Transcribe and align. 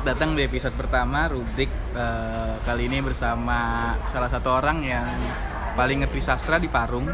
selamat 0.00 0.16
datang 0.16 0.32
di 0.32 0.48
episode 0.48 0.72
pertama 0.80 1.28
rubrik 1.28 1.68
eh, 1.92 2.56
kali 2.64 2.88
ini 2.88 3.04
bersama 3.04 3.92
salah 4.08 4.32
satu 4.32 4.48
orang 4.48 4.80
yang 4.80 5.04
paling 5.76 6.00
ngerti 6.00 6.24
sastra 6.24 6.56
di 6.56 6.72
Parung 6.72 7.04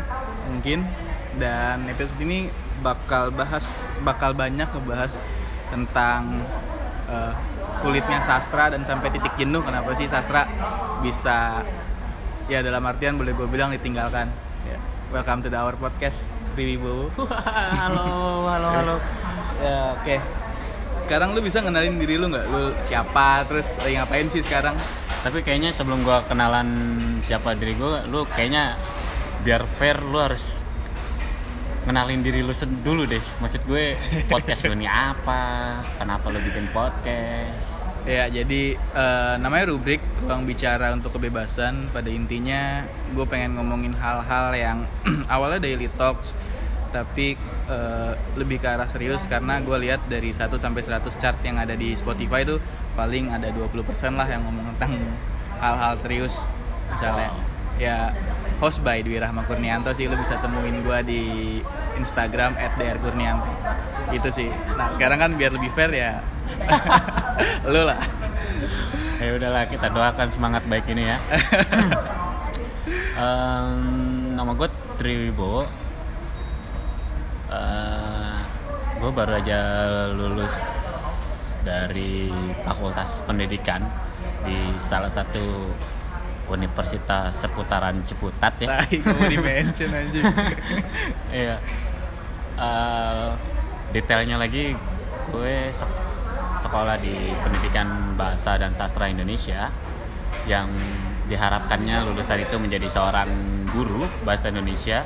mungkin 0.46 0.86
dan 1.34 1.82
episode 1.90 2.22
ini 2.22 2.46
bakal 2.86 3.34
bahas 3.34 3.66
bakal 4.06 4.38
banyak 4.38 4.70
ngebahas 4.70 5.10
tentang 5.74 6.46
eh, 7.10 7.34
kulitnya 7.82 8.22
sastra 8.22 8.70
dan 8.70 8.86
sampai 8.86 9.10
titik 9.10 9.34
jenuh 9.34 9.66
kenapa 9.66 9.90
sih 9.98 10.06
sastra 10.06 10.46
bisa 11.02 11.66
ya 12.46 12.62
dalam 12.62 12.86
artian 12.86 13.18
boleh 13.18 13.34
gue 13.34 13.50
bilang 13.50 13.74
ditinggalkan. 13.74 14.30
Ya, 14.62 14.78
welcome 15.10 15.42
to 15.42 15.50
the 15.50 15.58
our 15.58 15.74
podcast 15.74 16.22
Riwibowo. 16.54 17.10
halo, 17.82 18.46
halo, 18.46 18.68
halo. 18.70 18.96
ya 19.58 19.98
oke. 19.98 20.35
Sekarang 21.06 21.38
lu 21.38 21.40
bisa 21.40 21.62
ngenalin 21.62 22.02
diri 22.02 22.18
lu 22.18 22.26
nggak? 22.26 22.46
Lu 22.50 22.74
siapa? 22.82 23.46
Terus 23.46 23.78
lagi 23.78 23.94
ngapain 23.94 24.26
sih 24.26 24.42
sekarang? 24.42 24.74
Tapi 25.22 25.46
kayaknya 25.46 25.70
sebelum 25.70 26.02
gua 26.02 26.26
kenalan 26.26 26.66
siapa 27.22 27.54
diri 27.54 27.78
gua, 27.78 28.02
lu 28.10 28.26
kayaknya 28.34 28.74
biar 29.46 29.62
fair 29.78 30.02
lu 30.02 30.18
harus 30.18 30.42
kenalin 31.86 32.26
diri 32.26 32.42
lu 32.42 32.50
dulu 32.82 33.06
deh. 33.06 33.22
Maksud 33.38 33.62
gue 33.70 33.94
podcast 34.34 34.66
lu 34.66 34.74
ini 34.74 34.90
apa? 34.90 35.78
Kenapa 35.94 36.26
lu 36.34 36.42
bikin 36.42 36.66
podcast? 36.74 37.70
Ya, 38.06 38.26
jadi 38.26 38.74
eh, 38.74 39.34
namanya 39.38 39.70
rubrik 39.70 40.02
ruang 40.26 40.42
bicara 40.42 40.90
untuk 40.90 41.14
kebebasan. 41.14 41.90
Pada 41.94 42.10
intinya, 42.10 42.82
gue 43.14 43.26
pengen 43.30 43.58
ngomongin 43.58 43.94
hal-hal 43.94 44.50
yang 44.58 44.78
awalnya 45.34 45.62
daily 45.62 45.86
talks, 45.94 46.34
tapi 46.92 47.38
eh, 47.68 48.12
lebih 48.34 48.62
ke 48.62 48.68
arah 48.68 48.86
serius 48.86 49.22
karena 49.26 49.58
gue 49.62 49.76
lihat 49.86 50.06
dari 50.06 50.30
1 50.30 50.48
sampai 50.58 50.82
100 50.82 51.10
chart 51.20 51.38
yang 51.42 51.58
ada 51.58 51.74
di 51.74 51.94
Spotify 51.94 52.42
itu 52.42 52.58
paling 52.94 53.30
ada 53.30 53.52
20% 53.52 53.76
lah 54.16 54.26
yang 54.26 54.42
ngomong 54.46 54.76
tentang 54.76 54.96
hal-hal 55.60 55.94
serius. 56.00 56.34
Misalnya, 56.86 57.34
Wow. 57.34 57.42
ya 57.82 57.96
host 58.56 58.80
by 58.80 59.04
Dwi 59.04 59.20
Rahma 59.20 59.44
Kurnianto 59.44 59.92
sih 59.92 60.08
lu 60.08 60.16
bisa 60.16 60.40
temuin 60.40 60.80
gue 60.80 60.98
di 61.04 61.22
Instagram 62.00 62.56
@drkurnianto. 62.78 63.50
Itu 64.14 64.28
sih. 64.32 64.48
Nah, 64.48 64.92
sekarang 64.96 65.18
kan 65.20 65.30
biar 65.36 65.52
lebih 65.52 65.68
fair 65.74 65.92
ya. 65.92 66.24
lu 67.72 67.82
lah. 67.84 68.00
Ya 69.16 69.32
udahlah 69.32 69.64
kita 69.68 69.88
doakan 69.92 70.28
semangat 70.32 70.62
baik 70.68 70.86
ini 70.88 71.08
ya. 71.08 71.16
Em, 73.16 74.36
nama 74.36 74.52
gue 74.52 74.68
Triwibowo. 75.00 75.64
Eh, 77.46 78.34
gue 78.98 79.10
baru 79.12 79.38
aja 79.38 79.60
lulus 80.10 80.50
dari 81.62 82.30
Fakultas 82.62 83.22
Pendidikan 83.22 83.82
di 84.42 84.54
salah 84.78 85.10
satu 85.10 85.70
universitas 86.46 87.34
seputaran 87.34 88.02
Ciputat 88.06 88.54
ya. 88.58 88.82
Tai 88.82 88.96
kamu 88.98 89.22
di 89.30 89.38
mention 89.38 89.90
aja. 89.90 90.20
Iya. 91.36 91.56
Eh, 92.56 93.28
detailnya 93.92 94.40
lagi 94.40 94.72
gue 95.30 95.54
sek- 95.70 96.02
sekolah 96.62 96.96
di 96.98 97.14
Pendidikan 97.42 98.14
Bahasa 98.16 98.56
dan 98.56 98.72
Sastra 98.72 99.06
Indonesia 99.06 99.70
yang 100.46 100.70
diharapkannya 101.26 102.06
lulusan 102.06 102.38
itu 102.42 102.54
menjadi 102.56 102.86
seorang 102.86 103.28
guru 103.70 104.06
bahasa 104.22 104.48
Indonesia. 104.50 105.02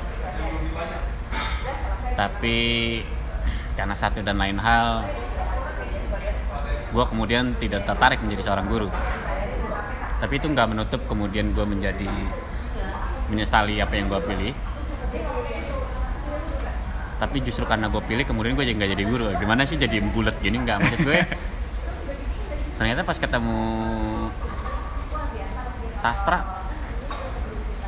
Tapi 2.21 2.57
karena 3.73 3.97
satu 3.97 4.21
dan 4.21 4.37
lain 4.37 4.61
hal 4.61 5.09
gue 6.91 7.05
kemudian 7.09 7.57
tidak 7.57 7.81
tertarik 7.89 8.21
menjadi 8.21 8.45
seorang 8.45 8.69
guru. 8.69 8.93
Tapi 10.21 10.33
itu 10.37 10.45
nggak 10.45 10.67
menutup 10.69 11.01
kemudian 11.09 11.49
gue 11.57 11.65
menjadi 11.65 12.11
menyesali 13.33 13.81
apa 13.81 13.97
yang 13.97 14.05
gue 14.05 14.21
pilih. 14.21 14.53
Tapi 17.17 17.37
justru 17.41 17.65
karena 17.65 17.89
gue 17.89 18.01
pilih 18.05 18.21
kemudian 18.21 18.53
gue 18.53 18.69
jadi 18.69 18.77
nggak 18.77 18.91
jadi 18.93 19.05
guru. 19.09 19.25
Gimana 19.41 19.65
sih 19.65 19.81
jadi 19.81 19.97
bulat 20.13 20.37
gini? 20.45 20.61
Nggak 20.61 20.77
maksud 20.77 21.01
gue 21.09 21.25
ternyata 22.81 23.05
pas 23.05 23.13
ketemu 23.13 23.61
sastra 26.01 26.65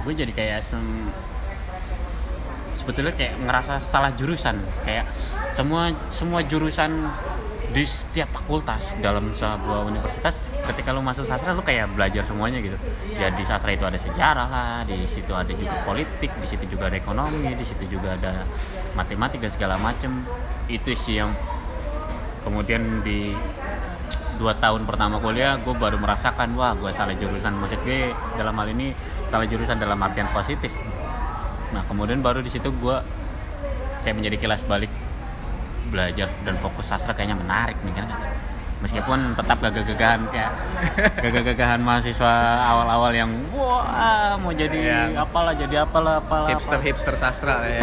gue 0.06 0.14
jadi 0.14 0.30
kayak 0.30 0.62
sem- 0.62 1.10
sebetulnya 2.84 3.16
kayak 3.16 3.40
ngerasa 3.40 3.80
salah 3.80 4.12
jurusan. 4.12 4.60
Kayak 4.84 5.08
semua 5.56 5.96
semua 6.12 6.44
jurusan 6.44 7.08
di 7.74 7.90
setiap 7.90 8.30
fakultas 8.30 8.94
dalam 9.02 9.34
sebuah 9.34 9.90
universitas 9.90 10.54
ketika 10.70 10.94
lu 10.94 11.02
masuk 11.02 11.26
sastra 11.26 11.58
lu 11.58 11.66
kayak 11.66 11.90
belajar 11.96 12.22
semuanya 12.22 12.62
gitu. 12.62 12.78
Ya 13.18 13.34
di 13.34 13.42
sastra 13.42 13.74
itu 13.74 13.82
ada 13.88 13.98
sejarah 13.98 14.48
lah 14.52 14.86
di 14.86 15.08
situ 15.10 15.34
ada 15.34 15.50
juga 15.50 15.82
politik 15.82 16.30
di 16.38 16.48
situ 16.48 16.78
juga 16.78 16.92
ada 16.92 17.00
ekonomi 17.00 17.56
di 17.56 17.66
situ 17.66 17.88
juga 17.88 18.14
ada 18.20 18.46
matematika 18.94 19.50
segala 19.50 19.80
macem. 19.82 20.22
Itu 20.70 20.94
sih 20.94 21.18
yang 21.24 21.34
kemudian 22.46 23.02
di 23.02 23.34
dua 24.38 24.54
tahun 24.60 24.86
pertama 24.86 25.18
kuliah 25.18 25.58
gue 25.58 25.74
baru 25.74 25.98
merasakan 25.98 26.54
wah 26.54 26.78
gue 26.78 26.94
salah 26.94 27.18
jurusan. 27.18 27.58
Maksud 27.58 27.82
gue 27.82 28.14
dalam 28.38 28.54
hal 28.54 28.70
ini 28.70 28.94
salah 29.34 29.50
jurusan 29.50 29.82
dalam 29.82 29.98
artian 29.98 30.30
positif 30.30 30.70
nah 31.74 31.84
kemudian 31.90 32.22
baru 32.22 32.46
di 32.46 32.54
situ 32.54 32.70
gue 32.70 32.98
kayak 34.06 34.16
menjadi 34.16 34.38
kilas 34.38 34.62
balik 34.70 34.92
belajar 35.90 36.30
dan 36.46 36.56
fokus 36.62 36.88
sastra 36.88 37.18
kayaknya 37.18 37.38
menarik 37.38 37.78
nih 37.82 37.94
kan 37.98 38.08
meskipun 38.84 39.32
tetap 39.40 39.58
gagah-gagahan 39.64 40.22
kayak 40.28 40.52
gagah-gagahan 41.24 41.80
mahasiswa 41.80 42.34
awal-awal 42.68 43.16
yang 43.16 43.32
wah 43.56 44.36
mau 44.36 44.52
jadi 44.52 44.76
Yang 44.76 45.24
apalah 45.24 45.54
jadi 45.56 45.76
apalah 45.88 46.20
apalah 46.20 46.48
hipster 46.52 46.78
apalah. 46.78 46.88
hipster 46.92 47.16
sastra 47.16 47.56
ya. 47.64 47.82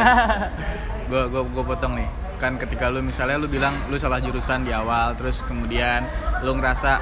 gue 1.08 1.22
gue 1.32 1.42
gue 1.42 1.64
potong 1.64 1.96
nih. 1.96 2.08
Kan 2.36 2.60
ketika 2.60 2.92
lu 2.92 3.00
misalnya 3.00 3.40
lu 3.40 3.48
bilang 3.48 3.72
lu 3.88 3.96
salah 3.96 4.20
jurusan 4.20 4.64
di 4.64 4.72
awal, 4.72 5.16
terus 5.16 5.40
kemudian 5.44 6.04
lu 6.44 6.56
ngerasa 6.56 7.00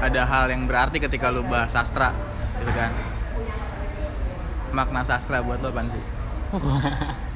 ada 0.00 0.22
hal 0.24 0.48
yang 0.52 0.64
berarti 0.64 1.00
ketika 1.00 1.28
lu 1.28 1.44
bahas 1.44 1.72
sastra, 1.72 2.12
gitu 2.60 2.72
kan? 2.72 2.92
Makna 4.72 5.04
sastra 5.04 5.44
buat 5.44 5.60
lo 5.60 5.68
apaan 5.68 5.92
sih? 5.92 6.04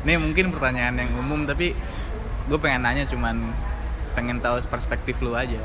Ini 0.04 0.18
mungkin 0.18 0.50
pertanyaan 0.50 0.98
yang 0.98 1.10
umum 1.20 1.46
tapi 1.46 1.72
gue 2.44 2.58
pengen 2.60 2.84
nanya 2.84 3.06
cuman 3.06 3.54
pengen 4.18 4.38
tahu 4.42 4.58
perspektif 4.66 5.18
lu 5.22 5.32
aja. 5.32 5.58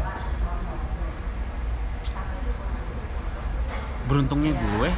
beruntungnya 4.10 4.58
gue 4.58 4.90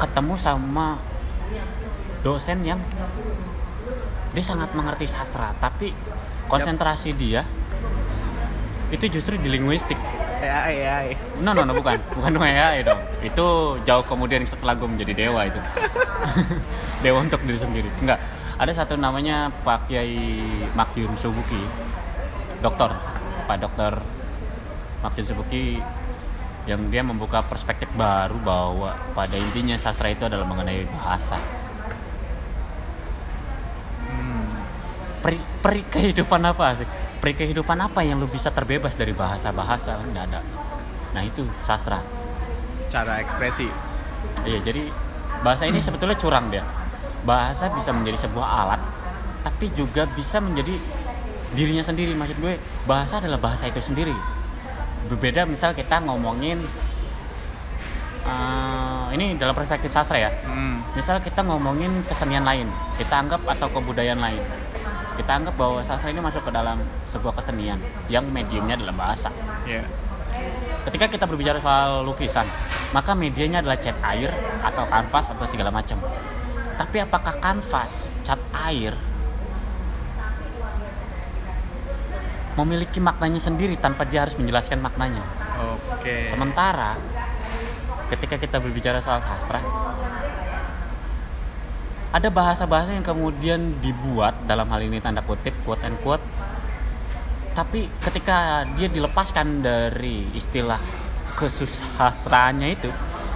ketemu 0.00 0.34
sama 0.40 0.96
dosen 2.24 2.64
yang 2.64 2.80
dia 4.32 4.40
sangat 4.40 4.72
mengerti 4.72 5.04
sastra 5.04 5.52
tapi 5.60 5.92
konsentrasi 6.48 7.12
dia 7.12 7.44
itu 8.88 9.04
justru 9.12 9.36
di 9.36 9.52
linguistik 9.52 10.00
Ya 10.40 10.72
ya. 10.72 10.94
no 11.44 11.52
no 11.52 11.68
no 11.68 11.76
bukan. 11.76 12.00
Bukan 12.16 12.32
WA 12.40 12.80
dong. 12.80 13.00
Itu 13.20 13.76
jauh 13.84 14.04
kemudian 14.08 14.48
setelah 14.48 14.72
gue 14.72 14.88
menjadi 14.88 15.12
dewa 15.28 15.44
itu. 15.44 15.60
Dewa 17.04 17.20
untuk 17.20 17.40
diri 17.44 17.60
sendiri. 17.60 17.88
Enggak. 18.00 18.20
Ada 18.60 18.84
satu 18.84 18.96
namanya 18.96 19.52
Pak 19.64 19.88
Kiai 19.88 20.48
Makyun 20.76 21.12
Subuki. 21.16 21.60
Dokter 22.60 22.92
Pak 23.48 23.56
Dokter 23.56 23.92
Makyun 25.00 25.26
Subuki 25.28 25.80
yang 26.68 26.92
dia 26.92 27.00
membuka 27.00 27.40
perspektif 27.40 27.88
baru 27.96 28.36
bahwa 28.44 28.92
pada 29.16 29.32
intinya 29.32 29.80
sastra 29.80 30.12
itu 30.12 30.28
adalah 30.28 30.44
mengenai 30.44 30.84
bahasa. 30.92 31.40
Hmm. 34.06 34.44
peri, 35.24 35.40
peri 35.64 35.82
kehidupan 35.88 36.40
apa 36.44 36.76
sih? 36.76 36.88
Peri 37.20 37.36
kehidupan 37.36 37.76
apa 37.76 38.00
yang 38.00 38.16
lu 38.16 38.24
bisa 38.24 38.48
terbebas 38.48 38.96
dari 38.96 39.12
bahasa-bahasa? 39.12 40.00
Nggak 40.08 40.24
ada. 40.32 40.40
Nah 41.12 41.20
itu 41.20 41.44
sastra. 41.68 42.00
Cara 42.88 43.20
ekspresi. 43.20 43.68
Iya 44.48 44.64
jadi 44.64 44.88
bahasa 45.44 45.68
ini 45.68 45.84
sebetulnya 45.84 46.16
curang 46.16 46.48
dia. 46.48 46.64
Bahasa 47.28 47.68
bisa 47.76 47.92
menjadi 47.92 48.24
sebuah 48.24 48.48
alat, 48.64 48.80
tapi 49.44 49.68
juga 49.76 50.08
bisa 50.16 50.40
menjadi 50.40 50.72
dirinya 51.52 51.84
sendiri. 51.84 52.16
Maksud 52.16 52.40
gue 52.40 52.56
bahasa 52.88 53.20
adalah 53.20 53.36
bahasa 53.36 53.68
itu 53.68 53.84
sendiri. 53.84 54.16
Berbeda 55.12 55.44
misal 55.44 55.76
kita 55.76 56.00
ngomongin 56.00 56.64
eh, 58.24 59.04
ini 59.12 59.36
dalam 59.36 59.52
perspektif 59.52 59.92
sastra 59.92 60.16
ya. 60.16 60.32
Hmm. 60.48 60.80
Misal 60.96 61.20
kita 61.20 61.44
ngomongin 61.44 62.00
kesenian 62.08 62.48
lain, 62.48 62.72
kita 62.96 63.12
anggap 63.12 63.44
atau 63.44 63.68
kebudayaan 63.68 64.24
lain. 64.24 64.40
Kita 65.20 65.36
anggap 65.36 65.52
bahwa 65.60 65.84
sastra 65.84 66.08
ini 66.08 66.24
masuk 66.24 66.48
ke 66.48 66.50
dalam 66.50 66.80
sebuah 67.12 67.36
kesenian 67.36 67.76
yang 68.08 68.24
mediumnya 68.32 68.80
adalah 68.80 68.96
bahasa. 68.96 69.28
Ya. 69.68 69.84
Ketika 70.88 71.12
kita 71.12 71.28
berbicara 71.28 71.60
soal 71.60 72.08
lukisan, 72.08 72.48
maka 72.96 73.12
medianya 73.12 73.60
adalah 73.60 73.76
cat 73.76 74.00
air 74.16 74.32
atau 74.64 74.88
kanvas 74.88 75.28
atau 75.28 75.44
segala 75.44 75.68
macam. 75.68 76.00
Tapi 76.80 77.04
apakah 77.04 77.36
kanvas, 77.36 78.16
cat 78.24 78.40
air 78.64 78.96
memiliki 82.56 82.96
maknanya 82.96 83.44
sendiri 83.44 83.76
tanpa 83.76 84.08
dia 84.08 84.24
harus 84.24 84.40
menjelaskan 84.40 84.80
maknanya. 84.80 85.20
Oke. 86.00 86.32
Sementara 86.32 86.96
ketika 88.08 88.40
kita 88.40 88.56
berbicara 88.56 89.04
soal 89.04 89.20
sastra, 89.20 89.60
ada 92.10 92.28
bahasa-bahasa 92.28 92.90
yang 92.90 93.02
kemudian 93.02 93.60
dibuat 93.78 94.34
dalam 94.44 94.66
hal 94.66 94.80
ini 94.80 94.98
tanda 94.98 95.20
kutip 95.20 95.54
quote 95.60 95.82
and 95.82 95.94
quote 96.00 96.22
tapi 97.52 97.86
ketika 98.00 98.36
dia 98.74 98.86
dilepaskan 98.86 99.60
dari 99.60 100.26
istilah 100.32 100.78
kesusastraannya 101.34 102.68
itu 102.70 102.90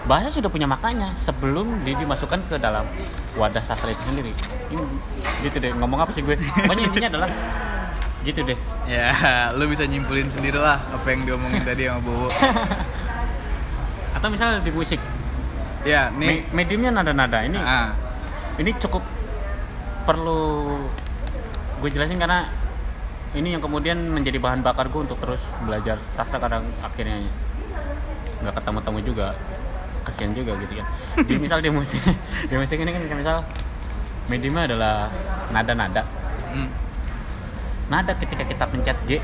bahasa 0.05 0.29
sudah 0.29 0.47
punya 0.47 0.67
maknanya 0.67 1.17
sebelum 1.17 1.82
dia 1.82 1.97
dimasukkan 1.97 2.47
ke 2.47 2.56
dalam 2.56 2.85
wadah 3.35 3.61
sastra 3.61 3.88
itu 3.88 4.03
sendiri 4.05 4.31
ini 4.69 4.82
gitu 5.41 5.56
deh 5.56 5.73
ngomong 5.73 5.99
apa 5.99 6.11
sih 6.11 6.20
gue 6.20 6.37
pokoknya 6.37 6.82
intinya 6.85 7.09
adalah 7.11 7.29
gitu 8.23 8.41
deh 8.43 8.59
Ya, 8.85 9.09
lu 9.50 9.65
bisa 9.65 9.82
nyimpulin 9.82 10.29
sendiri 10.29 10.56
lah 10.56 10.77
apa 10.93 11.09
yang 11.09 11.25
diomongin 11.25 11.65
tadi 11.65 11.88
sama 11.88 12.00
Bowo. 12.00 12.29
atau 14.17 14.29
misalnya 14.29 14.61
di 14.61 14.69
musik 14.69 15.00
Ya, 15.85 16.09
me- 16.11 16.20
nih. 16.20 16.53
mediumnya 16.53 16.93
nada-nada 16.93 17.41
ini 17.41 17.56
Ah, 17.56 17.97
ini 18.59 18.71
cukup 18.79 19.03
perlu 20.05 20.79
gue 21.83 21.89
jelasin 21.91 22.21
karena 22.21 22.47
ini 23.35 23.59
yang 23.59 23.62
kemudian 23.62 23.99
menjadi 24.15 24.39
bahan 24.39 24.62
bakar 24.62 24.87
gue 24.87 25.01
untuk 25.03 25.19
terus 25.19 25.43
belajar. 25.67 25.99
Sastra 26.15 26.39
kadang 26.39 26.62
akhirnya 26.79 27.27
nggak 28.47 28.55
ketemu-temu 28.55 28.99
juga. 29.03 29.29
Kasihan 30.06 30.33
juga 30.37 30.55
gitu 30.62 30.79
kan. 30.79 30.87
Di 31.27 31.35
misal 31.41 31.59
di 31.65 31.73
musik 31.73 31.99
di 32.45 32.55
musik 32.55 32.77
ini 32.79 32.93
kan 32.93 33.03
misal 33.19 33.37
mediumnya 34.31 34.71
adalah 34.71 35.11
nada-nada. 35.51 36.03
Hmm. 36.55 36.71
nada 37.91 38.15
ketika 38.17 38.47
kita 38.47 38.65
pencet 38.71 38.97
G 39.11 39.19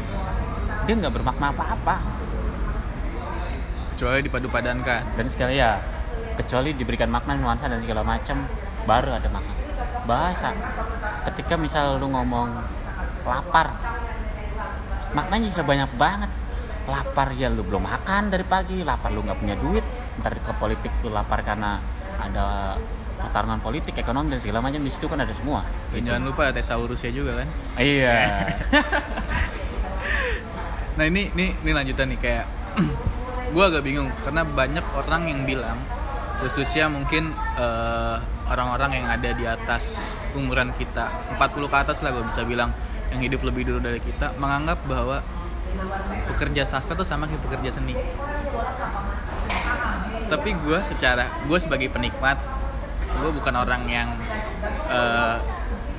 dia 0.85 0.95
nggak 0.99 1.15
bermakna 1.15 1.55
apa-apa. 1.55 2.03
Kecuali 3.95 4.25
dipadu-padankan. 4.27 5.03
dan 5.15 5.27
sekali 5.31 5.61
ya 5.61 5.79
kecuali 6.35 6.73
diberikan 6.73 7.13
makna 7.13 7.37
nuansa 7.37 7.69
dan 7.69 7.85
segala 7.85 8.03
macam 8.03 8.49
baru 8.85 9.17
ada 9.17 9.29
makna 9.29 9.53
bahasa. 10.05 10.53
Ketika 11.29 11.55
misal 11.55 12.01
lu 12.01 12.09
ngomong 12.09 12.49
lapar 13.25 13.77
maknanya 15.11 15.47
bisa 15.51 15.63
banyak 15.63 15.91
banget. 15.97 16.31
Lapar 16.89 17.31
ya 17.37 17.53
lu 17.53 17.63
belum 17.63 17.85
makan 17.87 18.33
dari 18.33 18.43
pagi 18.43 18.83
lapar 18.83 19.13
lu 19.13 19.23
nggak 19.23 19.39
punya 19.39 19.55
duit 19.55 19.85
ntar 20.21 20.35
ke 20.37 20.53
politik 20.59 20.91
lu 21.01 21.13
lapar 21.13 21.41
karena 21.41 21.79
ada 22.19 22.75
pertarungan 23.21 23.61
politik 23.61 23.93
ekonomi 23.97 24.33
dan 24.33 24.41
segala 24.41 24.65
macam 24.65 24.81
di 24.81 24.91
situ 24.91 25.05
kan 25.05 25.21
ada 25.21 25.33
semua. 25.37 25.61
Dan 25.93 26.01
Gitu. 26.03 26.09
jangan 26.09 26.23
lupa 26.25 26.41
ada 26.49 26.55
tesaurusnya 26.57 27.13
juga 27.13 27.45
kan. 27.45 27.49
iya. 27.79 28.17
Nah 30.91 31.09
ini 31.09 31.33
ini 31.33 31.57
ini 31.57 31.71
lanjutan 31.73 32.13
nih 32.13 32.19
kayak 32.21 32.47
gue 33.55 33.65
agak 33.65 33.81
bingung 33.81 34.13
karena 34.21 34.43
banyak 34.45 34.85
orang 34.95 35.23
yang 35.27 35.41
bilang 35.49 35.79
khususnya 36.41 36.89
mungkin 36.89 37.31
eh, 37.37 38.17
orang-orang 38.51 39.05
yang 39.05 39.07
ada 39.07 39.31
di 39.31 39.45
atas 39.45 39.95
umuran 40.35 40.73
kita. 40.75 41.37
40 41.37 41.71
ke 41.71 41.77
atas 41.77 41.99
lah 42.01 42.11
gue 42.11 42.25
bisa 42.27 42.43
bilang 42.43 42.73
yang 43.13 43.21
hidup 43.21 43.45
lebih 43.45 43.67
dulu 43.67 43.79
dari 43.83 44.01
kita 44.01 44.35
menganggap 44.41 44.81
bahwa 44.87 45.23
pekerja 46.31 46.67
sastra 46.67 46.97
tuh 46.99 47.07
sama 47.07 47.29
kayak 47.29 47.43
pekerja 47.47 47.79
seni. 47.79 47.95
Tapi 50.31 50.51
gue 50.57 50.79
secara 50.87 51.29
gue 51.47 51.59
sebagai 51.61 51.93
penikmat 51.93 52.39
gue 53.21 53.31
bukan 53.37 53.55
orang 53.55 53.83
yang 53.91 54.09
eh, 54.89 55.37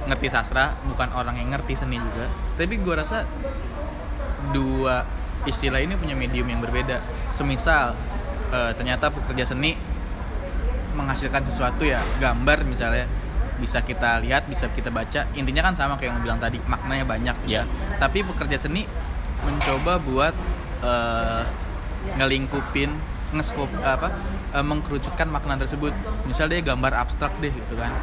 ngerti 0.09 0.27
sastra 0.33 0.73
bukan 0.89 1.13
orang 1.13 1.37
yang 1.37 1.53
ngerti 1.53 1.77
seni 1.77 2.01
juga. 2.01 2.27
Tapi 2.57 2.75
gue 2.81 2.94
rasa 2.97 3.23
dua 4.51 5.05
istilah 5.45 5.79
ini 5.79 5.94
punya 5.95 6.17
medium 6.17 6.49
yang 6.49 6.59
berbeda. 6.59 6.99
Semisal 7.31 7.94
eh, 8.51 8.71
ternyata 8.75 9.13
pekerja 9.13 9.45
seni 9.47 9.90
menghasilkan 10.95 11.43
sesuatu 11.47 11.83
ya, 11.88 11.99
gambar 12.19 12.63
misalnya 12.67 13.05
bisa 13.61 13.81
kita 13.85 14.21
lihat, 14.25 14.49
bisa 14.49 14.69
kita 14.73 14.89
baca. 14.89 15.29
Intinya 15.38 15.69
kan 15.69 15.73
sama 15.77 15.95
kayak 15.97 16.17
yang 16.17 16.21
bilang 16.25 16.39
tadi, 16.41 16.57
maknanya 16.65 17.05
banyak. 17.05 17.38
Ya. 17.45 17.69
Tapi 18.01 18.25
pekerja 18.25 18.57
seni 18.57 18.89
mencoba 19.45 20.01
buat 20.01 20.33
eh, 20.81 21.43
ngelingkupin, 22.17 22.89
ngeskop 23.38 23.69
apa, 23.85 24.09
eh, 24.57 24.65
mengkerucutkan 24.65 25.29
makna 25.29 25.61
tersebut. 25.61 25.93
Misal 26.25 26.49
dia 26.49 26.65
gambar 26.65 26.97
abstrak 27.05 27.37
deh 27.37 27.53
gitu 27.53 27.77
kan, 27.77 27.94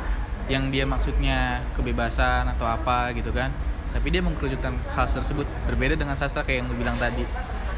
yang 0.48 0.72
dia 0.72 0.88
maksudnya 0.88 1.60
kebebasan 1.76 2.48
atau 2.48 2.64
apa 2.64 3.12
gitu 3.12 3.30
kan 3.30 3.52
tapi 3.88 4.12
dia 4.12 4.20
mengkerucutkan 4.20 4.76
hal 4.96 5.06
tersebut 5.08 5.48
berbeda 5.64 5.96
dengan 5.96 6.16
sastra 6.16 6.44
kayak 6.44 6.64
yang 6.64 6.66
lu 6.68 6.76
bilang 6.76 6.96
tadi 7.00 7.24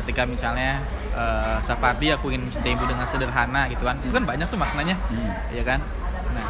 ketika 0.02 0.26
misalnya 0.26 0.82
Sapardi 1.66 2.14
aku 2.14 2.30
ingin 2.30 2.46
mencintai 2.46 2.72
ibu 2.74 2.84
dengan 2.86 3.06
sederhana 3.10 3.66
gitu 3.68 3.82
kan. 3.82 3.98
Itu 4.00 4.12
kan 4.14 4.24
banyak 4.24 4.46
tuh 4.46 4.58
maknanya 4.58 4.96
Hmm. 5.10 5.32
ya 5.50 5.62
kan? 5.66 5.80
Nah 6.34 6.46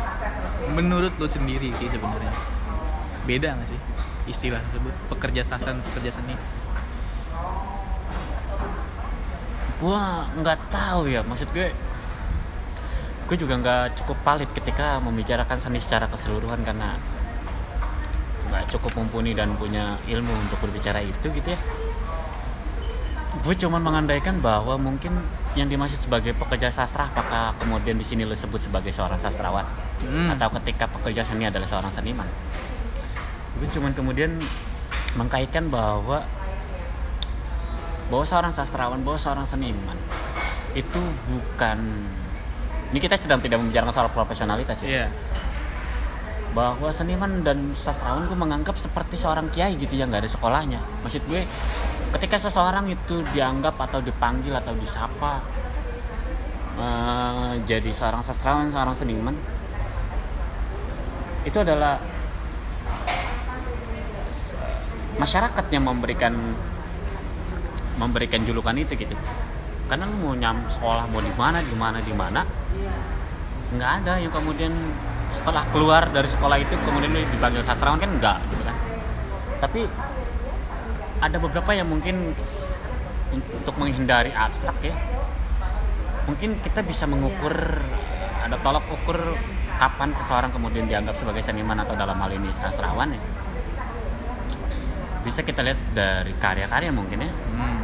menurut 0.77 1.11
lu 1.17 1.27
sendiri 1.27 1.73
sih 1.81 1.89
sebenarnya 1.89 2.31
beda 3.27 3.53
nggak 3.59 3.69
sih 3.69 3.81
istilah 4.29 4.61
tersebut 4.71 4.95
pekerja 5.11 5.43
sastra 5.43 5.73
dan 5.75 5.83
pekerja 5.83 6.15
seni? 6.21 6.35
Gua 9.81 10.29
nggak 10.37 10.59
tahu 10.69 11.09
ya 11.09 11.25
maksud 11.25 11.49
gue 11.57 11.73
gue 13.31 13.37
juga 13.39 13.55
nggak 13.63 14.03
cukup 14.03 14.19
valid 14.27 14.51
ketika 14.53 14.99
membicarakan 14.99 15.63
seni 15.63 15.79
secara 15.79 16.11
keseluruhan 16.11 16.67
karena 16.67 16.99
nggak 18.51 18.75
cukup 18.75 18.91
mumpuni 18.99 19.39
dan 19.39 19.55
punya 19.55 19.95
ilmu 20.11 20.35
untuk 20.35 20.59
berbicara 20.67 20.99
itu 20.99 21.31
gitu 21.31 21.55
ya 21.55 21.59
gue 23.41 23.55
cuma 23.57 23.81
mengandaikan 23.81 24.37
bahwa 24.39 24.77
mungkin 24.77 25.17
yang 25.57 25.67
dimaksud 25.67 25.97
sebagai 25.99 26.37
pekerja 26.37 26.69
sastra 26.69 27.09
apakah 27.09 27.57
kemudian 27.57 27.97
di 27.97 28.05
sini 28.05 28.23
lo 28.23 28.37
sebut 28.37 28.61
sebagai 28.61 28.93
seorang 28.93 29.19
sastrawan 29.19 29.65
Hmm. 30.01 30.33
atau 30.33 30.49
ketika 30.57 30.89
pekerja 30.89 31.21
seni 31.29 31.45
adalah 31.45 31.69
seorang 31.69 31.93
seniman? 31.93 32.25
Gue 33.61 33.69
cuma 33.69 33.93
kemudian 33.93 34.33
mengkaitkan 35.13 35.69
bahwa 35.69 36.25
bahwa 38.09 38.25
seorang 38.25 38.49
sastrawan 38.49 39.05
bahwa 39.05 39.21
seorang 39.21 39.45
seniman 39.45 40.01
itu 40.73 41.01
bukan 41.29 42.09
ini 42.91 42.99
kita 42.99 43.21
sedang 43.21 43.45
tidak 43.45 43.61
membicarakan 43.61 43.93
soal 43.93 44.09
profesionalitas 44.09 44.81
ya. 44.81 44.89
Iya. 44.89 45.07
Bahwa 46.57 46.91
seniman 46.97 47.45
dan 47.45 47.77
sastrawan 47.77 48.25
gue 48.25 48.39
menganggap 48.41 48.81
seperti 48.81 49.21
seorang 49.21 49.53
kiai 49.53 49.77
gitu 49.77 50.01
yang 50.01 50.09
nggak 50.09 50.25
ada 50.25 50.33
sekolahnya. 50.33 50.81
Maksud 51.05 51.23
gue 51.29 51.45
ketika 52.19 52.37
seseorang 52.39 52.91
itu 52.91 53.23
dianggap 53.31 53.79
atau 53.79 54.03
dipanggil 54.03 54.55
atau 54.57 54.75
disapa 54.75 55.43
eh, 56.79 57.53
jadi 57.65 57.91
seorang 57.95 58.23
sastrawan 58.27 58.71
seorang 58.75 58.97
seniman 58.99 59.37
itu 61.47 61.57
adalah 61.57 61.97
masyarakat 65.21 65.65
yang 65.73 65.85
memberikan 65.85 66.35
memberikan 68.01 68.41
julukan 68.45 68.73
itu 68.81 68.97
gitu. 68.97 69.13
Karena 69.89 70.09
mau 70.09 70.33
nyam 70.33 70.65
sekolah 70.71 71.05
mau 71.13 71.21
di 71.21 71.33
mana 71.37 71.59
di 71.61 71.77
mana 71.77 71.99
di 72.01 72.15
mana 72.17 72.41
nggak 73.71 73.91
ada 74.03 74.13
yang 74.19 74.33
kemudian 74.33 74.73
setelah 75.31 75.63
keluar 75.71 76.09
dari 76.11 76.27
sekolah 76.27 76.59
itu 76.59 76.75
kemudian 76.83 77.13
dipanggil 77.15 77.63
sastrawan 77.63 78.01
kan 78.01 78.11
enggak 78.11 78.39
gitu 78.49 78.63
kan. 78.65 78.77
Tapi 79.61 79.81
ada 81.21 81.37
beberapa 81.37 81.71
yang 81.77 81.89
mungkin 81.89 82.33
untuk 83.31 83.75
menghindari 83.77 84.33
abstrak 84.33 84.81
ya. 84.81 84.97
Mungkin 86.27 86.59
kita 86.65 86.81
bisa 86.81 87.05
mengukur 87.05 87.55
ada 88.41 88.57
tolak 88.65 88.85
ukur 88.89 89.37
kapan 89.77 90.11
seseorang 90.17 90.51
kemudian 90.51 90.89
dianggap 90.89 91.17
sebagai 91.21 91.45
seniman 91.45 91.77
atau 91.85 91.95
dalam 91.95 92.17
hal 92.17 92.33
ini 92.33 92.49
sastrawan 92.57 93.13
ya. 93.13 93.23
Bisa 95.21 95.45
kita 95.45 95.61
lihat 95.61 95.81
dari 95.93 96.33
karya-karya 96.41 96.91
mungkin 96.91 97.29
ya. 97.29 97.31
Hmm. 97.31 97.81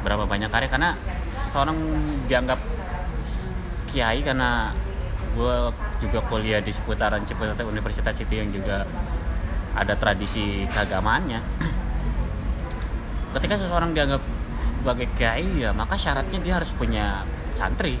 berapa 0.00 0.24
banyak 0.24 0.48
karya 0.48 0.72
karena 0.72 0.96
seseorang 1.36 1.76
dianggap 2.24 2.56
kiai 3.92 4.24
karena 4.24 4.72
gue 5.36 5.56
juga 6.00 6.24
kuliah 6.24 6.64
di 6.64 6.72
seputaran 6.72 7.20
Ciputat 7.28 7.60
Universitas 7.68 8.16
itu 8.16 8.32
yang 8.32 8.48
juga 8.48 8.88
ada 9.76 9.92
tradisi 10.00 10.64
keagamaannya 10.72 11.40
ketika 13.34 13.54
seseorang 13.60 13.94
dianggap 13.94 14.22
sebagai 14.80 15.12
kiai 15.20 15.60
ya 15.60 15.76
maka 15.76 15.94
syaratnya 16.00 16.40
dia 16.40 16.54
harus 16.56 16.70
punya 16.74 17.22
santri. 17.52 18.00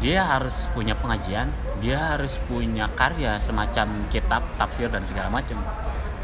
Dia 0.00 0.24
harus 0.24 0.56
punya 0.72 0.96
pengajian 0.96 1.52
dia 1.80 2.12
harus 2.16 2.36
punya 2.44 2.92
karya 2.92 3.40
semacam 3.40 3.88
kitab 4.12 4.44
tafsir 4.60 4.92
dan 4.92 5.02
segala 5.08 5.32
macam. 5.32 5.56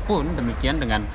Pun 0.05 0.37
demikian 0.37 0.79
dengan 0.79 1.09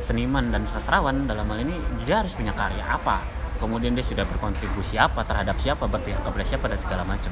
seniman 0.00 0.48
dan 0.50 0.64
sastrawan 0.64 1.28
dalam 1.28 1.44
hal 1.52 1.60
ini 1.64 1.76
dia 2.08 2.24
harus 2.24 2.32
punya 2.32 2.56
karya 2.56 2.80
apa? 2.80 3.20
Kemudian 3.60 3.92
dia 3.94 4.02
sudah 4.04 4.24
berkontribusi 4.26 4.98
apa 4.98 5.22
terhadap 5.24 5.56
siapa 5.60 5.84
berpihak 5.86 6.20
kepada 6.24 6.44
siapa 6.44 6.66
dan 6.72 6.80
segala 6.80 7.02
macam. 7.06 7.30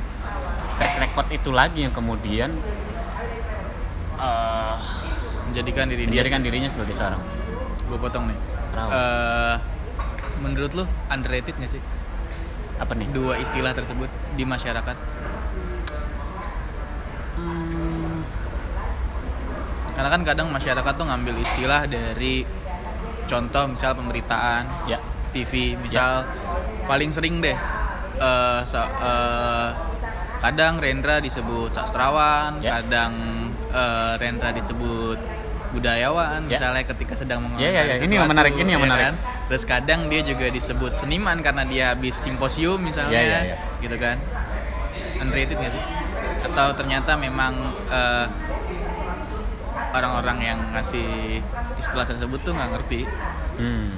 Track 0.79 0.95
record 1.01 1.29
itu 1.33 1.51
lagi 1.51 1.89
yang 1.89 1.93
kemudian 1.97 2.53
eh, 4.21 4.77
menjadikan 5.51 5.89
diri 5.89 6.05
dia 6.07 6.21
menjadikan 6.21 6.41
dirinya 6.45 6.69
sebagai 6.69 6.95
seorang. 6.95 7.21
Gue 7.89 7.99
potong 7.99 8.29
nih 8.29 8.62
Eh, 8.75 9.57
menurut 10.39 10.73
lu 10.73 10.83
underrated 11.07 11.55
nggak 11.55 11.71
sih 11.71 11.83
Apa 12.75 12.93
nih? 12.93 13.07
dua 13.09 13.37
istilah 13.37 13.71
tersebut 13.71 14.09
di 14.33 14.43
masyarakat? 14.43 14.97
Hmm, 17.35 18.25
Karena 19.93 20.09
kan 20.09 20.23
kadang 20.23 20.49
masyarakat 20.49 20.93
tuh 20.93 21.05
ngambil 21.05 21.37
istilah 21.39 21.85
dari 21.85 22.43
contoh 23.25 23.65
misal 23.67 23.93
pemberitaan, 23.93 24.67
ya. 24.85 24.99
TV, 25.31 25.77
misal 25.79 26.25
paling 26.85 27.09
sering 27.09 27.39
deh 27.39 27.55
eh, 28.15 28.61
sa- 28.65 28.93
eh, 28.95 29.69
kadang 30.41 30.77
Rendra 30.77 31.17
disebut 31.19 31.71
sastrawan, 31.71 32.59
Ya. 32.59 32.81
kadang 32.81 33.13
eh, 33.71 34.13
Rendra 34.17 34.51
disebut 34.51 35.17
budayawan, 35.73 36.45
Ya. 36.47 36.57
misalnya 36.57 36.85
ketika 36.85 37.15
sedang 37.17 37.41
Ya, 37.57 37.67
ya, 37.67 37.83
ya. 37.89 37.97
mengomentari 37.97 38.05
Ini 38.05 38.15
yang 38.15 38.29
menarik, 38.29 38.53
ini 38.55 38.71
yang 38.71 38.79
ya 38.79 38.87
menarik. 38.87 39.05
kan? 39.05 39.15
Terus 39.49 39.63
kadang 39.65 40.01
dia 40.07 40.21
juga 40.21 40.47
disebut 40.47 40.93
seniman 40.97 41.41
karena 41.41 41.65
dia 41.65 41.85
habis 41.91 42.15
simposium 42.15 42.79
misalnya, 42.79 43.13
Ya, 43.13 43.23
ya, 43.23 43.41
ya. 43.53 43.57
gitu 43.81 43.97
kan? 43.97 44.17
Underrated 45.19 45.57
nggak 45.57 45.73
sih? 45.73 45.85
Atau 46.45 46.67
ternyata 46.75 47.17
memang 47.17 47.53
eh, 47.89 48.27
orang-orang 49.93 50.39
yang 50.43 50.59
ngasih 50.73 51.41
istilah 51.77 52.05
tersebut 52.05 52.39
tuh 52.41 52.53
nggak 52.53 52.71
ngerti? 52.71 53.01
Hmm. 53.57 53.97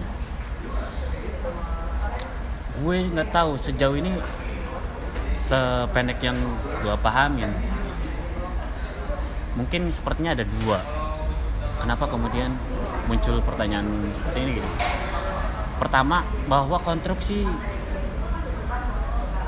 Gue 2.77 3.07
nggak 3.07 3.31
tahu 3.31 3.55
sejauh 3.55 3.95
ini 3.95 4.11
sependek 5.39 6.19
yang 6.21 6.35
gue 6.81 6.97
pahamin 6.99 7.53
mungkin 9.55 9.87
sepertinya 9.87 10.33
ada 10.33 10.43
dua 10.43 10.81
kenapa 11.85 12.09
kemudian 12.09 12.57
muncul 13.05 13.45
pertanyaan 13.45 14.09
seperti 14.17 14.39
ini 14.41 14.51
gitu 14.57 14.69
pertama 15.77 16.25
bahwa 16.49 16.81
konstruksi 16.81 17.45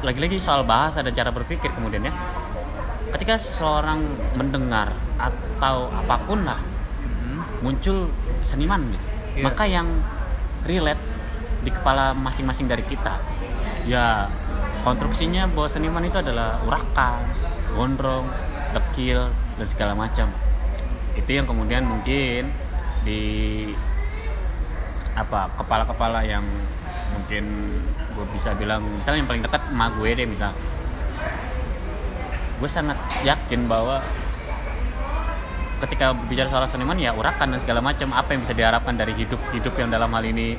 lagi-lagi 0.05 0.37
soal 0.37 0.69
bahasa 0.69 1.00
dan 1.00 1.16
cara 1.16 1.33
berpikir 1.33 1.73
kemudian 1.73 2.05
ya 2.05 2.12
ketika 3.16 3.40
seorang 3.40 4.05
mendengar 4.37 4.93
atau 5.16 5.88
apa 5.88 6.16
pun 6.28 6.45
lah 6.45 6.61
Mm-mm. 7.00 7.64
muncul 7.64 8.12
seniman 8.45 8.93
gitu. 8.93 9.07
Iya. 9.40 9.45
Maka 9.49 9.64
yang 9.64 9.88
relate 10.69 11.00
di 11.64 11.71
kepala 11.73 12.12
masing-masing 12.12 12.69
dari 12.69 12.85
kita 12.85 13.16
ya 13.88 14.28
konstruksinya 14.85 15.49
bahwa 15.50 15.69
seniman 15.71 16.05
itu 16.07 16.19
adalah 16.21 16.62
urakan, 16.62 17.23
gondrong, 17.75 18.26
dekil 18.75 19.31
dan 19.57 19.66
segala 19.66 19.93
macam. 19.97 20.31
Itu 21.16 21.30
yang 21.32 21.49
kemudian 21.49 21.82
mungkin 21.88 22.52
di 23.02 23.23
apa 25.16 25.49
kepala-kepala 25.56 26.20
yang 26.28 26.44
mungkin 27.16 27.44
gue 28.12 28.26
bisa 28.37 28.52
bilang 28.52 28.85
misalnya 29.00 29.25
yang 29.25 29.28
paling 29.28 29.44
dekat 29.44 29.62
emak 29.73 29.90
gue 29.96 30.11
deh 30.12 30.28
misal. 30.28 30.52
Gue 32.56 32.68
sangat 32.68 32.96
yakin 33.25 33.68
bahwa 33.68 34.00
ketika 35.76 36.16
berbicara 36.16 36.49
soal 36.49 36.64
seniman 36.68 36.96
ya 36.96 37.12
urakan 37.12 37.52
dan 37.52 37.61
segala 37.61 37.85
macam 37.85 38.08
apa 38.16 38.32
yang 38.32 38.40
bisa 38.40 38.54
diharapkan 38.56 38.96
dari 38.96 39.12
hidup 39.12 39.40
hidup 39.52 39.76
yang 39.76 39.92
dalam 39.92 40.08
hal 40.08 40.25
ini 40.25 40.56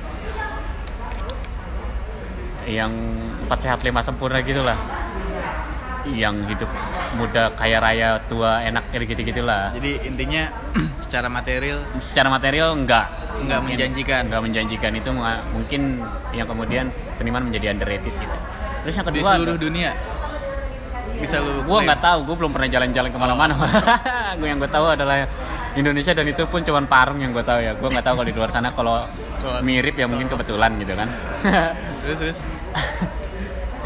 yang 2.70 2.92
empat 3.48 3.64
sehat 3.66 3.80
lima 3.82 4.06
sempurna 4.06 4.44
gitulah 4.46 4.78
yang 6.16 6.36
hidup 6.48 6.70
muda 7.18 7.52
kaya 7.58 7.82
raya 7.82 8.22
tua 8.30 8.62
enak 8.64 8.88
kayak 8.94 9.10
gitu 9.12 9.22
gitulah 9.34 9.74
Jadi 9.76 10.06
intinya 10.06 10.48
secara 11.04 11.28
material 11.28 11.84
secara 12.00 12.28
material 12.32 12.76
enggak. 12.76 13.08
Enggak 13.38 13.60
Mungkin 13.64 13.76
menjanjikan. 13.80 14.22
enggak 14.28 14.42
menjanjikan. 14.44 14.92
Itu 14.96 15.10
mungkin 15.52 15.82
yang 16.34 16.48
kemudian 16.48 16.86
seniman 17.16 17.48
menjadi 17.48 17.76
underrated 17.76 18.14
gitu. 18.16 18.38
Terus 18.86 18.94
yang 18.96 19.06
di 19.08 19.20
kedua 19.20 19.32
seluruh 19.36 19.58
dunia? 19.60 19.92
Bisa 21.18 21.42
lu 21.42 21.66
gue 21.66 21.80
nggak 21.82 22.02
tahu 22.02 22.20
gue 22.30 22.36
belum 22.38 22.52
pernah 22.54 22.70
jalan-jalan 22.70 23.10
ke 23.10 23.20
mana-mana. 23.20 23.54
Gue 24.38 24.54
yang 24.54 24.62
gue 24.62 24.70
tahu 24.70 24.86
adalah 24.94 25.26
Indonesia 25.74 26.14
dan 26.14 26.30
itu 26.30 26.46
pun 26.46 26.62
cuman 26.62 26.86
Parung 26.86 27.18
yang 27.18 27.34
gue 27.34 27.42
tahu 27.42 27.58
ya. 27.58 27.74
Gue 27.74 27.90
nggak 27.90 28.06
tahu 28.06 28.22
kalau 28.22 28.28
di 28.30 28.36
luar 28.38 28.54
sana 28.54 28.70
kalau 28.70 29.02
mirip 29.66 29.98
ya 29.98 30.06
mungkin 30.06 30.30
kebetulan 30.30 30.78
gitu 30.78 30.94
kan. 30.94 31.10
Terus 32.06 32.18
terus. 32.22 32.38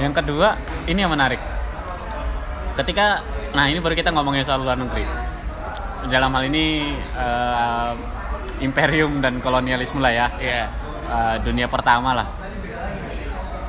Yang 0.01 0.24
kedua 0.24 0.58
ini 0.90 1.04
yang 1.04 1.13
menarik 1.13 1.38
ketika 2.80 3.24
nah 3.51 3.68
ini 3.68 3.84
baru 3.84 3.96
kita 3.98 4.13
ngomongin 4.16 4.48
soal 4.48 4.63
luar 4.63 4.80
negeri. 4.80 5.04
Dalam 6.10 6.34
hal 6.34 6.44
ini 6.50 6.98
eh, 6.98 7.92
imperium 8.63 9.22
dan 9.22 9.42
kolonialisme 9.44 10.01
lah 10.01 10.13
ya. 10.13 10.28
Iya. 10.40 10.66
Eh, 11.12 11.36
dunia 11.44 11.68
pertama 11.68 12.16
lah. 12.16 12.28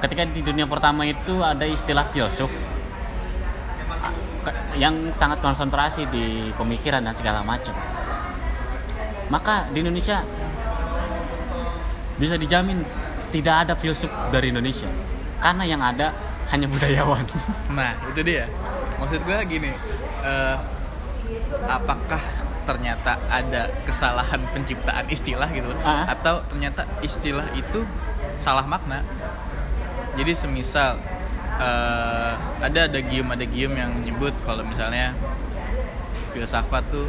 Ketika 0.02 0.26
di 0.26 0.42
dunia 0.42 0.66
pertama 0.66 1.06
itu 1.06 1.42
ada 1.42 1.62
istilah 1.62 2.06
filsuf 2.10 2.50
yang 4.74 5.14
sangat 5.14 5.38
konsentrasi 5.38 6.08
di 6.10 6.50
pemikiran 6.58 7.04
dan 7.04 7.14
segala 7.14 7.46
macam. 7.46 7.74
Maka 9.30 9.70
di 9.70 9.80
Indonesia 9.84 10.26
bisa 12.18 12.34
dijamin 12.36 12.82
tidak 13.32 13.68
ada 13.68 13.74
filsuf 13.78 14.10
dari 14.34 14.50
Indonesia. 14.50 14.88
Karena 15.40 15.64
yang 15.66 15.80
ada 15.80 16.12
hanya 16.52 16.66
budayawan. 16.68 17.24
Nah 17.72 17.96
itu 18.12 18.20
dia. 18.20 18.44
Maksud 19.00 19.24
gue 19.24 19.38
gini 19.48 19.72
eh, 20.22 20.56
apakah 21.66 22.20
ternyata 22.62 23.18
ada 23.26 23.72
kesalahan 23.82 24.38
penciptaan 24.54 25.10
istilah 25.10 25.50
gitu? 25.50 25.66
Ah. 25.82 26.06
atau 26.14 26.46
ternyata 26.46 26.86
istilah 27.02 27.48
itu 27.56 27.82
salah 28.38 28.68
makna? 28.68 29.02
Jadi 30.14 30.32
semisal 30.36 31.00
eh, 31.56 32.32
ada 32.60 32.80
ada 32.86 33.00
gium 33.00 33.32
ada 33.32 33.48
gium 33.48 33.72
yang 33.72 33.90
menyebut 33.96 34.36
kalau 34.44 34.62
misalnya 34.62 35.16
filsafat 36.36 36.84
tuh 36.92 37.08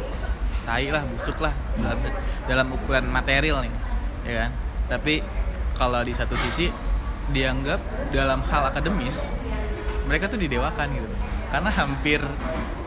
tai 0.64 0.88
lah 0.88 1.04
busuk 1.04 1.36
lah 1.44 1.52
dalam, 1.76 2.00
dalam 2.48 2.66
ukuran 2.72 3.04
material 3.12 3.60
nih 3.60 3.72
ya 4.24 4.34
kan? 4.48 4.50
Tapi 4.88 5.20
kalau 5.76 6.00
di 6.00 6.16
satu 6.16 6.32
sisi 6.32 6.72
dianggap 7.30 7.80
dalam 8.10 8.44
hal 8.44 8.68
akademis 8.68 9.16
mereka 10.04 10.26
tuh 10.26 10.36
didewakan 10.36 10.92
gitu 10.92 11.08
karena 11.48 11.70
hampir 11.70 12.20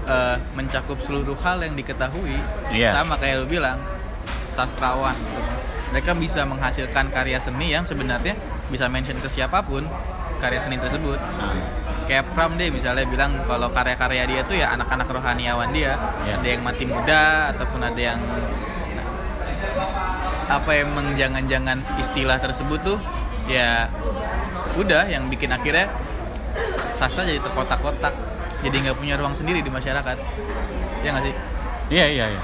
eh, 0.05 0.35
mencakup 0.53 0.99
seluruh 0.99 1.37
hal 1.39 1.59
yang 1.59 1.73
diketahui 1.73 2.37
Iya. 2.69 2.93
sama 2.93 3.15
kayak 3.15 3.41
lu 3.41 3.47
bilang 3.49 3.79
sastrawan 4.51 5.15
gitu. 5.15 5.41
mereka 5.87 6.11
bisa 6.13 6.43
menghasilkan 6.43 7.09
karya 7.09 7.39
seni 7.39 7.71
yang 7.71 7.83
sebenarnya 7.83 8.35
bisa 8.67 8.85
mention 8.87 9.17
ke 9.17 9.27
siapa 9.27 9.63
pun 9.63 9.87
karya 10.37 10.59
seni 10.59 10.75
tersebut 10.75 11.17
kayak 12.05 12.29
Pram 12.31 12.55
deh 12.55 12.69
misalnya 12.69 13.03
bilang 13.03 13.35
kalau 13.43 13.67
karya-karya 13.67 14.23
dia 14.25 14.41
tuh 14.43 14.55
ya 14.55 14.71
anak-anak 14.71 15.07
rohaniawan 15.07 15.71
dia 15.71 15.95
Iya. 16.23 16.37
ada 16.37 16.47
yang 16.47 16.61
mati 16.61 16.83
muda 16.85 17.23
ataupun 17.51 17.81
ada 17.81 18.01
yang 18.03 18.19
apa 20.47 20.71
emang 20.73 21.11
jangan-jangan 21.13 21.83
istilah 21.97 22.39
tersebut 22.39 22.79
tuh 22.81 22.97
ya 23.47 23.87
udah 24.75 25.07
yang 25.07 25.31
bikin 25.31 25.49
akhirnya 25.49 25.89
sastra 26.91 27.23
jadi 27.23 27.39
terkotak-kotak. 27.41 28.13
Jadi 28.61 28.75
nggak 28.83 28.97
punya 28.99 29.15
ruang 29.15 29.33
sendiri 29.33 29.63
di 29.63 29.71
masyarakat. 29.71 30.17
Ya 31.01 31.09
nggak 31.15 31.25
sih? 31.25 31.35
Iya 31.87 32.05
iya 32.11 32.25
iya. 32.35 32.41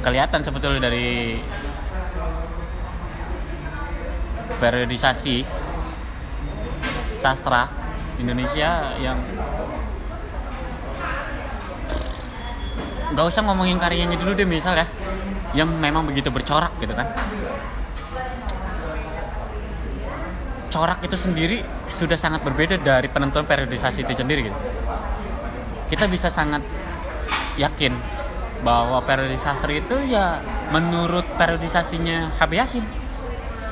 Kelihatan 0.00 0.40
sebetulnya 0.40 0.88
dari 0.88 1.38
periodisasi 4.58 5.44
sastra 7.20 7.68
Indonesia 8.16 8.94
yang 9.02 9.18
nggak 13.14 13.26
usah 13.30 13.42
ngomongin 13.46 13.78
karyanya 13.78 14.16
dulu 14.16 14.32
deh 14.32 14.48
misal 14.48 14.78
ya. 14.78 14.86
Yang 15.54 15.70
memang 15.78 16.02
begitu 16.06 16.34
bercorak 16.34 16.74
gitu 16.82 16.94
kan 16.98 17.06
corak 20.74 20.98
itu 21.06 21.14
sendiri 21.14 21.62
sudah 21.86 22.18
sangat 22.18 22.42
berbeda 22.42 22.82
dari 22.82 23.06
penentuan 23.06 23.46
periodisasi 23.46 24.02
itu 24.02 24.18
sendiri 24.18 24.50
gitu. 24.50 24.58
Kita 25.94 26.10
bisa 26.10 26.26
sangat 26.26 26.66
yakin 27.54 27.94
bahwa 28.66 28.98
periodisasi 29.06 29.86
itu 29.86 29.96
ya 30.10 30.42
menurut 30.74 31.22
periodisasinya 31.38 32.34
Habib 32.42 32.58
Yasin 32.58 32.82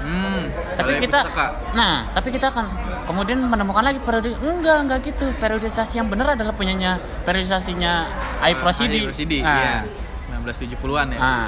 hmm 0.03 0.43
tapi 0.75 0.99
kita 0.99 1.23
pustaka. 1.23 1.47
nah 1.79 2.03
tapi 2.11 2.35
kita 2.35 2.51
akan 2.51 2.67
kemudian 3.07 3.39
menemukan 3.39 3.87
lagi 3.87 4.03
periode 4.03 4.35
enggak 4.39 4.79
enggak 4.87 4.99
gitu. 5.07 5.27
Periodisasi 5.43 5.99
yang 5.99 6.07
benar 6.11 6.39
adalah 6.39 6.55
punyanya 6.55 7.03
periodisasinya 7.27 8.07
Aib 8.47 8.63
Rosidi 8.63 9.03
Aib 9.03 9.11
Rosidi 9.11 9.39
Nah, 9.43 9.59
iya. 9.59 9.77
1970-an 10.43 11.07
ya. 11.15 11.19
Nah, 11.23 11.47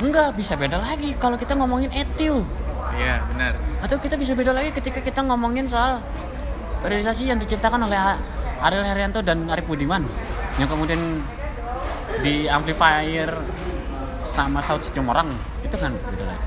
enggak 0.00 0.28
bisa 0.38 0.54
beda 0.54 0.78
lagi 0.80 1.14
kalau 1.18 1.36
kita 1.36 1.54
ngomongin 1.54 1.92
etiu 1.92 2.42
iya 2.96 3.22
benar 3.30 3.54
atau 3.80 3.96
kita 3.96 4.20
bisa 4.20 4.36
beda 4.36 4.52
lagi 4.52 4.76
ketika 4.76 5.00
kita 5.00 5.24
ngomongin 5.24 5.64
soal 5.64 6.04
periodisasi 6.84 7.32
yang 7.32 7.40
diciptakan 7.40 7.88
oleh 7.88 7.96
Ariel 8.60 8.84
Herianto 8.84 9.24
dan 9.24 9.48
Arif 9.48 9.64
Budiman. 9.64 10.04
Yang 10.60 10.76
kemudian 10.76 11.00
di 12.20 12.44
amplifier 12.44 13.32
sama 14.24 14.60
Saud 14.60 14.84
Sicumorang 14.84 15.28
itu 15.64 15.76
kan 15.80 15.96
beda 15.96 16.24
lagi. 16.28 16.46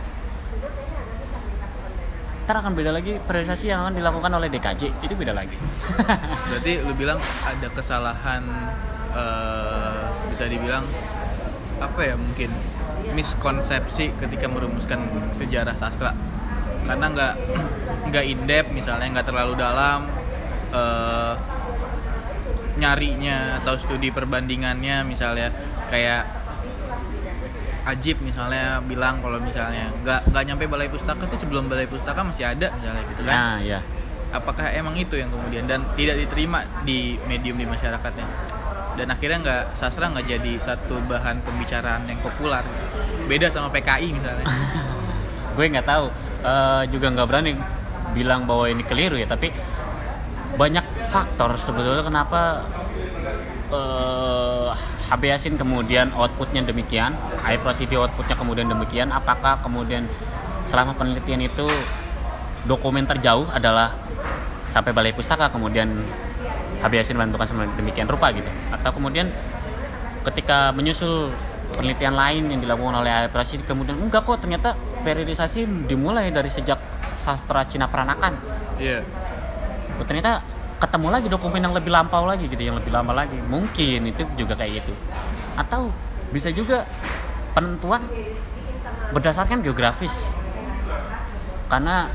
Ntar 2.44 2.56
akan 2.60 2.74
beda 2.76 2.92
lagi 2.92 3.14
periodisasi 3.24 3.72
yang 3.72 3.88
akan 3.88 3.94
dilakukan 3.98 4.32
oleh 4.36 4.52
DKJ 4.54 4.82
itu 5.02 5.14
beda 5.18 5.34
lagi. 5.34 5.58
Berarti 6.54 6.74
lu 6.86 6.94
bilang 6.94 7.18
ada 7.42 7.68
kesalahan 7.74 8.44
eh, 9.16 10.02
bisa 10.30 10.46
dibilang 10.46 10.86
apa 11.82 12.00
ya 12.06 12.16
mungkin 12.16 12.54
miskonsepsi 13.18 14.16
ketika 14.22 14.46
merumuskan 14.48 15.08
sejarah 15.36 15.76
sastra 15.76 16.14
karena 16.84 17.06
nggak 17.10 17.34
nggak 18.14 18.26
indep 18.30 18.66
misalnya 18.72 19.08
nggak 19.20 19.28
terlalu 19.28 19.54
dalam 19.58 20.08
eh, 20.72 21.34
nyarinya 22.74 23.62
atau 23.62 23.78
studi 23.78 24.10
perbandingannya 24.10 25.06
misalnya 25.06 25.54
kayak 25.90 26.44
Ajib 27.84 28.24
misalnya 28.24 28.80
bilang 28.80 29.20
kalau 29.20 29.44
misalnya 29.44 29.92
nggak 30.08 30.32
nggak 30.32 30.44
nyampe 30.48 30.72
balai 30.72 30.88
pustaka 30.88 31.28
tuh 31.28 31.36
sebelum 31.36 31.68
balai 31.68 31.84
pustaka 31.84 32.24
masih 32.24 32.48
ada 32.48 32.72
misalnya 32.80 33.04
gitu 33.12 33.22
kan. 33.28 33.36
Nah 33.36 33.56
ya 33.60 33.84
apakah 34.34 34.66
emang 34.74 34.98
itu 34.98 35.20
yang 35.20 35.30
kemudian? 35.30 35.70
Dan 35.70 35.86
tidak 35.94 36.18
diterima 36.26 36.66
di 36.82 37.16
medium 37.30 37.56
di 37.56 37.70
masyarakatnya. 37.70 38.28
Dan 38.98 39.08
akhirnya 39.14 39.38
nggak 39.44 39.64
sastra 39.78 40.10
nggak 40.10 40.26
jadi 40.26 40.54
satu 40.64 41.04
bahan 41.06 41.46
pembicaraan 41.46 42.10
yang 42.10 42.20
populer. 42.20 42.66
Beda 43.30 43.52
sama 43.54 43.70
PKI 43.70 44.10
misalnya. 44.16 44.46
Gue 45.56 45.70
nggak 45.70 45.86
tahu 45.86 46.08
Eh, 46.44 46.84
juga 46.92 47.08
nggak 47.08 47.28
berani 47.32 47.56
bilang 48.12 48.44
bahwa 48.44 48.68
ini 48.68 48.84
keliru 48.84 49.16
ya 49.16 49.24
tapi 49.24 49.48
banyak 50.60 50.84
faktor 51.08 51.56
sebetulnya 51.56 52.04
kenapa 52.04 52.68
eh 53.72 54.70
HB 55.08 55.24
Yasin 55.24 55.56
kemudian 55.56 56.12
outputnya 56.12 56.68
demikian 56.68 57.16
Air 57.48 57.64
Prasidi 57.64 57.96
outputnya 57.96 58.36
kemudian 58.36 58.68
demikian 58.68 59.16
apakah 59.16 59.64
kemudian 59.64 60.04
selama 60.68 60.92
penelitian 61.00 61.48
itu 61.48 61.64
dokumen 62.68 63.08
terjauh 63.08 63.48
adalah 63.56 63.96
sampai 64.76 64.92
balai 64.92 65.16
pustaka 65.16 65.48
kemudian 65.48 65.96
HB 66.84 66.92
Yasin 66.92 67.16
menentukan 67.16 67.72
demikian 67.80 68.12
rupa 68.12 68.36
gitu? 68.36 68.52
Atau 68.68 68.92
kemudian 68.92 69.32
ketika 70.28 70.76
menyusul 70.76 71.32
penelitian 71.72 72.20
lain 72.20 72.52
yang 72.52 72.60
dilakukan 72.60 73.00
oleh 73.00 73.12
Air 73.16 73.32
Prasidi 73.32 73.64
kemudian 73.64 73.96
enggak 73.96 74.28
kok 74.28 74.44
ternyata 74.44 74.76
periodisasi 75.04 75.86
dimulai 75.86 76.32
dari 76.32 76.48
sejak 76.48 76.80
sastra 77.20 77.68
Cina 77.68 77.92
peranakan. 77.92 78.34
Iya. 78.80 79.04
Oh, 80.00 80.06
ternyata 80.08 80.40
ketemu 80.80 81.08
lagi 81.12 81.28
dokumen 81.32 81.62
yang 81.64 81.76
lebih 81.76 81.92
lampau 81.92 82.28
lagi 82.28 82.48
gitu 82.48 82.60
yang 82.60 82.80
lebih 82.80 82.92
lama 82.92 83.12
lagi. 83.14 83.38
Mungkin 83.38 84.10
itu 84.10 84.24
juga 84.40 84.56
kayak 84.56 84.84
gitu. 84.84 84.94
Atau 85.60 85.92
bisa 86.32 86.50
juga 86.50 86.88
penentuan 87.54 88.02
berdasarkan 89.14 89.62
geografis. 89.62 90.34
Karena 91.68 92.10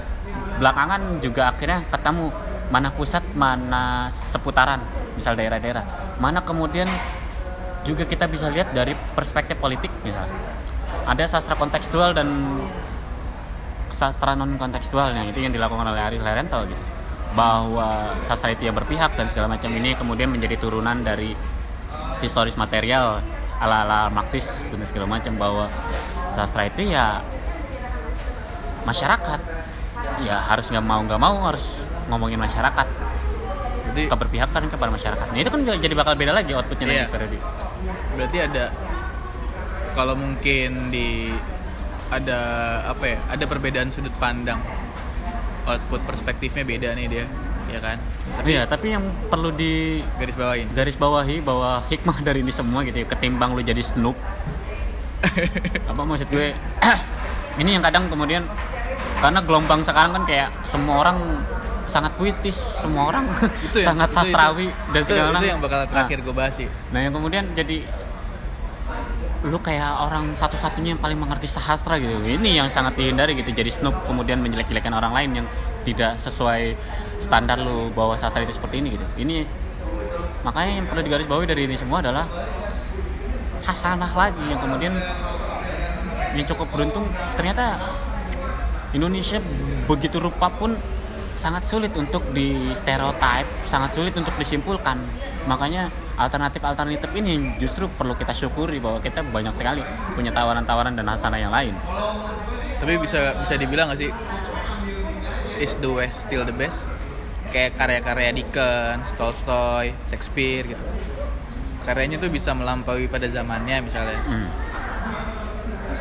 belakangan 0.59 1.23
juga 1.23 1.55
akhirnya 1.55 1.87
ketemu 1.89 2.35
mana 2.69 2.93
pusat 2.93 3.25
mana 3.33 4.13
seputaran 4.13 4.83
misal 5.15 5.39
daerah-daerah. 5.39 6.17
Mana 6.21 6.45
kemudian 6.45 6.89
juga 7.87 8.05
kita 8.05 8.29
bisa 8.29 8.53
lihat 8.53 8.75
dari 8.75 8.93
perspektif 9.17 9.57
politik 9.57 9.89
misalnya 10.05 10.58
ada 11.09 11.25
sastra 11.25 11.57
kontekstual 11.57 12.13
dan 12.13 12.29
sastra 13.89 14.37
non 14.37 14.61
kontekstual 14.61 15.11
yang 15.17 15.27
itu 15.27 15.41
yang 15.41 15.51
dilakukan 15.51 15.89
oleh 15.89 15.99
Ari 15.99 16.19
Lerento 16.21 16.61
gitu. 16.69 16.85
Bahwa 17.33 18.13
sastra 18.23 18.53
itu 18.53 18.69
yang 18.69 18.77
berpihak 18.77 19.17
dan 19.17 19.27
segala 19.33 19.57
macam 19.57 19.73
ini 19.73 19.97
kemudian 19.97 20.29
menjadi 20.29 20.61
turunan 20.61 21.01
dari 21.01 21.33
historis 22.21 22.55
material 22.61 23.25
ala-ala 23.59 24.13
Marxis 24.13 24.47
dan 24.71 24.85
segala 24.87 25.09
macam 25.19 25.35
bahwa 25.35 25.67
sastra 26.37 26.69
itu 26.69 26.93
ya 26.93 27.25
masyarakat. 28.85 29.41
Ya 30.23 30.37
harus 30.45 30.67
nggak 30.69 30.85
mau 30.85 31.01
nggak 31.03 31.21
mau 31.21 31.37
harus 31.49 31.65
ngomongin 32.13 32.39
masyarakat. 32.39 32.87
Jadi 33.89 34.13
keberpihakan 34.13 34.69
kepada 34.69 34.91
masyarakat 34.93 35.27
nah 35.33 35.39
itu 35.41 35.49
kan 35.49 35.61
jadi 35.65 35.95
bakal 35.97 36.13
beda 36.13 36.37
lagi 36.37 36.53
outputnya 36.53 36.85
Iya. 36.87 37.09
nanti 37.09 37.13
periode. 37.17 37.39
Berarti 38.15 38.39
ada 38.45 38.65
kalau 39.93 40.15
mungkin 40.15 40.89
di 40.89 41.33
ada 42.09 42.41
apa 42.89 43.05
ya 43.05 43.19
ada 43.29 43.45
perbedaan 43.45 43.89
sudut 43.89 44.13
pandang. 44.17 44.61
Output 45.69 46.01
perspektifnya 46.09 46.65
beda 46.65 46.97
nih 46.97 47.07
dia 47.07 47.27
ya 47.69 47.81
kan? 47.85 48.01
Tapi 48.41 48.49
Iya, 48.49 48.63
tapi 48.65 48.87
yang 48.91 49.05
perlu 49.29 49.53
di 49.53 50.01
garis 50.17 50.33
bawain. 50.33 50.67
garis 50.73 50.97
bawahi 50.97 51.45
bahwa 51.45 51.85
hikmah 51.87 52.17
dari 52.25 52.41
ini 52.41 52.49
semua 52.49 52.81
gitu 52.81 53.05
ya, 53.05 53.07
ketimbang 53.07 53.53
lu 53.53 53.61
jadi 53.61 53.81
snoop. 53.85 54.17
Apa 55.91 56.03
maksud 56.03 56.29
gue? 56.29 56.57
Ini 57.61 57.77
yang 57.77 57.83
kadang 57.83 58.07
kemudian 58.07 58.47
karena 59.19 59.43
gelombang 59.43 59.83
sekarang 59.83 60.15
kan 60.15 60.23
kayak 60.25 60.49
semua 60.63 61.03
orang 61.03 61.19
sangat 61.91 62.15
puitis 62.15 62.55
semua 62.55 63.11
orang 63.11 63.27
itu 63.65 63.83
yang 63.83 63.89
sangat 63.91 64.09
itu- 64.09 64.17
sastrawi 64.17 64.67
itu, 64.71 64.93
dan 64.95 65.01
itu, 65.03 65.09
segala 65.11 65.27
itu 65.27 65.35
macam. 65.35 65.49
yang 65.51 65.61
bakal 65.61 65.81
terakhir 65.91 66.19
gue 66.23 66.35
bahas 66.37 66.55
sih. 66.55 66.69
Nah, 66.69 66.89
nah 66.89 67.01
yang 67.03 67.13
kemudian 67.13 67.45
jadi 67.53 67.77
lu 69.47 69.59
kayak 69.63 70.11
orang 70.11 70.35
satu-satunya 70.35 70.99
yang 70.99 71.03
paling 71.03 71.15
mengerti 71.15 71.47
sastra 71.47 71.95
gitu. 72.03 72.19
Ini 72.27 72.59
yang 72.59 72.69
sangat 72.73 72.99
dihindari 72.99 73.39
gitu. 73.39 73.55
Jadi 73.55 73.71
snoop 73.71 73.95
kemudian 74.11 74.43
menjelek-jelekan 74.43 74.91
orang 74.91 75.15
lain 75.15 75.31
yang 75.43 75.47
tidak 75.87 76.19
sesuai 76.19 76.75
standar 77.23 77.63
lu 77.63 77.95
bahwa 77.95 78.19
sastra 78.19 78.43
itu 78.43 78.55
seperti 78.59 78.83
ini 78.83 78.99
gitu. 78.99 79.07
Ini 79.15 79.47
makanya 80.43 80.83
yang 80.83 80.87
perlu 80.91 81.03
digarisbawahi 81.07 81.47
dari 81.47 81.63
ini 81.71 81.79
semua 81.79 82.03
adalah 82.03 82.27
hasanah 83.63 84.13
lagi 84.17 84.43
yang 84.43 84.59
kemudian 84.59 84.95
yang 86.35 86.47
cukup 86.51 86.67
beruntung. 86.75 87.07
Ternyata 87.39 87.79
Indonesia 88.91 89.39
begitu 89.87 90.19
rupa 90.19 90.51
pun 90.51 90.75
sangat 91.39 91.63
sulit 91.71 91.95
untuk 91.95 92.27
di 92.35 92.75
stereotype, 92.75 93.47
sangat 93.71 93.95
sulit 93.95 94.11
untuk 94.19 94.35
disimpulkan. 94.35 94.99
Makanya 95.49 95.89
alternatif-alternatif 96.15 97.09
ini 97.15 97.57
justru 97.57 97.89
perlu 97.89 98.13
kita 98.13 98.31
syukuri 98.31 98.77
bahwa 98.79 99.01
kita 99.01 99.25
banyak 99.25 99.51
sekali 99.51 99.81
punya 100.13 100.29
tawaran-tawaran 100.31 100.93
dan 100.93 101.09
hasanah 101.09 101.41
yang 101.41 101.51
lain. 101.51 101.73
tapi 102.79 102.95
bisa 102.95 103.35
bisa 103.35 103.59
dibilang 103.59 103.91
gak 103.91 103.99
sih 103.99 104.13
is 105.59 105.75
the 105.83 105.91
west 105.91 106.23
still 106.23 106.47
the 106.47 106.55
best 106.55 106.87
kayak 107.51 107.75
karya-karya 107.75 108.31
Dickens, 108.31 109.03
Tolstoy, 109.19 109.91
Shakespeare 110.07 110.63
gitu 110.65 110.85
karyanya 111.83 112.23
tuh 112.23 112.31
bisa 112.31 112.55
melampaui 112.55 113.11
pada 113.11 113.27
zamannya 113.27 113.83
misalnya 113.83 114.23
Hmm. 114.23 114.47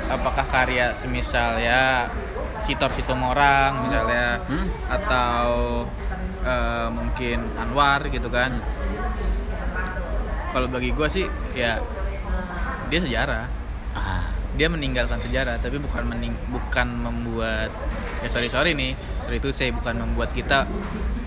apakah 0.07 0.45
karya 0.45 0.93
semisal 0.93 1.57
ya 1.57 2.13
Sitor 2.61 2.93
Sitomorang 2.93 3.89
misalnya 3.89 4.37
Hmm. 4.45 4.69
atau 4.85 5.49
eh, 6.43 6.87
mungkin 6.87 7.41
Anwar 7.57 8.05
gitu 8.05 8.29
kan 8.29 8.53
kalau 10.49 10.67
bagi 10.67 10.91
gue 10.91 11.07
sih 11.07 11.25
ya 11.53 11.79
dia 12.87 12.99
sejarah. 12.99 13.45
Ah, 13.93 14.29
dia 14.53 14.67
meninggalkan 14.67 15.19
sejarah 15.19 15.57
tapi 15.57 15.77
bukan 15.77 16.05
mening 16.05 16.33
bukan 16.49 16.87
membuat 16.97 17.69
ya 18.21 18.29
sorry 18.29 18.49
sorry 18.49 18.73
nih 18.73 18.93
sorry 19.21 19.37
itu 19.37 19.49
saya 19.51 19.69
bukan 19.69 20.01
membuat 20.01 20.33
kita 20.33 20.65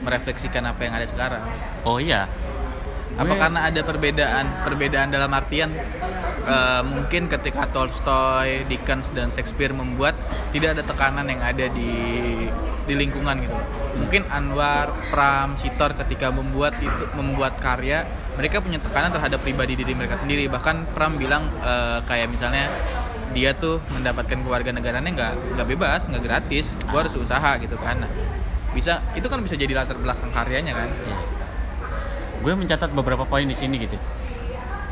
merefleksikan 0.01 0.65
apa 0.65 0.81
yang 0.83 0.95
ada 0.97 1.07
sekarang. 1.07 1.43
Oh 1.85 1.99
iya. 1.99 2.27
apa 3.19 3.27
Gue- 3.27 3.41
karena 3.43 3.61
ada 3.69 3.81
perbedaan 3.83 4.47
perbedaan 4.65 5.09
dalam 5.11 5.29
artian 5.31 5.69
eh, 6.41 6.83
mungkin 6.87 7.29
ketika 7.29 7.69
Tolstoy, 7.69 8.65
Dickens 8.65 9.11
dan 9.13 9.29
Shakespeare 9.31 9.75
membuat 9.75 10.15
tidak 10.51 10.79
ada 10.79 10.83
tekanan 10.87 11.27
yang 11.29 11.43
ada 11.43 11.67
di 11.69 11.93
di 12.87 12.95
lingkungan 12.97 13.45
gitu 13.45 13.55
mungkin 13.99 14.23
Anwar, 14.31 14.95
Pram, 15.11 15.59
Sitor 15.59 15.97
ketika 15.99 16.31
membuat 16.31 16.79
itu 16.79 17.05
membuat 17.17 17.59
karya 17.59 18.07
mereka 18.39 18.63
punya 18.63 18.79
tekanan 18.79 19.11
terhadap 19.11 19.43
pribadi 19.43 19.75
diri 19.75 19.93
mereka 19.97 20.19
sendiri 20.21 20.47
bahkan 20.47 20.87
Pram 20.95 21.19
bilang 21.19 21.51
eh, 21.63 21.99
kayak 22.07 22.31
misalnya 22.31 22.71
dia 23.31 23.55
tuh 23.55 23.79
mendapatkan 23.95 24.43
keluarga 24.43 24.75
negaranya 24.75 25.11
nggak 25.11 25.33
nggak 25.59 25.67
bebas 25.71 26.07
nggak 26.11 26.23
gratis 26.23 26.75
gua 26.91 27.07
harus 27.07 27.15
usaha 27.15 27.51
gitu 27.63 27.79
kan 27.79 28.03
Nah, 28.03 28.11
bisa 28.71 29.03
itu 29.19 29.27
kan 29.27 29.43
bisa 29.43 29.59
jadi 29.59 29.75
latar 29.75 29.99
belakang 29.99 30.31
karyanya 30.31 30.75
kan 30.75 30.89
Iya. 31.07 31.19
Gue 32.41 32.57
mencatat 32.57 32.97
beberapa 32.97 33.29
poin 33.29 33.45
di 33.45 33.53
sini 33.53 33.77
gitu. 33.85 34.01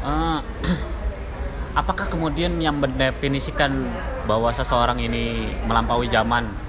Eh, 0.05 0.41
apakah 1.81 2.11
kemudian 2.13 2.61
yang 2.61 2.77
mendefinisikan 2.77 3.89
bahwa 4.29 4.53
seseorang 4.53 5.01
ini 5.01 5.57
melampaui 5.65 6.13
zaman 6.13 6.68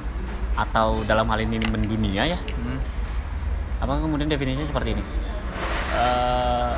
atau 0.60 1.08
dalam 1.08 1.24
hal 1.32 1.40
ini 1.40 1.56
mendunia 1.72 2.28
ya? 2.28 2.40
Hmm. 2.40 2.80
Apakah 3.80 4.04
kemudian 4.04 4.28
definisinya 4.28 4.68
seperti 4.68 5.00
ini? 5.00 5.04
Eh, 5.96 6.72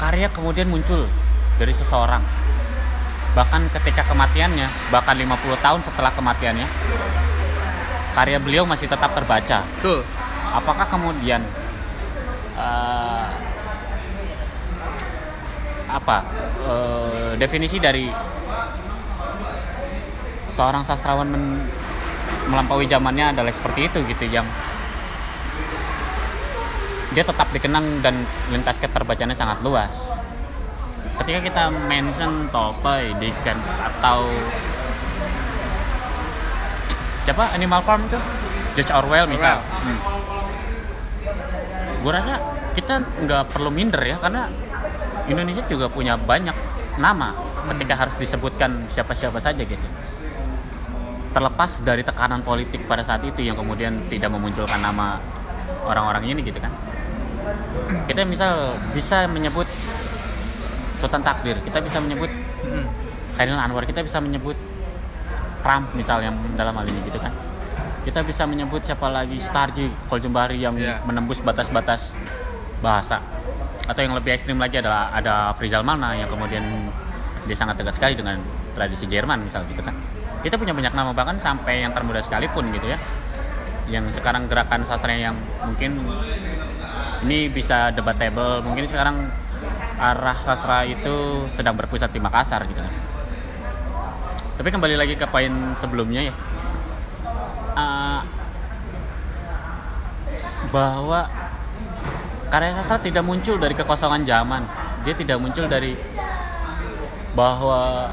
karya 0.00 0.28
kemudian 0.32 0.66
muncul 0.66 1.04
dari 1.60 1.76
seseorang 1.76 2.24
bahkan 3.30 3.62
ketika 3.70 4.02
kematiannya 4.10 4.66
bahkan 4.90 5.14
50 5.14 5.54
tahun 5.62 5.80
setelah 5.86 6.10
kematiannya 6.10 6.66
karya 8.16 8.38
beliau 8.42 8.66
masih 8.66 8.90
tetap 8.90 9.14
terbaca 9.14 9.62
Betul. 9.78 10.02
apakah 10.50 10.86
kemudian 10.90 11.44
eh, 12.58 13.26
apa 15.90 16.16
eh, 16.66 17.30
definisi 17.38 17.78
dari 17.78 18.10
seorang 20.50 20.82
sastrawan 20.82 21.30
men- 21.30 21.70
melampaui 22.50 22.90
zamannya 22.90 23.30
adalah 23.30 23.54
seperti 23.54 23.86
itu 23.86 23.98
gitu 24.10 24.26
yang 24.26 24.44
dia 27.10 27.22
tetap 27.26 27.50
dikenang 27.50 28.02
dan 28.02 28.14
lintas 28.50 28.78
keterbacaannya 28.78 29.34
sangat 29.34 29.58
luas. 29.66 29.90
Ketika 31.22 31.40
kita 31.42 31.64
mention 31.90 32.48
Tolstoy, 32.54 33.12
Dickens 33.18 33.66
atau 33.78 34.30
siapa? 37.26 37.50
Animal 37.54 37.82
Farm 37.82 38.02
itu? 38.06 38.18
George 38.78 38.92
Orwell 38.94 39.26
misal. 39.26 39.58
Orwell. 39.58 39.84
hmm. 39.86 39.98
gue 42.00 42.12
rasa 42.16 42.34
kita 42.72 42.94
nggak 43.26 43.52
perlu 43.52 43.68
minder 43.68 44.00
ya 44.00 44.16
karena 44.16 44.48
Indonesia 45.28 45.60
juga 45.68 45.92
punya 45.92 46.16
banyak 46.16 46.54
nama 46.96 47.36
ketika 47.74 47.94
harus 47.94 48.16
disebutkan 48.16 48.88
siapa-siapa 48.88 49.36
saja 49.36 49.60
gitu 49.60 49.86
terlepas 51.30 51.78
dari 51.82 52.02
tekanan 52.02 52.42
politik 52.42 52.84
pada 52.90 53.06
saat 53.06 53.22
itu 53.22 53.40
yang 53.42 53.54
kemudian 53.54 54.02
tidak 54.10 54.30
memunculkan 54.34 54.82
nama 54.82 55.22
orang-orang 55.86 56.34
ini 56.34 56.40
gitu 56.42 56.58
kan 56.58 56.74
kita 58.10 58.26
misal 58.26 58.74
bisa 58.92 59.26
menyebut 59.30 59.66
Sultan 61.00 61.24
Takdir 61.24 61.56
kita 61.64 61.80
bisa 61.80 61.96
menyebut. 62.02 62.28
Khairil 63.40 63.56
Anwar 63.56 63.88
kita 63.88 64.04
bisa 64.04 64.20
menyebut 64.20 64.52
Trump 65.64 65.96
misal 65.96 66.20
yang 66.20 66.36
dalam 66.60 66.76
hal 66.76 66.84
ini 66.84 67.00
gitu 67.08 67.16
kan 67.16 67.32
kita 68.04 68.20
bisa 68.20 68.44
menyebut 68.44 68.84
siapa 68.84 69.08
lagi 69.08 69.40
Sutarji 69.40 69.88
Koljembari 70.12 70.60
yang 70.60 70.76
Iya. 70.76 71.00
menembus 71.08 71.40
batas-batas 71.40 72.12
bahasa 72.84 73.20
atau 73.88 74.00
yang 74.00 74.12
lebih 74.12 74.36
ekstrim 74.36 74.60
lagi 74.60 74.80
adalah 74.80 75.08
ada 75.12 75.56
Frizal 75.56 75.80
Malna 75.84 76.16
yang 76.16 76.28
kemudian 76.28 76.64
dia 77.48 77.56
sangat 77.56 77.80
dekat 77.80 77.96
sekali 77.96 78.14
dengan 78.16 78.36
tradisi 78.76 79.08
Jerman 79.08 79.40
misal 79.40 79.64
gitu 79.72 79.80
kan 79.80 79.96
kita 80.40 80.56
punya 80.56 80.72
banyak 80.72 80.92
nama 80.96 81.12
bahkan 81.12 81.36
sampai 81.36 81.84
yang 81.84 81.92
termuda 81.92 82.24
sekalipun 82.24 82.72
gitu 82.72 82.88
ya. 82.88 82.98
Yang 83.90 84.20
sekarang 84.20 84.48
gerakan 84.48 84.88
sastra 84.88 85.12
yang 85.12 85.36
mungkin 85.64 86.00
ini 87.28 87.52
bisa 87.52 87.92
debatable. 87.92 88.64
Mungkin 88.64 88.88
sekarang 88.88 89.28
arah 90.00 90.38
sastra 90.44 90.88
itu 90.88 91.44
sedang 91.52 91.76
berpusat 91.76 92.08
di 92.08 92.20
Makassar 92.22 92.64
gitu. 92.64 92.80
Tapi 94.56 94.68
kembali 94.68 94.96
lagi 94.96 95.14
ke 95.16 95.28
poin 95.28 95.76
sebelumnya 95.76 96.32
ya. 96.32 96.34
Eh, 97.76 98.20
bahwa 100.72 101.28
karya 102.48 102.72
sastra 102.80 102.96
tidak 103.04 103.24
muncul 103.26 103.60
dari 103.60 103.76
kekosongan 103.76 104.24
zaman. 104.24 104.62
Dia 105.04 105.16
tidak 105.16 105.40
muncul 105.40 105.68
dari 105.68 105.96
bahwa 107.32 108.12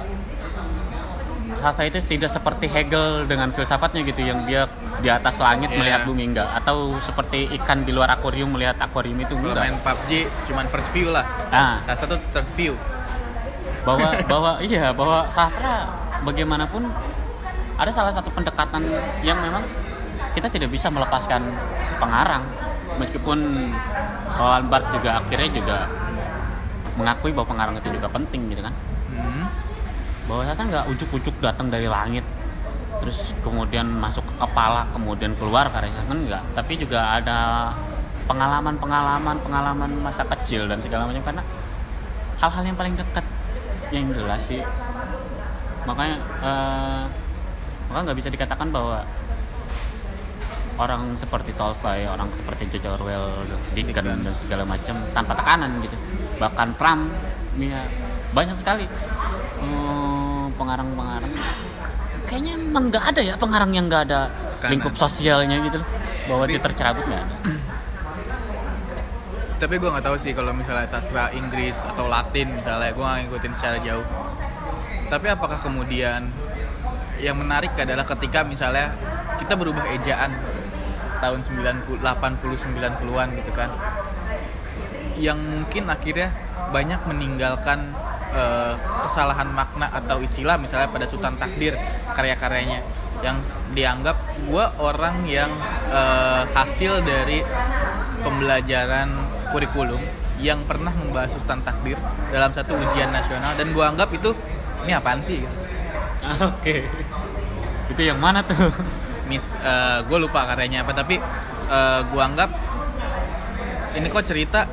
sastra 1.57 1.83
itu 1.83 1.97
tidak 2.01 2.29
seperti 2.29 2.65
Hegel 2.65 3.25
dengan 3.25 3.49
filsafatnya 3.49 4.01
gitu 4.03 4.21
yang 4.21 4.43
dia 4.43 4.65
di 4.97 5.09
atas 5.09 5.37
langit 5.37 5.67
Iya. 5.67 5.77
melihat 5.77 6.01
bumi 6.03 6.23
enggak 6.27 6.47
atau 6.55 6.77
seperti 6.99 7.49
ikan 7.55 7.81
di 7.81 7.91
luar 7.91 8.09
akuarium 8.11 8.49
melihat 8.49 8.77
akuarium 8.77 9.17
itu 9.17 9.31
Kalau 9.31 9.51
enggak 9.51 9.63
main 9.63 9.77
PUBG 9.77 10.11
cuman 10.45 10.65
first 10.67 10.89
view 10.91 11.09
lah. 11.09 11.25
nah 11.47 11.81
Sastra 11.83 12.05
tuh 12.07 12.19
third 12.31 12.49
view. 12.53 12.73
bahwa 13.83 14.07
bahwa 14.31 14.51
iya 14.59 14.91
bahwa 14.91 15.29
sastra 15.29 15.87
bagaimanapun 16.21 16.83
ada 17.73 17.89
salah 17.89 18.11
satu 18.11 18.27
pendekatan 18.29 18.83
yang 19.21 19.37
memang 19.37 19.63
kita 20.33 20.47
tidak 20.47 20.67
bisa 20.67 20.87
melepaskan 20.87 21.39
pengarang 21.97 22.43
meskipun 22.95 23.71
Roland 24.33 24.67
Barthes 24.67 24.91
juga 24.91 25.17
akhirnya 25.17 25.49
juga 25.51 25.77
mengakui 26.93 27.29
bahwa 27.29 27.47
pengarang 27.47 27.75
itu 27.77 27.89
juga 27.89 28.07
penting 28.07 28.49
gitu 28.49 28.61
kan 28.61 28.73
Hmm. 29.07 29.47
Bahwa 30.27 30.43
sastra 30.43 30.67
nggak 30.67 30.85
ujuk-ujuk 30.91 31.35
datang 31.39 31.71
dari 31.71 31.87
langit. 31.87 32.23
Terus 32.97 33.31
kemudian 33.45 33.87
masuk 33.87 34.25
ke 34.25 34.35
kepala 34.41 34.89
kemudian 34.91 35.31
keluar 35.37 35.69
karya 35.69 35.93
kan 35.93 36.17
enggak 36.17 36.43
tapi 36.57 36.81
juga 36.81 37.13
ada 37.13 37.69
pengalaman-pengalaman 38.27 39.37
pengalaman 39.39 39.91
masa 40.03 40.27
kecil 40.27 40.67
dan 40.67 40.83
segala 40.83 41.07
macam 41.07 41.23
karena 41.23 41.43
hal-hal 42.41 42.63
yang 42.67 42.77
paling 42.77 42.95
dekat 42.99 43.25
yang 43.95 44.11
jelas 44.11 44.41
sih. 44.43 44.61
Makanya 45.87 46.17
eh, 46.43 47.01
maka 47.87 47.99
nggak 48.03 48.17
bisa 48.19 48.29
dikatakan 48.33 48.67
bahwa 48.67 49.07
orang 50.77 51.17
seperti 51.17 51.55
Tolstoy, 51.57 52.05
orang 52.05 52.29
seperti 52.35 52.69
George 52.69 53.01
Orwell, 53.01 53.47
Dickens 53.73 54.05
dan 54.05 54.35
segala 54.37 54.63
macam 54.67 54.95
tanpa 55.15 55.33
tekanan 55.33 55.81
gitu. 55.81 55.97
Bahkan 56.37 56.67
Pram, 56.77 57.09
ya 57.57 57.81
banyak 58.35 58.55
sekali 58.59 58.85
eh, 59.63 59.96
pengarang-pengarang. 60.57 61.33
Kayaknya 62.27 62.53
emang 62.59 62.91
nggak 62.91 63.05
ada 63.15 63.21
ya 63.23 63.35
pengarang 63.39 63.71
yang 63.71 63.87
nggak 63.87 64.03
ada 64.11 64.27
Tekanan. 64.27 64.71
lingkup 64.75 64.93
sosialnya 64.99 65.55
gitu 65.63 65.77
loh. 65.79 65.87
Bahwa 66.27 66.43
dia 66.49 66.59
tercerabut 66.59 67.05
nggak 67.07 67.23
ada. 67.23 67.35
Tapi 69.61 69.73
gue 69.79 69.89
nggak 69.89 70.05
tahu 70.05 70.17
sih 70.21 70.31
kalau 70.35 70.51
misalnya 70.53 70.85
sastra 70.85 71.33
Inggris 71.33 71.77
atau 71.81 72.05
Latin 72.05 72.57
misalnya 72.57 72.91
gue 72.91 73.05
nggak 73.05 73.19
ngikutin 73.25 73.53
secara 73.55 73.77
jauh. 73.81 74.05
Tapi 75.07 75.25
apakah 75.31 75.57
kemudian 75.63 76.29
yang 77.17 77.37
menarik 77.39 77.73
adalah 77.79 78.05
ketika 78.05 78.45
misalnya 78.45 78.93
kita 79.39 79.57
berubah 79.57 79.87
ejaan 79.95 80.35
tahun 81.17 81.41
90 81.41 82.03
80 82.03 82.75
90-an 82.75 83.27
gitu 83.39 83.51
kan. 83.55 83.69
Yang 85.17 85.39
mungkin 85.41 85.83
akhirnya 85.89 86.29
banyak 86.69 87.01
meninggalkan 87.07 87.95
eh, 88.37 88.73
kesalahan 89.09 89.49
makna 89.49 89.89
atau 89.89 90.21
istilah 90.21 90.61
misalnya 90.61 90.93
pada 90.93 91.09
Sultan 91.09 91.35
Takdir 91.41 91.73
karya-karyanya 92.13 92.85
yang 93.25 93.41
dianggap 93.73 94.17
gue 94.45 94.65
orang 94.77 95.25
yang 95.25 95.49
eh, 95.89 96.43
hasil 96.53 97.01
dari 97.01 97.41
pembelajaran 98.21 99.09
kurikulum 99.49 99.99
yang 100.37 100.61
pernah 100.69 100.93
membahas 100.93 101.33
Sultan 101.33 101.65
Takdir 101.65 101.97
dalam 102.29 102.53
satu 102.53 102.77
ujian 102.77 103.09
nasional 103.09 103.57
dan 103.57 103.73
gue 103.73 103.81
anggap 103.83 104.13
itu 104.13 104.31
ini 104.85 104.93
apaan 104.93 105.25
sih 105.25 105.41
Oke. 106.27 106.83
Itu 107.87 108.01
yang 108.03 108.19
mana 108.19 108.43
tuh? 108.43 108.67
mis 109.27 109.43
gue 110.07 110.17
lupa 110.23 110.47
karyanya 110.47 110.87
apa 110.87 110.95
tapi 110.95 111.19
gue 112.07 112.21
anggap 112.23 112.47
ini 113.99 114.07
kok 114.07 114.23
cerita 114.23 114.63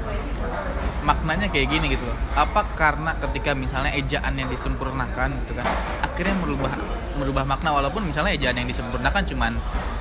maknanya 1.04 1.52
kayak 1.52 1.68
gini 1.68 1.92
gitu 1.92 2.08
loh. 2.08 2.16
Apa 2.34 2.64
karena 2.74 3.12
ketika 3.20 3.52
misalnya 3.52 3.92
ejaan 3.92 4.34
yang 4.34 4.48
disempurnakan 4.48 5.36
gitu 5.44 5.52
kan 5.54 5.68
akhirnya 6.00 6.34
merubah 6.40 6.74
merubah 7.20 7.44
makna 7.44 7.70
walaupun 7.76 8.08
misalnya 8.08 8.32
ejaan 8.34 8.56
yang 8.56 8.68
disempurnakan 8.68 9.22
cuman 9.28 9.52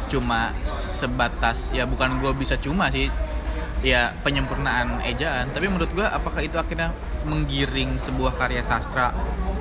cuma 0.07 0.55
sebatas 0.97 1.59
ya 1.75 1.83
bukan 1.83 2.23
gue 2.23 2.31
bisa 2.39 2.55
cuma 2.57 2.87
sih 2.89 3.11
ya 3.83 4.15
penyempurnaan 4.23 5.03
ejaan. 5.03 5.51
Tapi 5.51 5.67
menurut 5.67 5.91
gue 5.91 6.07
apakah 6.07 6.39
itu 6.39 6.55
akhirnya 6.55 6.95
menggiring 7.27 7.99
sebuah 8.07 8.33
karya 8.39 8.63
sastra 8.63 9.11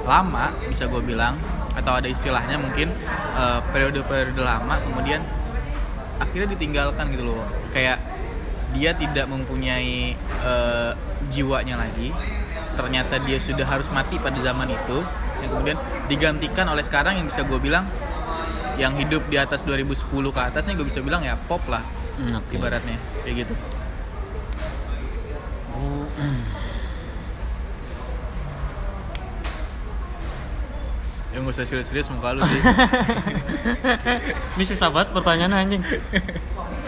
lama 0.07 0.55
bisa 0.71 0.87
gue 0.87 1.03
bilang 1.03 1.39
atau 1.75 1.99
ada 1.99 2.07
istilahnya 2.07 2.61
mungkin 2.61 2.95
eh, 3.35 3.61
periode-periode 3.75 4.39
lama 4.39 4.79
kemudian 4.79 5.25
akhirnya 6.23 6.55
ditinggalkan 6.55 7.11
gitu 7.11 7.35
loh. 7.35 7.43
Kayak 7.75 7.99
dia 8.73 8.93
tidak 8.93 9.29
mempunyai 9.29 10.17
eh, 10.19 10.91
jiwanya 11.29 11.77
lagi. 11.79 12.11
Ternyata 12.73 13.21
dia 13.23 13.37
sudah 13.37 13.65
harus 13.65 13.89
mati 13.89 14.17
pada 14.17 14.37
zaman 14.41 14.69
itu. 14.69 14.99
Yang 15.41 15.51
kemudian 15.53 15.79
digantikan 16.07 16.67
oleh 16.67 16.83
sekarang 16.83 17.19
yang 17.19 17.27
bisa 17.27 17.43
gue 17.43 17.59
bilang 17.59 17.85
yang 18.81 18.97
hidup 18.97 19.29
di 19.29 19.37
atas 19.37 19.61
2010 19.69 20.09
ke 20.09 20.41
atasnya 20.41 20.73
gue 20.73 20.87
bisa 20.89 21.05
bilang 21.05 21.21
ya 21.21 21.37
pop 21.37 21.61
lah 21.69 21.85
Hmm, 22.13 22.41
Oke. 22.41 22.57
ibaratnya. 22.61 22.97
Kayak 23.25 23.45
gitu. 23.45 23.55
Oh, 25.73 26.05
ya 31.33 31.41
nggak 31.41 31.53
usah 31.57 31.65
serius-serius 31.65 32.13
muka 32.13 32.37
lu 32.37 32.45
sih. 32.45 32.61
Ini 34.61 34.65
susah 34.69 34.93
banget 34.93 35.17
pertanyaan 35.17 35.53
anjing. 35.57 35.83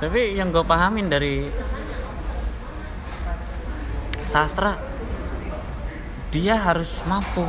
Tapi 0.00 0.32
yang 0.32 0.48
gue 0.48 0.64
pahamin 0.64 1.12
dari 1.12 1.44
sastra, 4.24 4.80
dia 6.32 6.56
harus 6.56 7.04
mampu 7.04 7.44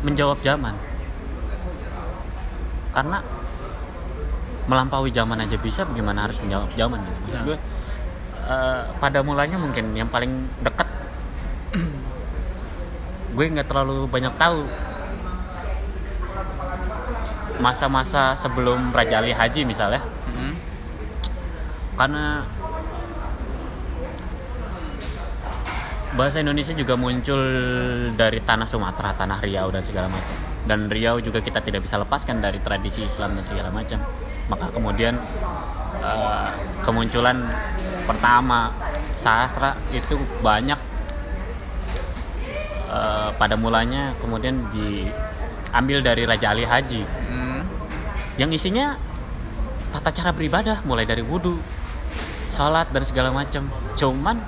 menjawab 0.00 0.40
zaman. 0.40 0.72
Karena 2.94 3.20
melampaui 4.64 5.12
zaman 5.12 5.44
aja 5.44 5.60
bisa, 5.60 5.84
bagaimana 5.84 6.24
harus 6.24 6.40
menjawab 6.40 6.72
zaman? 6.72 7.04
Gitu. 7.04 7.12
Maksud 7.20 7.34
Ya. 7.36 7.42
gue, 7.44 7.56
eh, 8.48 8.82
pada 8.96 9.20
mulanya 9.20 9.60
mungkin 9.60 9.92
yang 9.92 10.08
paling 10.08 10.48
dekat, 10.64 10.88
gue 13.36 13.44
nggak 13.44 13.68
terlalu 13.68 14.08
banyak 14.08 14.32
tahu 14.40 14.64
masa-masa 17.54 18.34
sebelum 18.40 18.90
Raja 18.90 19.22
Ali 19.22 19.30
Haji 19.30 19.62
misalnya 19.62 20.02
Mm-mm. 20.26 20.52
Karena 21.94 22.42
bahasa 26.14 26.38
Indonesia 26.38 26.74
juga 26.78 26.94
muncul 26.94 27.42
dari 28.14 28.38
tanah 28.38 28.70
Sumatera, 28.70 29.18
tanah 29.18 29.42
Riau 29.42 29.66
dan 29.74 29.82
segala 29.82 30.06
macam. 30.06 30.34
dan 30.64 30.86
Riau 30.88 31.18
juga 31.20 31.42
kita 31.42 31.60
tidak 31.60 31.84
bisa 31.84 31.98
lepaskan 31.98 32.38
dari 32.40 32.56
tradisi 32.62 33.04
Islam 33.04 33.36
dan 33.36 33.44
segala 33.44 33.68
macam 33.68 34.00
maka 34.48 34.72
kemudian 34.72 35.18
uh, 36.00 36.48
kemunculan 36.80 37.48
pertama 38.08 38.72
sastra 39.16 39.76
itu 39.92 40.16
banyak 40.40 40.76
uh, 42.88 43.28
pada 43.36 43.56
mulanya 43.60 44.16
kemudian 44.20 44.68
diambil 44.72 46.00
dari 46.00 46.24
Raja 46.24 46.52
Ali 46.52 46.64
Haji 46.64 47.02
Hmm. 47.04 47.60
yang 48.40 48.48
isinya 48.52 48.96
tata 49.92 50.10
cara 50.12 50.30
beribadah 50.32 50.80
mulai 50.86 51.04
dari 51.04 51.20
wudhu 51.20 51.56
sholat 52.54 52.86
dan 52.94 53.02
segala 53.02 53.34
macam 53.34 53.66
cuman 53.98 54.38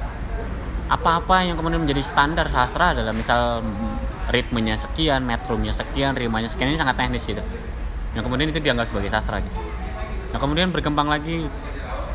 apa-apa 0.86 1.42
yang 1.42 1.58
kemudian 1.58 1.82
menjadi 1.82 2.02
standar 2.06 2.46
sastra 2.46 2.94
adalah 2.94 3.10
misal 3.10 3.58
ritmenya 4.30 4.78
sekian 4.78 5.26
metrumnya 5.26 5.74
sekian 5.74 6.14
rimanya 6.14 6.46
sekian 6.46 6.70
ini 6.70 6.78
sangat 6.78 6.94
teknis 6.94 7.26
gitu. 7.26 7.42
Yang 8.14 8.22
kemudian 8.30 8.48
itu 8.54 8.62
dianggap 8.62 8.86
sebagai 8.94 9.10
sastra 9.10 9.42
gitu. 9.42 9.58
Nah 10.30 10.38
kemudian 10.38 10.70
berkembang 10.70 11.10
lagi 11.10 11.50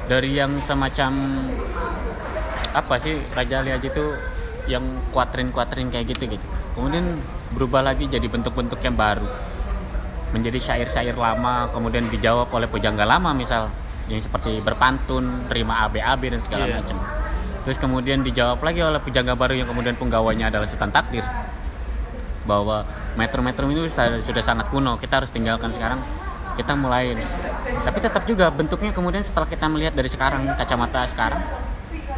dari 0.07 0.31
yang 0.39 0.55
semacam 0.63 1.11
apa 2.71 2.95
sih 3.03 3.19
Raja 3.35 3.59
Ali 3.59 3.75
Haji 3.75 3.87
itu 3.91 4.05
yang 4.71 4.83
kuatrin-kuatrin 5.11 5.91
kayak 5.91 6.15
gitu 6.15 6.31
gitu. 6.31 6.45
Kemudian 6.71 7.03
berubah 7.51 7.83
lagi 7.83 8.07
jadi 8.07 8.23
bentuk-bentuk 8.31 8.79
yang 8.79 8.95
baru. 8.95 9.27
Menjadi 10.31 10.63
syair-syair 10.63 11.19
lama 11.19 11.67
kemudian 11.75 12.07
dijawab 12.07 12.47
oleh 12.55 12.71
pujangga 12.71 13.03
lama 13.03 13.35
misal 13.35 13.67
yang 14.09 14.21
seperti 14.23 14.61
berpantun 14.63 15.45
terima 15.51 15.85
AB-AB 15.85 16.21
dan 16.37 16.41
segala 16.41 16.65
Iya. 16.65 16.81
macam. 16.81 16.97
Terus 17.61 17.77
kemudian 17.77 18.25
dijawab 18.25 18.57
lagi 18.65 18.81
oleh 18.81 18.97
pujangga 18.97 19.37
baru 19.37 19.53
yang 19.53 19.69
kemudian 19.69 19.93
penggawanya 19.93 20.49
adalah 20.49 20.65
Sultan 20.65 20.89
Takdir. 20.89 21.21
Bahwa 22.49 22.81
metro-metro 23.13 23.69
itu 23.69 23.85
sudah, 23.93 24.17
sudah 24.25 24.43
sangat 24.43 24.65
kuno. 24.73 24.97
Kita 24.97 25.21
harus 25.21 25.29
tinggalkan 25.29 25.69
sekarang. 25.69 26.01
Kita 26.57 26.73
mulai 26.73 27.15
tapi 27.85 27.97
tetap 28.03 28.27
juga 28.27 28.51
bentuknya 28.51 28.91
kemudian 28.91 29.23
setelah 29.23 29.47
kita 29.47 29.71
melihat 29.71 29.95
dari 29.95 30.11
sekarang 30.11 30.43
kacamata 30.59 31.07
sekarang 31.07 31.39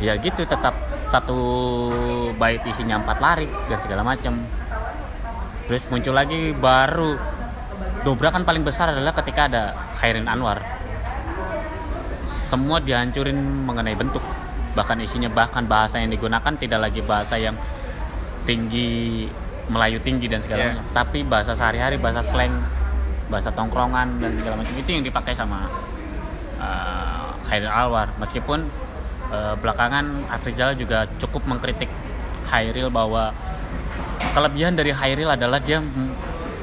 ya 0.02 0.18
gitu 0.18 0.44
tetap 0.44 0.74
satu 1.06 1.38
bait 2.36 2.60
isinya 2.66 2.98
empat 2.98 3.18
larik 3.22 3.52
dan 3.70 3.78
segala 3.86 4.02
macam. 4.02 4.42
Terus 5.70 5.86
muncul 5.94 6.18
lagi 6.18 6.52
baru 6.52 7.16
dobrakan 8.04 8.44
paling 8.44 8.66
besar 8.66 8.92
adalah 8.92 9.14
ketika 9.16 9.48
ada 9.48 9.64
Khairin 10.02 10.28
Anwar 10.28 10.60
semua 12.54 12.78
dihancurin 12.78 13.34
mengenai 13.66 13.98
bentuk. 13.98 14.22
Bahkan 14.78 15.02
isinya 15.02 15.34
bahkan 15.34 15.66
bahasa 15.66 15.98
yang 15.98 16.14
digunakan 16.14 16.54
tidak 16.54 16.86
lagi 16.86 17.02
bahasa 17.02 17.42
yang 17.42 17.58
tinggi 18.46 19.26
Melayu 19.74 19.98
tinggi 20.06 20.30
dan 20.30 20.46
segala 20.46 20.70
macam. 20.70 20.86
Tapi 20.94 21.26
bahasa 21.26 21.58
sehari-hari 21.58 21.98
bahasa 21.98 22.22
slang 22.22 22.62
bahasa 23.34 23.50
tongkrongan 23.50 24.22
dan 24.22 24.38
segala 24.38 24.62
macam. 24.62 24.74
Itu 24.78 24.90
yang 24.94 25.02
dipakai 25.02 25.34
sama 25.34 25.66
uh, 26.62 27.34
Khairin 27.50 27.74
Anwar. 27.74 28.14
Meskipun 28.22 28.70
uh, 29.34 29.58
belakangan 29.58 30.30
Afrizal 30.30 30.78
juga 30.78 31.10
cukup 31.18 31.50
mengkritik 31.50 31.90
Hairil 32.54 32.94
bahwa 32.94 33.34
kelebihan 34.38 34.78
dari 34.78 34.94
Hairil 34.94 35.34
adalah 35.34 35.58
dia 35.58 35.82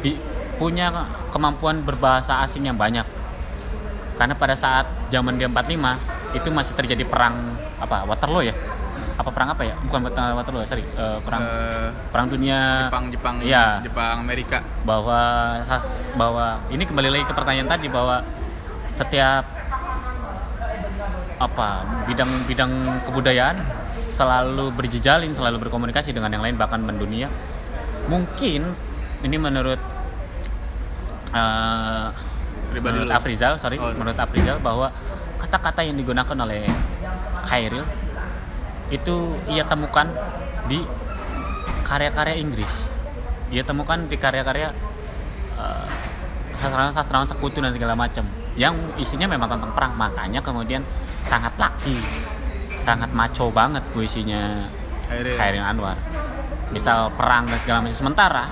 di- 0.06 0.20
punya 0.54 0.92
kemampuan 1.34 1.82
berbahasa 1.82 2.46
asing 2.46 2.68
yang 2.68 2.78
banyak 2.78 3.02
karena 4.20 4.36
pada 4.36 4.52
saat 4.52 4.84
zaman 5.08 5.40
dia 5.40 5.48
45 5.48 5.96
itu 6.36 6.48
masih 6.52 6.76
terjadi 6.76 7.08
perang 7.08 7.40
apa 7.80 8.04
Waterloo 8.04 8.44
ya? 8.44 8.52
Apa 9.16 9.32
perang 9.32 9.56
apa 9.56 9.64
ya? 9.64 9.72
Bukan 9.80 10.04
Wat- 10.04 10.36
Waterloo 10.36 10.60
sorry 10.68 10.84
Eh, 10.84 11.18
perang 11.24 11.40
Eh, 11.40 11.88
perang 12.12 12.26
dunia 12.28 12.84
Jepang 12.84 13.08
Jepang 13.08 13.34
Iya. 13.40 13.80
Jepang 13.80 14.20
Amerika. 14.20 14.60
Bahwa 14.84 15.20
bahwa 16.20 16.60
ini 16.68 16.84
kembali 16.84 17.08
lagi 17.08 17.24
ke 17.24 17.32
pertanyaan 17.32 17.64
tadi 17.66 17.88
bahwa 17.88 18.20
setiap 18.92 19.48
apa 21.40 21.68
bidang-bidang 22.04 22.68
kebudayaan 23.08 23.56
selalu 23.96 24.68
berjejalin 24.76 25.32
selalu 25.32 25.64
berkomunikasi 25.64 26.12
dengan 26.12 26.28
yang 26.28 26.44
lain 26.44 26.60
bahkan 26.60 26.84
mendunia. 26.84 27.32
Mungkin 28.04 28.68
ini 29.24 29.36
menurut 29.40 29.80
eh, 31.32 32.06
Pribadi 32.70 33.02
menurut 33.02 33.10
lu. 33.10 33.18
Afrizal 33.18 33.52
sorry 33.58 33.76
Oh. 33.76 33.90
menurut 33.94 34.18
Afrizal 34.18 34.62
bahwa 34.62 34.88
kata-kata 35.42 35.82
yang 35.82 35.98
digunakan 35.98 36.36
oleh 36.46 36.64
Khairil 37.50 37.82
itu 38.90 39.38
ia 39.50 39.66
temukan 39.66 40.06
di 40.70 40.82
karya-karya 41.86 42.38
Inggris 42.38 42.86
ia 43.50 43.66
temukan 43.66 43.98
di 44.06 44.14
karya-karya 44.14 44.70
eh, 45.58 45.86
sastrawan-sastrawan 46.60 47.26
sekutu 47.26 47.58
dan 47.58 47.74
segala 47.74 47.98
macam 47.98 48.22
yang 48.54 48.76
isinya 49.00 49.26
memang 49.26 49.50
tentang 49.50 49.72
perang 49.74 49.92
makanya 49.98 50.38
kemudian 50.44 50.84
sangat 51.26 51.54
laki 51.58 51.98
sangat 52.86 53.10
maco 53.12 53.50
banget 53.50 53.82
puisinya 53.92 54.70
Khairil. 55.10 55.58
Anwar 55.58 55.98
misal 56.70 57.10
perang 57.18 57.50
dan 57.50 57.58
segala 57.58 57.82
macam 57.82 57.98
sementara 57.98 58.46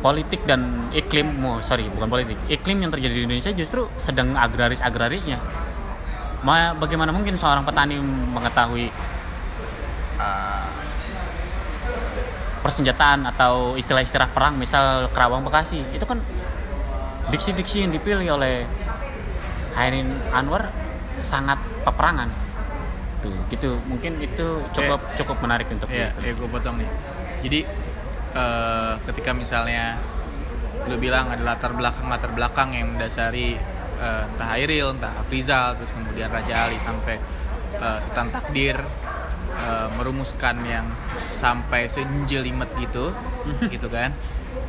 politik 0.00 0.44
dan 0.48 0.88
iklim 0.96 1.44
oh, 1.44 1.60
sorry 1.60 1.88
bukan 1.92 2.08
politik. 2.08 2.36
Iklim 2.48 2.84
yang 2.84 2.90
terjadi 2.92 3.14
di 3.14 3.22
Indonesia 3.28 3.52
justru 3.52 3.84
sedang 4.00 4.32
agraris 4.36 4.80
agrarisnya 4.80 5.40
Ma, 6.40 6.72
bagaimana 6.72 7.12
mungkin 7.12 7.36
seorang 7.36 7.68
petani 7.68 8.00
mengetahui 8.32 8.88
uh, 10.16 10.68
persenjataan 12.64 13.28
atau 13.28 13.76
istilah-istilah 13.76 14.32
perang 14.32 14.56
misal 14.56 15.12
Kerawang 15.12 15.44
Bekasi? 15.44 15.84
Itu 15.92 16.08
kan 16.08 16.16
diksi-diksi 17.28 17.84
yang 17.84 17.92
dipilih 17.92 18.40
oleh 18.40 18.64
Hairin 19.76 20.16
Anwar 20.32 20.72
sangat 21.20 21.60
peperangan. 21.84 22.32
Tuh 23.20 23.36
gitu. 23.52 23.76
Mungkin 23.84 24.24
itu 24.24 24.64
cukup 24.72 25.00
cukup 25.20 25.36
menarik 25.44 25.68
untuk 25.68 25.92
Iya, 25.92 26.16
diteliti. 26.16 26.24
ya 26.24 26.32
gue 26.40 26.48
potong 26.48 26.76
nih. 26.80 26.88
Jadi 27.44 27.60
eh, 28.34 28.94
ketika 29.10 29.30
misalnya 29.34 29.98
lu 30.88 30.96
bilang 30.96 31.28
ada 31.28 31.44
latar 31.44 31.76
belakang 31.76 32.08
latar 32.08 32.32
belakang 32.32 32.72
yang 32.72 32.96
mendasari 32.96 33.56
eh, 34.00 34.22
entah 34.26 34.48
Hairil, 34.56 34.96
entah 34.96 35.12
Afrizal, 35.20 35.76
terus 35.76 35.90
kemudian 35.92 36.30
Raja 36.32 36.66
Ali 36.66 36.78
sampai 36.82 37.16
eh, 37.78 37.98
Sultan 38.02 38.28
Takdir 38.32 38.76
eh, 39.54 39.88
merumuskan 40.00 40.62
yang 40.64 40.86
sampai 41.38 41.88
senjelimet 41.88 42.68
gitu, 42.80 43.12
gitu 43.74 43.88
kan. 43.88 44.12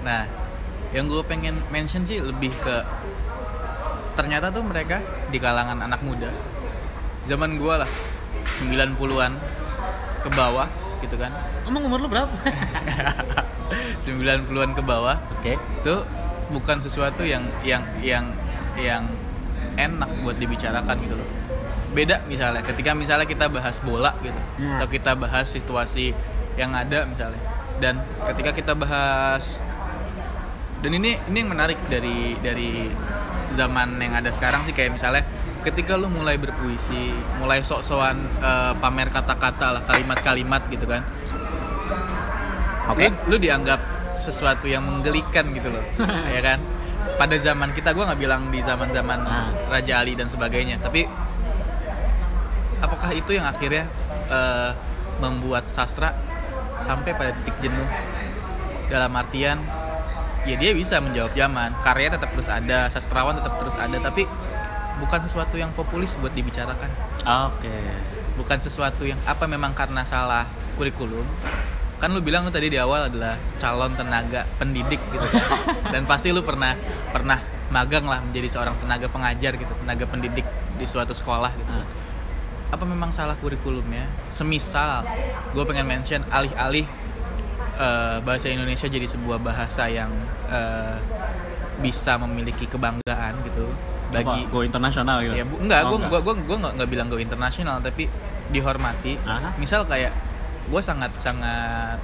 Nah, 0.02 0.26
yang 0.92 1.08
gue 1.08 1.24
pengen 1.24 1.56
mention 1.72 2.04
sih 2.04 2.20
lebih 2.20 2.52
ke 2.60 2.84
ternyata 4.16 4.52
tuh 4.52 4.64
mereka 4.64 5.00
di 5.32 5.40
kalangan 5.40 5.80
anak 5.88 6.04
muda 6.04 6.28
zaman 7.32 7.56
gue 7.56 7.76
lah 7.80 7.88
90-an 8.60 9.34
ke 10.22 10.30
bawah 10.36 10.68
gitu 11.00 11.16
kan 11.16 11.32
Emang 11.66 11.82
umur 11.86 12.00
lu 12.00 12.10
berapa? 12.10 12.32
90-an 14.06 14.72
ke 14.74 14.82
bawah 14.84 15.18
Oke. 15.40 15.56
itu 15.56 15.96
bukan 16.52 16.78
sesuatu 16.84 17.24
yang 17.24 17.48
yang 17.64 17.84
yang 18.04 18.26
yang 18.76 19.04
enak 19.78 20.10
buat 20.20 20.36
dibicarakan 20.36 20.96
gitu 21.00 21.16
loh 21.16 21.28
beda 21.92 22.24
misalnya 22.26 22.64
ketika 22.64 22.92
misalnya 22.92 23.24
kita 23.24 23.48
bahas 23.48 23.76
bola 23.80 24.12
gitu 24.20 24.36
Hmm. 24.60 24.80
atau 24.80 24.88
kita 24.88 25.16
bahas 25.16 25.48
situasi 25.48 26.12
yang 26.56 26.72
ada 26.72 27.08
misalnya 27.08 27.40
dan 27.80 28.00
ketika 28.32 28.52
kita 28.52 28.74
bahas 28.76 29.44
dan 30.80 30.92
ini 30.92 31.16
ini 31.28 31.38
yang 31.40 31.52
menarik 31.52 31.80
dari 31.88 32.36
dari 32.40 32.92
zaman 33.56 33.96
yang 33.98 34.16
ada 34.16 34.32
sekarang 34.32 34.64
sih 34.64 34.72
kayak 34.72 34.96
misalnya 34.96 35.24
ketika 35.62 35.96
lu 35.96 36.08
mulai 36.08 36.36
berpuisi 36.36 37.12
mulai 37.38 37.60
sok-sokan 37.62 38.18
eh, 38.40 38.74
pamer 38.76 39.08
kata-kata 39.08 39.80
lah 39.80 39.82
kalimat-kalimat 39.84 40.64
gitu 40.68 40.84
kan 40.84 41.04
Oke. 42.90 43.10
lu, 43.28 43.36
lu 43.36 43.38
dianggap 43.38 43.80
sesuatu 44.18 44.66
yang 44.66 44.82
menggelikan 44.86 45.54
gitu 45.54 45.70
loh 45.70 45.84
ya 46.36 46.42
kan 46.42 46.60
pada 47.18 47.36
zaman 47.38 47.74
kita 47.74 47.94
gue 47.94 48.04
nggak 48.06 48.20
bilang 48.20 48.50
di 48.50 48.62
zaman 48.62 48.90
zaman 48.90 49.20
Ah. 49.26 49.50
Raja 49.70 50.02
Ali 50.02 50.14
dan 50.18 50.30
sebagainya 50.30 50.82
tapi 50.82 51.06
apakah 52.82 53.14
itu 53.14 53.38
yang 53.38 53.46
akhirnya 53.46 53.86
eh, 54.30 54.72
membuat 55.22 55.70
sastra 55.70 56.14
sampai 56.82 57.14
pada 57.14 57.32
titik 57.42 57.58
jenuh 57.62 57.86
dalam 58.90 59.14
artian 59.14 59.62
ya 60.44 60.58
dia 60.58 60.74
bisa 60.74 60.98
menjawab 60.98 61.32
zaman 61.38 61.70
karya 61.86 62.10
tetap 62.10 62.34
terus 62.34 62.50
ada 62.50 62.90
sastrawan 62.90 63.38
tetap 63.38 63.54
terus 63.62 63.76
ada 63.78 63.98
tapi 64.02 64.26
bukan 64.98 65.20
sesuatu 65.30 65.56
yang 65.58 65.70
populis 65.78 66.18
buat 66.18 66.34
dibicarakan 66.34 66.90
Oke. 67.50 67.78
bukan 68.38 68.58
sesuatu 68.62 69.06
yang 69.06 69.22
apa 69.30 69.46
memang 69.46 69.78
karena 69.78 70.02
salah 70.06 70.50
kurikulum 70.78 71.24
kan 72.02 72.10
lu 72.10 72.20
bilang 72.26 72.50
lu 72.50 72.52
tadi 72.52 72.74
di 72.74 72.82
awal 72.82 73.14
adalah 73.14 73.38
calon 73.62 73.94
tenaga 73.94 74.42
pendidik 74.58 74.98
gitu 75.14 75.22
kan. 75.22 75.46
dan 75.94 76.10
pasti 76.10 76.34
lu 76.34 76.42
pernah 76.42 76.74
pernah 77.14 77.38
magang 77.70 78.10
lah 78.10 78.26
menjadi 78.26 78.58
seorang 78.58 78.74
tenaga 78.82 79.06
pengajar 79.06 79.54
gitu 79.54 79.70
tenaga 79.86 80.10
pendidik 80.10 80.44
di 80.82 80.86
suatu 80.90 81.14
sekolah 81.14 81.54
gitu. 81.54 81.72
Ah. 81.72 81.86
apa 82.72 82.88
memang 82.88 83.12
salah 83.12 83.36
kurikulumnya? 83.38 84.08
Semisal 84.34 85.06
gue 85.54 85.64
pengen 85.68 85.86
mention 85.86 86.24
alih-alih 86.32 86.88
eh, 87.78 88.18
bahasa 88.26 88.48
Indonesia 88.50 88.88
jadi 88.90 89.06
sebuah 89.06 89.38
bahasa 89.44 89.86
yang 89.86 90.10
eh, 90.50 90.98
bisa 91.86 92.18
memiliki 92.18 92.66
kebanggaan 92.66 93.34
gitu. 93.46 93.70
Bagi 94.12 94.48
Apa, 94.48 94.52
go 94.52 94.60
internasional 94.64 95.20
gitu? 95.24 95.36
Ya 95.36 95.44
bu, 95.44 95.56
enggak 95.60 95.88
Oh, 95.88 96.00
gue 96.00 96.08
gue 96.08 96.20
gue 96.24 96.34
gue 96.48 96.58
nggak 96.64 96.74
nggak 96.80 96.90
bilang 96.90 97.08
go 97.12 97.20
internasional 97.20 97.78
tapi 97.84 98.10
dihormati. 98.52 99.20
Aha. 99.24 99.56
misal 99.60 99.84
kayak 99.88 100.12
gue 100.72 100.82
sangat 100.82 101.12
sangat 101.20 102.00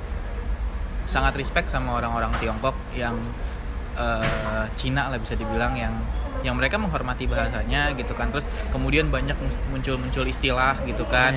sangat 1.07 1.33
respect 1.39 1.71
sama 1.71 2.03
orang-orang 2.03 2.35
Tiongkok 2.35 2.75
yang 2.91 3.15
eh, 3.95 4.65
Cina 4.75 5.07
lah 5.07 5.17
bisa 5.17 5.39
dibilang 5.39 5.73
yang 5.79 5.95
yang 6.45 6.53
mereka 6.53 6.77
menghormati 6.77 7.25
bahasanya 7.25 7.95
gitu 7.95 8.13
kan. 8.13 8.29
Terus 8.29 8.45
kemudian 8.69 9.09
banyak 9.09 9.33
muncul 9.71 9.95
muncul 9.97 10.27
istilah 10.27 10.75
gitu 10.83 11.07
kan. 11.07 11.33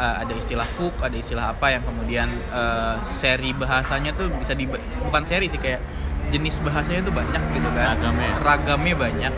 Eh, 0.00 0.14
ada 0.24 0.32
istilah 0.32 0.64
fuk 0.64 0.96
ada 1.02 1.12
istilah 1.12 1.52
apa 1.52 1.74
yang 1.74 1.82
kemudian 1.82 2.30
eh, 2.54 2.96
seri 3.18 3.50
bahasanya 3.52 4.14
tuh 4.14 4.30
bisa 4.38 4.54
di 4.54 4.70
bukan 5.04 5.26
seri 5.26 5.50
sih 5.50 5.58
kayak 5.60 5.82
jenis 6.30 6.62
bahasanya 6.62 7.02
tuh 7.02 7.12
banyak 7.12 7.42
gitu 7.58 7.68
kan. 7.74 7.98
Ragamnya. 7.98 8.32
ragamnya 8.40 8.94
banyak. 8.94 9.32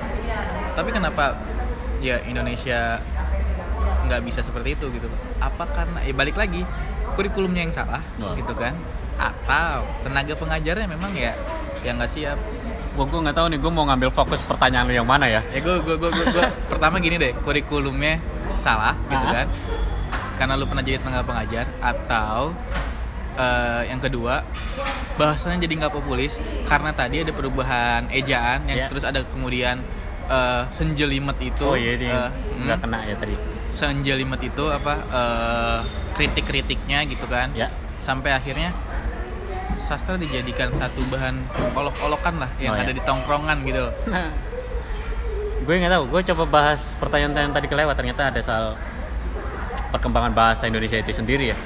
Tapi 0.76 0.90
kenapa 0.92 1.40
ya 2.04 2.20
Indonesia 2.28 3.00
nggak 4.06 4.20
bisa 4.20 4.44
seperti 4.44 4.76
itu 4.76 4.92
gitu? 4.92 5.08
Apa 5.40 5.64
karena 5.72 6.04
ya 6.04 6.12
balik 6.12 6.36
lagi 6.36 6.62
kurikulumnya 7.12 7.62
yang 7.64 7.74
salah 7.74 8.02
Wah. 8.18 8.34
gitu 8.34 8.52
kan? 8.54 8.74
Atau 9.16 9.86
tenaga 10.02 10.34
pengajarnya 10.34 10.86
memang 10.88 11.12
ya 11.12 11.32
yang 11.82 11.98
nggak 11.98 12.10
siap. 12.10 12.38
Gue 12.92 13.04
gue 13.08 13.20
nggak 13.20 13.36
tahu 13.36 13.46
nih 13.48 13.58
gue 13.58 13.72
mau 13.72 13.84
ngambil 13.88 14.10
fokus 14.10 14.40
pertanyaan 14.44 14.84
lu 14.84 14.94
yang 14.94 15.08
mana 15.08 15.24
ya? 15.26 15.40
Ya 15.50 15.60
gue 15.60 15.76
gue 15.80 15.96
gue 15.96 16.10
gue 16.10 16.44
pertama 16.68 16.98
gini 16.98 17.16
deh 17.16 17.32
kurikulumnya 17.40 18.20
salah 18.60 18.94
gitu 19.06 19.26
kan? 19.26 19.46
Karena 20.36 20.52
lu 20.56 20.64
pernah 20.66 20.82
jadi 20.82 20.98
tenaga 20.98 21.22
pengajar 21.22 21.66
atau 21.78 22.52
eh, 23.34 23.82
yang 23.88 24.00
kedua 24.00 24.42
bahasanya 25.12 25.68
jadi 25.68 25.74
nggak 25.84 25.94
populis 25.94 26.32
karena 26.64 26.90
tadi 26.90 27.20
ada 27.20 27.32
perubahan 27.32 28.08
ejaan 28.08 28.64
yang 28.64 28.78
Ya. 28.78 28.86
terus 28.88 29.04
ada 29.04 29.20
kemudian 29.28 29.80
eh, 30.26 30.62
senjelimet 30.76 31.36
itu 31.38 31.64
oh 31.64 31.76
iya 31.76 31.94
eh, 31.96 32.28
nggak 32.64 32.76
hmm, 32.80 32.84
kena 32.88 32.98
ya 33.04 33.16
tadi. 33.16 33.36
Senjelimet 33.72 34.40
itu 34.40 34.64
apa 34.68 34.94
eh, 35.00 35.78
kritik-kritiknya 36.22 37.02
gitu 37.10 37.26
kan. 37.26 37.50
Ya. 37.58 37.74
Sampai 38.06 38.30
akhirnya 38.30 38.70
sastra 39.82 40.14
dijadikan 40.14 40.70
satu 40.78 41.02
bahan 41.10 41.34
olok-olokan 41.74 42.38
lah 42.38 42.50
yang 42.62 42.72
Oh, 42.72 42.78
ya. 42.78 42.86
ada 42.86 42.92
di 42.94 43.02
tongkrongan 43.02 43.66
gitu 43.66 43.90
loh. 43.90 43.94
gue 45.62 45.74
nggak 45.78 45.94
tahu 45.94 46.04
gue 46.10 46.20
coba 46.34 46.44
bahas 46.50 46.80
pertanyaan 46.98 47.50
yang 47.50 47.54
tadi 47.54 47.70
kelewat 47.70 47.94
ternyata 47.94 48.34
ada 48.34 48.40
soal 48.42 48.74
perkembangan 49.94 50.34
bahasa 50.34 50.66
Indonesia 50.70 50.98
itu 50.98 51.10
sendiri 51.10 51.50
ya. 51.50 51.58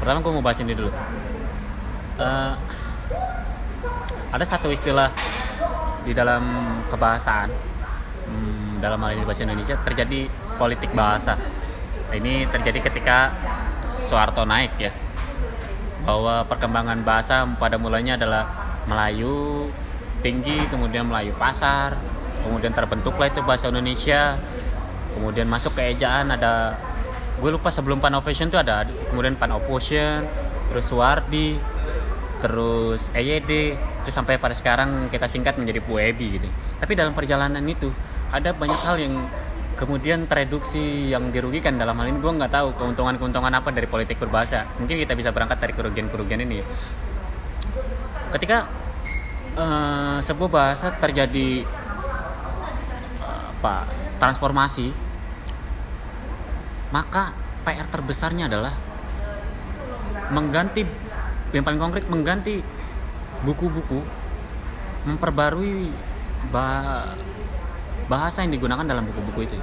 Pertama 0.00 0.20
gue 0.24 0.32
mau 0.32 0.44
bahas 0.44 0.60
ini 0.60 0.72
dulu. 0.72 0.88
Eh, 2.16 2.52
ada 4.32 4.44
satu 4.44 4.72
istilah 4.72 5.12
di 6.04 6.12
dalam 6.12 6.44
kebahasaan 6.88 7.48
hmm, 8.28 8.72
dalam 8.80 9.00
hal 9.00 9.10
ini 9.16 9.24
bahasa 9.24 9.44
Indonesia 9.44 9.76
terjadi 9.84 10.28
politik 10.56 10.92
bahasa 10.92 11.36
ini 12.14 12.46
terjadi 12.46 12.86
ketika 12.86 13.34
Soeharto 14.06 14.46
naik 14.46 14.76
ya. 14.78 14.92
Bahwa 16.06 16.46
perkembangan 16.46 17.02
bahasa 17.02 17.42
pada 17.58 17.80
mulanya 17.80 18.14
adalah 18.14 18.44
Melayu 18.86 19.66
tinggi 20.22 20.62
kemudian 20.70 21.06
Melayu 21.06 21.34
pasar 21.36 21.98
kemudian 22.46 22.70
terbentuklah 22.70 23.26
itu 23.26 23.42
bahasa 23.42 23.68
Indonesia 23.68 24.38
kemudian 25.18 25.50
masuk 25.50 25.74
ke 25.74 25.92
ejaan 25.94 26.30
ada 26.30 26.78
gue 27.36 27.50
lupa 27.52 27.68
sebelum 27.68 27.98
Panovision 27.98 28.48
itu 28.48 28.56
ada 28.56 28.86
kemudian 29.10 29.34
Panopotion 29.34 30.24
terus 30.70 30.86
Suwardi 30.86 31.58
terus 32.40 33.00
EYD 33.12 33.76
terus 34.04 34.14
sampai 34.14 34.38
pada 34.38 34.54
sekarang 34.54 35.10
kita 35.10 35.26
singkat 35.26 35.58
menjadi 35.58 35.82
Puebi 35.82 36.38
gitu. 36.38 36.48
Tapi 36.78 36.92
dalam 36.94 37.10
perjalanan 37.10 37.64
itu 37.66 37.90
ada 38.30 38.54
banyak 38.54 38.80
hal 38.86 38.96
yang 39.00 39.14
kemudian 39.76 40.24
tereduksi 40.24 41.12
yang 41.12 41.28
dirugikan 41.28 41.76
dalam 41.76 42.00
hal 42.00 42.08
ini 42.08 42.18
gue 42.18 42.32
nggak 42.32 42.52
tahu 42.52 42.68
keuntungan-keuntungan 42.80 43.52
apa 43.52 43.68
dari 43.70 43.84
politik 43.84 44.16
berbahasa. 44.16 44.64
Mungkin 44.80 44.96
kita 45.04 45.12
bisa 45.12 45.30
berangkat 45.30 45.60
dari 45.60 45.72
kerugian-kerugian 45.76 46.40
ini. 46.48 46.64
Ketika 48.32 48.66
eh, 49.54 50.18
sebuah 50.24 50.50
bahasa 50.50 50.96
terjadi 50.96 51.62
eh, 53.20 53.44
apa 53.60 53.84
transformasi 54.16 54.88
maka 56.90 57.36
PR 57.68 57.84
terbesarnya 57.92 58.48
adalah 58.48 58.72
mengganti 60.32 60.86
yang 61.52 61.62
paling 61.66 61.78
konkret 61.78 62.06
mengganti 62.08 62.62
buku-buku 63.44 64.00
memperbarui 65.06 65.92
bahasa 68.06 68.42
yang 68.42 68.54
digunakan 68.54 68.86
dalam 68.86 69.06
buku-buku 69.06 69.50
itu. 69.50 69.56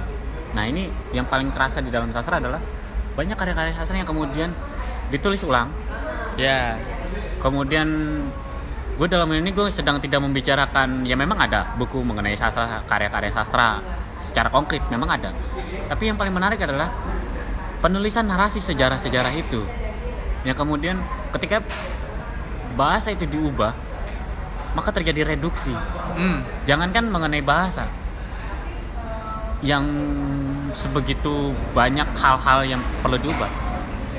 Nah 0.54 0.64
ini 0.68 0.88
yang 1.16 1.26
paling 1.26 1.50
kerasa 1.50 1.80
di 1.80 1.90
dalam 1.90 2.12
sastra 2.12 2.38
adalah 2.38 2.60
banyak 3.14 3.36
karya-karya 3.36 3.72
sastra 3.74 3.96
yang 3.98 4.08
kemudian 4.08 4.50
ditulis 5.10 5.42
ulang. 5.46 5.70
Ya, 6.34 6.74
Kemudian 7.44 7.88
gue 8.96 9.04
dalam 9.04 9.28
ini 9.36 9.52
gue 9.52 9.68
sedang 9.68 10.00
tidak 10.00 10.24
membicarakan 10.24 11.04
ya 11.04 11.12
memang 11.12 11.36
ada 11.44 11.76
buku 11.76 12.00
mengenai 12.00 12.32
sastra 12.40 12.80
karya-karya 12.88 13.36
sastra 13.36 13.84
secara 14.24 14.48
konkret 14.48 14.80
memang 14.88 15.12
ada. 15.12 15.28
Tapi 15.92 16.08
yang 16.08 16.16
paling 16.16 16.32
menarik 16.32 16.56
adalah 16.64 16.88
penulisan 17.84 18.24
narasi 18.24 18.64
sejarah-sejarah 18.64 19.36
itu. 19.36 19.60
Yang 20.48 20.56
kemudian 20.56 20.96
ketika 21.36 21.60
bahasa 22.80 23.12
itu 23.12 23.28
diubah 23.28 23.76
maka 24.74 24.90
terjadi 24.90 25.36
reduksi 25.36 25.70
hmm, 25.70 26.66
jangankan 26.66 27.06
mengenai 27.06 27.44
bahasa 27.44 27.86
yang 29.64 29.84
sebegitu 30.76 31.56
banyak 31.72 32.06
hal-hal 32.20 32.60
yang 32.68 32.82
perlu 33.00 33.16
diubah 33.16 33.48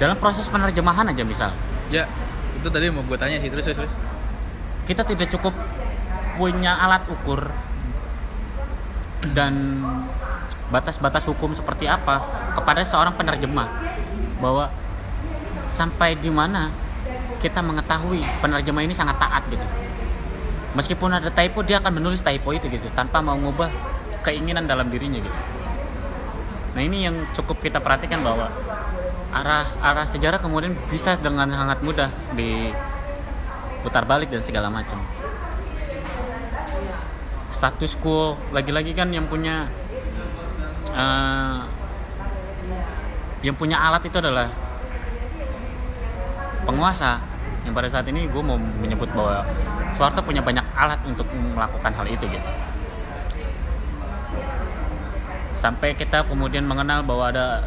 dalam 0.02 0.18
proses 0.18 0.50
penerjemahan 0.50 1.06
aja 1.06 1.22
misal 1.22 1.54
ya 1.94 2.10
itu 2.58 2.68
tadi 2.68 2.90
mau 2.90 3.06
gue 3.06 3.14
tanya 3.14 3.38
sih 3.38 3.54
terus 3.54 3.70
terus. 3.70 3.86
terus. 3.86 3.94
kita 4.90 5.06
tidak 5.06 5.30
cukup 5.30 5.54
punya 6.36 6.74
alat 6.82 7.06
ukur 7.08 7.46
dan 9.38 9.86
batas-batas 10.74 11.24
hukum 11.30 11.54
seperti 11.54 11.86
apa 11.86 12.26
kepada 12.58 12.82
seorang 12.82 13.14
penerjemah 13.14 13.70
bahwa 14.42 14.74
sampai 15.70 16.18
di 16.18 16.34
mana 16.34 16.74
kita 17.38 17.62
mengetahui 17.62 18.26
penerjemah 18.42 18.82
ini 18.82 18.98
sangat 18.98 19.22
taat 19.22 19.46
gitu 19.54 19.64
meskipun 20.74 21.22
ada 21.22 21.30
typo 21.30 21.62
dia 21.62 21.78
akan 21.78 22.02
menulis 22.02 22.26
typo 22.26 22.50
itu 22.52 22.66
gitu 22.68 22.90
tanpa 22.98 23.22
mau 23.22 23.38
mengubah 23.38 23.70
keinginan 24.26 24.66
dalam 24.66 24.90
dirinya 24.90 25.22
gitu. 25.22 25.40
Nah 26.74 26.82
ini 26.82 27.06
yang 27.06 27.30
cukup 27.38 27.62
kita 27.62 27.78
perhatikan 27.78 28.26
bahwa 28.26 28.50
arah 29.30 29.70
arah 29.80 30.08
sejarah 30.10 30.42
kemudian 30.42 30.74
bisa 30.90 31.14
dengan 31.22 31.48
sangat 31.54 31.80
mudah 31.86 32.10
diputar 32.34 34.04
balik 34.10 34.34
dan 34.34 34.42
segala 34.42 34.74
macam. 34.74 34.98
Status 37.54 37.94
quo 38.02 38.36
lagi-lagi 38.50 38.92
kan 38.98 39.14
yang 39.14 39.30
punya 39.30 39.70
eh, 40.92 41.60
yang 43.46 43.56
punya 43.56 43.78
alat 43.78 44.04
itu 44.10 44.18
adalah 44.18 44.50
penguasa. 46.66 47.22
Yang 47.64 47.74
pada 47.74 47.90
saat 47.90 48.06
ini 48.10 48.30
gue 48.30 48.44
mau 48.46 48.58
menyebut 48.58 49.10
bahwa 49.16 49.42
Soeharto 49.98 50.22
punya 50.22 50.42
banyak 50.44 50.66
alat 50.76 51.00
untuk 51.08 51.26
melakukan 51.34 51.94
hal 51.98 52.06
itu 52.06 52.26
gitu 52.30 52.50
sampai 55.56 55.96
kita 55.96 56.28
kemudian 56.28 56.68
mengenal 56.68 57.02
bahwa 57.02 57.32
ada 57.32 57.66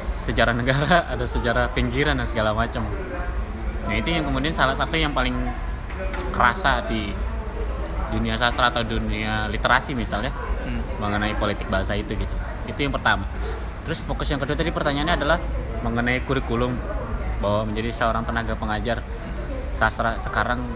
sejarah 0.00 0.56
negara 0.56 1.04
ada 1.12 1.24
sejarah 1.28 1.70
pinggiran 1.76 2.18
dan 2.18 2.26
segala 2.26 2.56
macam. 2.56 2.84
Nah 3.86 3.94
itu 3.96 4.08
yang 4.10 4.24
kemudian 4.26 4.52
salah 4.56 4.74
satu 4.74 4.96
yang 4.96 5.12
paling 5.12 5.36
kerasa 6.32 6.84
di 6.88 7.12
dunia 8.10 8.34
sastra 8.34 8.74
atau 8.74 8.82
dunia 8.82 9.46
literasi 9.46 9.94
misalnya 9.94 10.34
Hmm. 10.60 10.84
mengenai 11.00 11.32
politik 11.40 11.72
bahasa 11.72 11.96
itu 11.96 12.12
gitu. 12.12 12.34
Itu 12.68 12.76
yang 12.84 12.92
pertama. 12.92 13.24
Terus 13.88 14.04
fokus 14.04 14.28
yang 14.28 14.36
kedua 14.44 14.54
tadi 14.54 14.68
pertanyaannya 14.68 15.14
adalah 15.16 15.38
mengenai 15.80 16.20
kurikulum 16.28 16.76
bahwa 17.40 17.72
menjadi 17.72 17.96
seorang 17.96 18.28
tenaga 18.28 18.52
pengajar 18.52 19.00
sastra 19.72 20.20
sekarang 20.20 20.68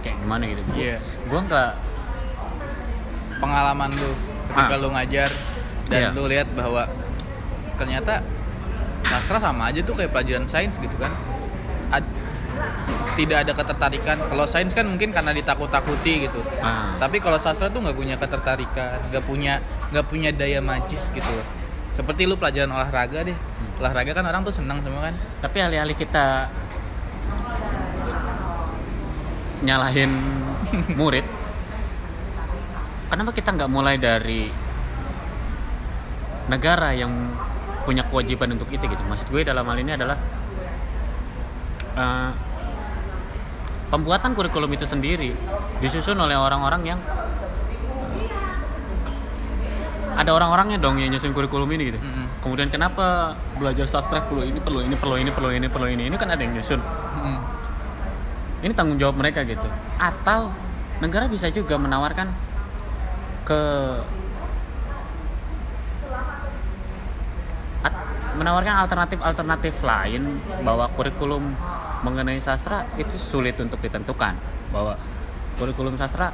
kayak 0.00 0.16
gimana 0.16 0.48
gitu. 0.48 0.62
Iya. 0.72 0.96
gue 1.28 1.40
nggak 1.44 1.70
Pengalaman 3.42 3.90
lu 3.98 4.10
ketika 4.52 4.74
Ah. 4.74 4.78
lu 4.78 4.88
ngajar 4.90 5.30
dan 5.88 5.98
Iya. 5.98 6.08
lu 6.12 6.24
lihat 6.24 6.48
bahwa 6.52 6.84
ternyata 7.74 8.20
sastra 9.02 9.38
sama 9.38 9.68
aja 9.68 9.80
tuh 9.80 9.92
kayak 9.92 10.10
pelajaran 10.10 10.46
sains 10.46 10.76
gitu 10.76 10.94
kan. 10.96 11.10
Ad- 11.90 12.20
tidak 13.12 13.44
ada 13.44 13.52
ketertarikan. 13.52 14.16
Kalau 14.22 14.44
sains 14.46 14.72
kan 14.72 14.84
mungkin 14.84 15.12
karena 15.12 15.32
ditakut-takuti 15.32 16.24
gitu. 16.24 16.40
ah, 16.58 16.96
Tapi 16.96 17.18
kalau 17.18 17.36
sastra 17.36 17.68
tuh 17.68 17.80
nggak 17.80 17.92
punya 17.92 18.16
ketertarikan, 18.16 18.96
nggak 19.08 19.20
punya 19.22 19.60
nggak 19.90 20.06
punya 20.06 20.30
daya 20.30 20.60
magis 20.60 21.10
gitu 21.10 21.28
loh. 21.28 21.44
Seperti 21.92 22.24
lu 22.24 22.36
pelajaran 22.36 22.72
olahraga 22.72 23.20
deh. 23.22 23.36
Hmm. 23.36 23.80
Olahraga 23.80 24.12
kan 24.12 24.24
orang 24.24 24.40
tuh 24.42 24.54
senang 24.54 24.80
semua 24.80 25.10
kan. 25.10 25.14
tapi 25.40 25.58
alih-alih 25.58 25.92
kita 25.92 26.48
nyalahin 29.62 30.10
murid 30.94 31.26
kenapa 33.12 33.36
kita 33.36 33.52
nggak 33.52 33.68
mulai 33.68 34.00
dari 34.00 34.48
negara 36.48 36.96
yang 36.96 37.12
punya 37.84 38.08
kewajiban 38.08 38.56
untuk 38.56 38.72
itu 38.72 38.80
gitu? 38.88 39.02
Maksud 39.04 39.28
gue 39.28 39.44
dalam 39.44 39.68
hal 39.68 39.76
ini 39.76 39.92
adalah 39.92 40.16
eh, 41.92 42.30
pembuatan 43.92 44.32
kurikulum 44.32 44.72
itu 44.72 44.88
sendiri 44.88 45.36
disusun 45.84 46.16
oleh 46.16 46.32
orang-orang 46.32 46.96
yang 46.96 47.00
ada 50.12 50.28
orang-orangnya 50.32 50.80
dong 50.80 51.00
yang 51.00 51.12
nyusun 51.12 51.36
kurikulum 51.36 51.68
ini 51.72 51.92
gitu. 51.92 52.00
Mm-mm. 52.00 52.44
kemudian 52.44 52.68
kenapa 52.68 53.32
belajar 53.56 53.88
sastra 53.88 54.20
perlu 54.20 54.44
ini 54.44 54.60
perlu 54.60 54.84
ini 54.84 54.92
perlu 54.96 55.16
ini 55.16 55.30
perlu 55.32 55.48
ini 55.52 55.66
perlu 55.68 55.88
ini? 55.88 56.02
Ini 56.08 56.16
kan 56.16 56.28
ada 56.32 56.40
yang 56.40 56.56
nyusun. 56.56 56.80
Mm. 56.80 57.40
ini 58.62 58.72
tanggung 58.76 58.96
jawab 59.00 59.20
mereka 59.20 59.44
gitu. 59.44 59.64
Atau 60.00 60.52
negara 61.00 61.26
bisa 61.26 61.48
juga 61.50 61.80
menawarkan 61.80 62.51
ke 63.42 63.60
at- 67.82 68.02
menawarkan 68.38 68.86
alternatif-alternatif 68.86 69.74
lain 69.82 70.40
bahwa 70.62 70.88
kurikulum 70.94 71.52
mengenai 72.02 72.38
sastra 72.38 72.86
itu 72.98 73.14
sulit 73.18 73.54
untuk 73.58 73.78
ditentukan 73.78 74.34
bahwa 74.70 74.98
kurikulum 75.58 75.94
sastra 75.94 76.32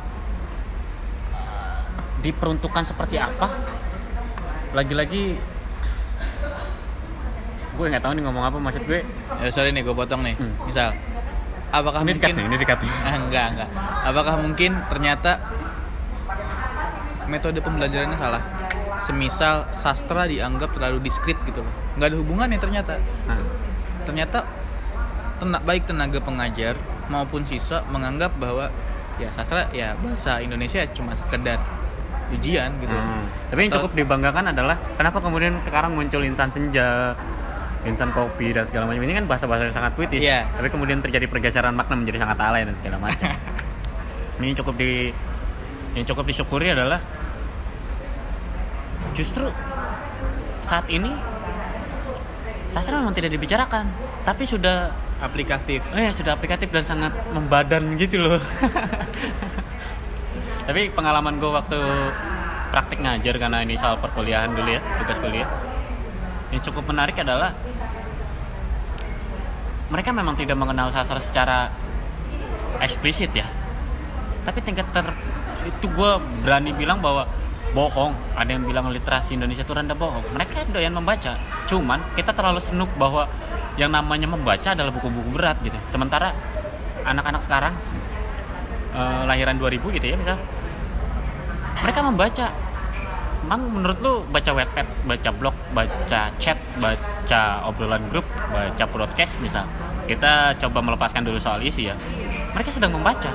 uh, 1.33 1.81
diperuntukkan 2.23 2.85
seperti 2.87 3.21
apa 3.21 3.49
lagi-lagi 4.73 5.37
gue 7.79 7.87
nggak 7.87 8.03
tahu 8.03 8.13
nih 8.19 8.23
ngomong 8.27 8.43
apa 8.43 8.59
maksud 8.59 8.83
gue 8.85 9.01
Ya, 9.39 9.55
sorry 9.55 9.71
nih 9.71 9.87
gue 9.87 9.95
potong 9.95 10.27
nih. 10.27 10.35
Hmm. 10.35 10.51
Misal, 10.67 10.99
apakah 11.71 12.03
ini 12.03 12.19
dikat 12.19 12.35
mungkin 12.35 12.43
nih 12.43 12.47
ini 12.51 12.57
dikat 12.59 12.79
nih. 12.83 12.93
Ah, 13.07 13.15
enggak 13.23 13.47
enggak. 13.55 13.71
Apakah 14.03 14.35
mungkin 14.43 14.71
ternyata 14.91 15.31
metode 17.29 17.61
pembelajarannya 17.61 18.18
salah? 18.18 18.43
Semisal 19.05 19.68
sastra 19.72 20.29
dianggap 20.29 20.74
terlalu 20.74 21.05
diskrit 21.05 21.37
gitu 21.45 21.61
loh. 21.62 21.72
Nggak 21.97 22.09
ada 22.12 22.16
hubungannya 22.18 22.59
ternyata. 22.59 23.01
Nah, 23.29 23.41
Ternyata 24.09 24.41
tena- 25.37 25.61
baik 25.61 25.85
tenaga 25.85 26.18
pengajar 26.18 26.74
maupun 27.12 27.45
siswa 27.45 27.85
menganggap 27.93 28.33
bahwa 28.41 28.72
ya 29.20 29.29
sastra 29.29 29.68
ya 29.68 29.93
bahasa 30.01 30.41
Indonesia 30.41 30.81
cuma 30.97 31.12
sekedar 31.12 31.61
ujian 32.33 32.72
gitu. 32.81 32.93
Hmm. 32.93 33.24
Tapi 33.53 33.68
yang 33.68 33.72
cukup 33.81 33.93
dibanggakan 33.97 34.53
adalah 34.53 34.76
kenapa 34.97 35.20
kemudian 35.20 35.57
sekarang 35.61 35.97
muncul 35.97 36.20
insan 36.20 36.53
senja, 36.53 37.16
insan 37.89 38.12
kopi 38.12 38.53
dan 38.53 38.68
segala 38.68 38.89
macam 38.89 39.05
ini 39.05 39.16
kan 39.16 39.24
bahasa-bahasa 39.24 39.72
yang 39.72 39.76
sangat 39.76 39.93
puitis. 39.97 40.20
Iya. 40.20 40.45
Tapi 40.57 40.68
kemudian 40.68 41.01
terjadi 41.01 41.24
pergeseran 41.29 41.72
makna 41.72 41.97
menjadi 41.97 42.24
sangat 42.24 42.39
alay 42.41 42.64
dan 42.68 42.76
segala 42.81 42.97
macam. 43.01 43.33
ini 44.41 44.53
cukup 44.57 44.74
di 44.76 45.12
yang 45.99 46.07
cukup 46.07 46.30
disyukuri 46.30 46.70
adalah 46.70 47.03
justru 49.18 49.51
saat 50.62 50.86
ini 50.86 51.11
sastra 52.70 53.03
memang 53.03 53.18
tidak 53.18 53.34
dibicarakan, 53.34 53.90
tapi 54.22 54.46
sudah 54.46 54.94
Aplikatif. 55.18 55.82
Oh 55.90 55.99
ya 55.99 56.14
sudah 56.14 56.38
aplikatif 56.38 56.70
dan 56.70 56.86
sangat 56.86 57.11
membadan 57.34 57.99
gitu 57.99 58.22
loh. 58.22 58.38
Tapi 60.70 60.94
pengalaman 60.94 61.42
gue 61.42 61.51
waktu 61.51 61.78
praktik 62.70 63.03
ngajar 63.03 63.34
karena 63.34 63.66
ini 63.66 63.74
soal 63.74 63.99
perkuliahan 63.99 64.55
dulu 64.55 64.70
ya, 64.70 64.78
tugas 65.03 65.18
kuliah. 65.18 65.51
Yang 66.55 66.70
cukup 66.70 66.94
menarik 66.94 67.18
adalah 67.18 67.51
mereka 69.90 70.14
memang 70.14 70.38
tidak 70.38 70.55
mengenal 70.55 70.94
sastra 70.94 71.18
secara 71.18 71.74
eksplisit 72.78 73.34
ya. 73.34 73.51
Tapi 74.46 74.62
tingkat 74.62 74.86
ter 74.94 75.03
itu 75.69 75.87
gue 75.93 76.11
berani 76.43 76.73
bilang 76.73 77.05
bahwa 77.05 77.29
bohong. 77.77 78.16
Ada 78.35 78.57
yang 78.57 78.64
bilang 78.64 78.89
literasi 78.89 79.37
Indonesia 79.37 79.62
itu 79.62 79.75
rendah 79.77 79.95
bohong. 79.95 80.25
Mereka 80.33 80.73
doyan 80.73 80.97
membaca. 80.97 81.37
Cuman 81.69 82.01
kita 82.16 82.33
terlalu 82.33 82.64
senuk 82.64 82.89
bahwa 82.97 83.29
yang 83.77 83.93
namanya 83.93 84.27
membaca 84.27 84.75
adalah 84.75 84.91
buku-buku 84.91 85.37
berat 85.37 85.61
gitu. 85.62 85.77
Sementara 85.93 86.33
anak-anak 87.05 87.43
sekarang 87.45 87.75
eh, 88.93 89.23
lahiran 89.29 89.57
2000 89.57 89.97
gitu 89.97 90.07
ya 90.12 90.16
misal 90.19 90.37
mereka 91.83 92.01
membaca 92.03 92.49
Emang 93.39 93.64
menurut 93.71 93.97
lu 94.05 94.21
baca 94.29 94.53
webpad, 94.53 95.09
baca 95.09 95.31
blog, 95.33 95.57
baca 95.73 96.29
chat, 96.37 96.59
baca 96.85 97.64
obrolan 97.64 98.05
grup, 98.12 98.29
baca 98.53 98.85
broadcast 98.85 99.33
misal 99.41 99.64
Kita 100.05 100.53
coba 100.61 100.85
melepaskan 100.85 101.25
dulu 101.25 101.41
soal 101.41 101.64
isi 101.64 101.89
ya 101.89 101.97
Mereka 102.53 102.77
sedang 102.77 102.93
membaca. 102.93 103.33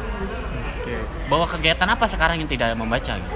Bahwa 1.32 1.46
kegiatan 1.48 1.88
apa 1.88 2.06
sekarang 2.10 2.40
yang 2.42 2.50
tidak 2.50 2.76
membaca 2.76 3.16
gitu 3.16 3.36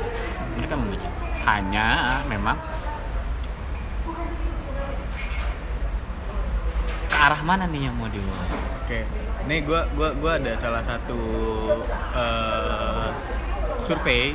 Mereka 0.59 0.73
membaca 0.75 1.07
Hanya 1.47 1.87
memang 2.27 2.57
Ke 7.07 7.17
arah 7.17 7.41
mana 7.43 7.65
nih 7.67 7.87
yang 7.87 7.95
mau 7.95 8.11
dibawa 8.11 8.67
Oke, 8.87 9.03
nih 9.51 9.67
gua 9.67 9.83
gua 9.99 10.15
gua 10.15 10.39
ada 10.39 10.55
salah 10.55 10.79
satu 10.79 11.19
eh, 12.15 13.07
survei 13.83 14.31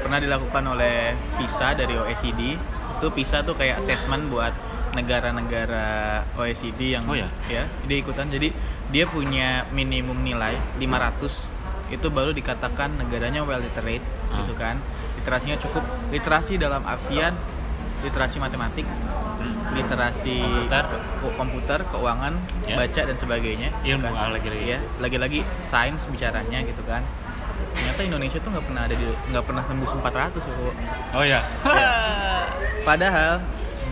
pernah 0.00 0.16
dilakukan 0.16 0.64
oleh 0.72 1.12
PISA 1.36 1.76
dari 1.76 1.92
OECD. 1.96 2.56
Itu 2.96 3.12
PISA 3.12 3.44
tuh 3.44 3.52
kayak 3.52 3.84
assessment 3.84 4.28
buat 4.32 4.56
negara-negara 4.96 6.20
OECD 6.36 6.96
yang 6.96 7.04
Oh 7.08 7.16
ya? 7.16 7.28
dia 7.84 7.96
ikutan. 7.96 8.28
Jadi 8.32 8.56
dia 8.88 9.04
punya 9.04 9.68
minimum 9.72 10.20
nilai 10.20 10.56
500 10.80 11.51
itu 11.92 12.08
baru 12.08 12.32
dikatakan 12.32 12.96
negaranya 12.96 13.40
well 13.40 13.56
literate 13.56 14.00
Ah. 14.26 14.40
gitu 14.40 14.56
kan. 14.56 14.80
Literasinya 15.14 15.56
cukup. 15.58 15.84
Literasi 16.08 16.56
dalam 16.56 16.82
artian 16.82 17.36
literasi 18.02 18.36
matematik, 18.36 18.82
literasi 19.70 20.42
Komputer. 20.42 20.84
ke- 20.90 21.34
komputer, 21.36 21.80
keuangan, 21.86 22.34
Ya. 22.62 22.74
baca 22.74 23.00
dan 23.04 23.14
sebagainya. 23.14 23.70
Ilmu 23.80 24.02
kan. 24.04 24.12
ah, 24.18 24.30
lagi-lagi. 24.30 24.64
Ya, 24.66 24.78
lagi-lagi 24.98 25.40
sains 25.62 26.02
bicaranya 26.04 26.60
gitu 26.60 26.82
kan. 26.82 27.06
Ternyata 27.72 28.00
Indonesia 28.02 28.38
tuh 28.38 28.50
nggak 28.50 28.66
pernah 28.66 28.82
ada 28.82 28.92
di 28.92 29.06
nggak 29.06 29.44
pernah 29.44 29.62
tembus 29.62 29.92
400 29.94 30.42
loh. 30.42 30.74
Oh 31.14 31.22
ya 31.22 31.38
Padahal 32.82 33.38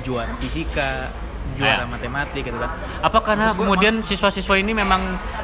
juara 0.03 0.34
fisika, 0.36 1.14
juara 1.55 1.84
Ah. 1.84 1.88
matematik 1.88 2.42
gitu 2.42 2.59
kan. 2.59 2.70
Apa 3.01 3.18
karena 3.22 3.55
kemudian 3.55 4.01
siswa-siswa 4.01 4.57
ini 4.57 4.72
memang 4.72 4.98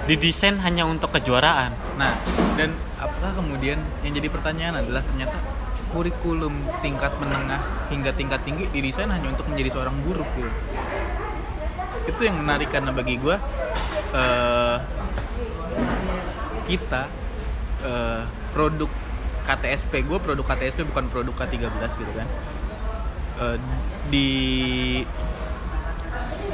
didesain 0.04 0.58
hanya 0.58 0.82
untuk 0.84 1.12
kejuaraan? 1.12 1.70
Nah, 1.94 2.12
dan 2.56 2.72
apakah 2.96 3.36
kemudian 3.36 3.78
yang 4.02 4.12
jadi 4.16 4.28
pertanyaan 4.32 4.80
adalah 4.80 5.04
ternyata 5.04 5.36
kurikulum 5.92 6.52
tingkat 6.82 7.12
menengah 7.22 7.62
hingga 7.92 8.10
tingkat 8.16 8.42
tinggi 8.42 8.66
didesain 8.72 9.12
hanya 9.12 9.30
untuk 9.30 9.46
menjadi 9.46 9.76
seorang 9.76 9.96
guru 10.02 10.24
gitu. 10.34 10.50
Itu 12.10 12.20
yang 12.26 12.42
menarik 12.42 12.72
karena 12.72 12.90
bagi 12.90 13.20
gue 13.20 13.36
eh 14.16 14.76
kita 16.66 17.06
eh, 17.86 18.22
produk 18.50 18.90
KTSP 19.46 20.02
gue 20.02 20.18
produk 20.18 20.42
KTSP 20.42 20.82
bukan 20.90 21.06
produk 21.12 21.34
K13 21.46 21.86
gitu 21.94 22.12
kan 22.16 22.26
Eh, 23.36 23.58
di 24.08 24.30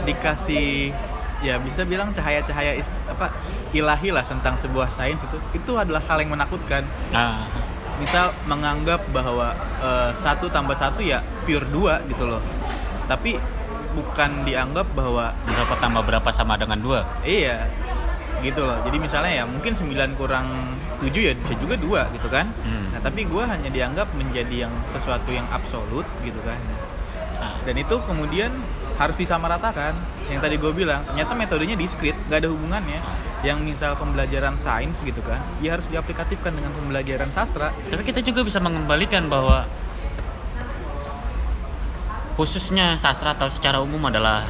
dikasih 0.02 0.90
ya 1.42 1.58
bisa 1.58 1.82
bilang 1.82 2.14
cahaya-cahaya 2.14 2.78
is- 2.78 3.02
apa 3.04 3.34
ilahi 3.70 4.14
lah 4.14 4.22
tentang 4.24 4.54
sebuah 4.56 4.88
sains 4.88 5.18
itu 5.18 5.36
itu 5.52 5.72
adalah 5.74 6.00
hal 6.06 6.22
yang 6.22 6.30
menakutkan. 6.30 6.86
Nah, 7.10 7.50
misal 7.98 8.30
menganggap 8.46 9.02
bahwa 9.10 9.52
eh, 9.82 10.10
satu 10.16 10.46
tambah 10.48 10.74
satu 10.74 11.02
ya 11.02 11.18
pure 11.42 11.66
dua 11.68 11.98
gitu 12.06 12.24
loh. 12.24 12.40
Tapi 13.04 13.36
bukan 13.92 14.46
dianggap 14.46 14.88
bahwa 14.94 15.36
berapa 15.44 15.74
tambah 15.76 16.02
berapa 16.02 16.30
sama 16.32 16.56
dengan 16.56 16.80
dua? 16.80 17.00
iya 17.22 17.66
gitu 18.42 18.66
loh. 18.66 18.74
Jadi 18.82 18.98
misalnya 18.98 19.32
ya 19.32 19.44
mungkin 19.46 19.70
9 19.70 20.18
kurang 20.18 20.74
7 20.98 21.14
ya 21.14 21.30
bisa 21.32 21.54
juga 21.54 21.78
dua 21.78 22.10
gitu 22.10 22.26
kan. 22.26 22.50
Hmm. 22.66 22.90
nah 22.90 22.98
tapi 22.98 23.22
gue 23.22 23.38
hanya 23.38 23.70
dianggap 23.70 24.10
menjadi 24.18 24.66
yang 24.66 24.74
sesuatu 24.90 25.30
yang 25.30 25.46
absolut 25.48 26.02
gitu 26.22 26.42
kan. 26.42 26.58
Nah, 27.38 27.54
dan 27.62 27.74
itu 27.74 27.94
kemudian 28.02 28.50
harus 29.00 29.16
disamaratakan 29.16 29.96
yang 30.28 30.40
tadi 30.40 30.60
gue 30.60 30.72
bilang 30.72 31.02
ternyata 31.08 31.32
metodenya 31.32 31.76
diskrit 31.76 32.16
gak 32.28 32.44
ada 32.44 32.48
hubungannya 32.52 33.00
yang 33.42 33.58
misal 33.64 33.96
pembelajaran 33.98 34.54
sains 34.62 34.94
gitu 35.02 35.18
kan 35.24 35.40
ya 35.64 35.74
harus 35.74 35.86
diaplikatifkan 35.90 36.52
dengan 36.54 36.70
pembelajaran 36.76 37.28
sastra 37.34 37.72
tapi 37.90 38.02
kita 38.06 38.20
juga 38.22 38.46
bisa 38.46 38.62
mengembalikan 38.62 39.26
bahwa 39.26 39.66
khususnya 42.36 42.96
sastra 42.96 43.36
atau 43.36 43.48
secara 43.52 43.80
umum 43.80 44.00
adalah 44.08 44.44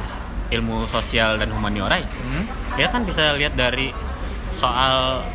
ilmu 0.53 0.85
sosial 0.87 1.35
dan 1.41 1.49
humaniora 1.51 1.99
ya. 1.99 2.07
hmm? 2.07 2.43
Kita 2.77 2.89
kan 2.93 3.03
bisa 3.03 3.33
lihat 3.35 3.57
dari 3.57 3.91
soal 4.61 5.25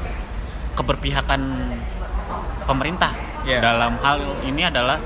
keberpihakan 0.78 1.40
pemerintah 2.64 3.12
Iya. 3.48 3.64
dalam 3.64 3.96
hal 4.04 4.44
ini 4.44 4.61
adalah 4.68 5.00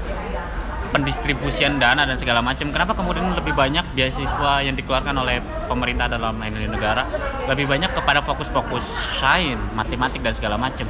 pendistribusian 0.93 1.81
dana 1.81 2.05
dan 2.05 2.21
segala 2.21 2.45
macam. 2.45 2.69
Kenapa 2.69 2.93
kemudian 2.93 3.33
lebih 3.33 3.57
banyak 3.57 3.97
beasiswa 3.97 4.61
yang 4.61 4.77
dikeluarkan 4.77 5.17
oleh 5.17 5.41
pemerintah 5.67 6.07
dalam 6.07 6.37
ini 6.45 6.69
negara? 6.69 7.09
Lebih 7.49 7.67
banyak 7.67 7.91
kepada 7.97 8.21
fokus-fokus 8.21 8.85
sains 9.19 9.59
matematik 9.73 10.21
dan 10.21 10.37
segala 10.37 10.61
macam. 10.61 10.85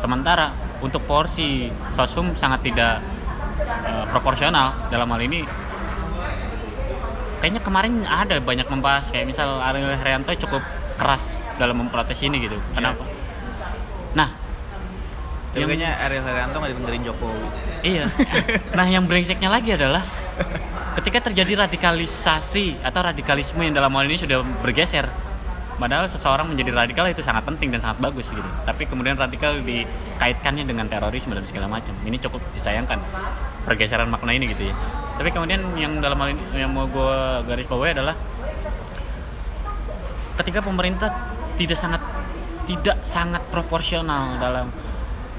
Sementara 0.00 0.50
untuk 0.80 1.04
porsi 1.04 1.70
sosum 1.94 2.34
sangat 2.40 2.66
tidak 2.66 3.04
eh, 3.86 4.04
proporsional 4.10 4.88
dalam 4.88 5.06
hal 5.12 5.20
ini. 5.20 5.44
Kayaknya 7.38 7.62
kemarin 7.62 7.94
ada 8.08 8.40
banyak 8.40 8.66
membahas 8.66 9.06
kayak 9.12 9.28
misal 9.28 9.60
Ariel 9.60 9.98
Herianto 9.98 10.32
cukup 10.46 10.62
keras 10.96 11.22
dalam 11.60 11.78
memprotes 11.78 12.18
ini 12.22 12.38
gitu. 12.42 12.56
Kenapa? 12.74 13.02
nah 13.02 13.21
Tapi 15.52 15.60
yang- 15.60 15.68
kayaknya 15.68 15.90
Ariel 16.00 16.24
Heryanto 16.24 16.56
nggak 16.56 16.70
didengerin 16.72 17.02
Jokowi. 17.04 17.46
Iya. 17.84 18.04
Nah, 18.78 18.86
yang 18.88 19.04
brengseknya 19.04 19.52
lagi 19.52 19.76
adalah 19.76 20.00
ketika 20.96 21.28
terjadi 21.28 21.68
radikalisasi 21.68 22.80
atau 22.80 23.00
radikalisme 23.04 23.60
yang 23.60 23.76
dalam 23.76 23.92
hal 23.92 24.08
ini 24.08 24.16
sudah 24.16 24.40
bergeser. 24.64 25.04
Padahal 25.76 26.08
seseorang 26.08 26.48
menjadi 26.52 26.72
radikal 26.72 27.04
itu 27.10 27.20
sangat 27.20 27.44
penting 27.48 27.68
dan 27.74 27.80
sangat 27.84 27.98
bagus 28.00 28.28
gitu. 28.32 28.44
Tapi 28.64 28.86
kemudian 28.88 29.16
radikal 29.18 29.56
dikaitkannya 29.60 30.64
dengan 30.64 30.88
terorisme 30.88 31.36
dan 31.36 31.44
segala 31.48 31.68
macam. 31.68 31.92
Ini 32.06 32.16
cukup 32.22 32.40
disayangkan 32.56 32.96
pergeseran 33.68 34.08
makna 34.08 34.32
ini 34.32 34.52
gitu 34.52 34.72
ya. 34.72 34.74
Tapi 35.20 35.28
kemudian 35.32 35.60
yang 35.76 36.00
dalam 36.00 36.16
hal 36.16 36.32
ini 36.32 36.42
yang 36.54 36.72
mau 36.72 36.88
gue 36.88 37.12
garis 37.44 37.66
bawahi 37.68 37.92
adalah 37.98 38.14
ketika 40.40 40.64
pemerintah 40.64 41.10
tidak 41.60 41.76
sangat 41.76 42.02
tidak 42.64 42.96
sangat 43.04 43.42
proporsional 43.52 44.38
dalam 44.40 44.70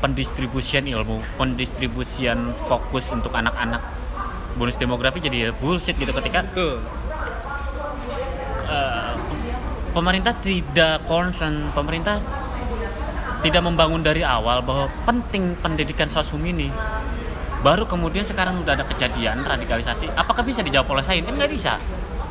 pendistribusian 0.04 0.84
ilmu, 0.84 1.24
pendistribusian 1.40 2.52
fokus 2.68 3.08
untuk 3.16 3.32
anak-anak. 3.32 3.80
Bonus 4.60 4.76
demografi 4.76 5.24
jadi 5.24 5.50
ya 5.50 5.50
bullshit 5.56 5.96
gitu 5.96 6.12
ketika 6.12 6.44
Betul. 6.44 6.84
eh, 8.68 9.14
pemerintah 9.96 10.36
tidak 10.44 11.08
concern, 11.08 11.72
pemerintah 11.72 12.20
tidak 13.40 13.64
membangun 13.64 14.04
dari 14.04 14.28
awal 14.28 14.60
bahwa 14.60 14.92
penting 15.08 15.56
pendidikan 15.64 16.12
sosum 16.12 16.44
ini. 16.44 16.68
Baru 17.64 17.88
kemudian 17.88 18.28
sekarang 18.28 18.60
udah 18.60 18.76
ada 18.76 18.84
kejadian 18.84 19.40
radikalisasi. 19.48 20.12
Apakah 20.20 20.44
bisa 20.44 20.60
dijawab 20.60 21.00
oleh 21.00 21.04
sains? 21.08 21.24
Kan 21.24 21.40
nggak 21.40 21.52
bisa. 21.56 21.80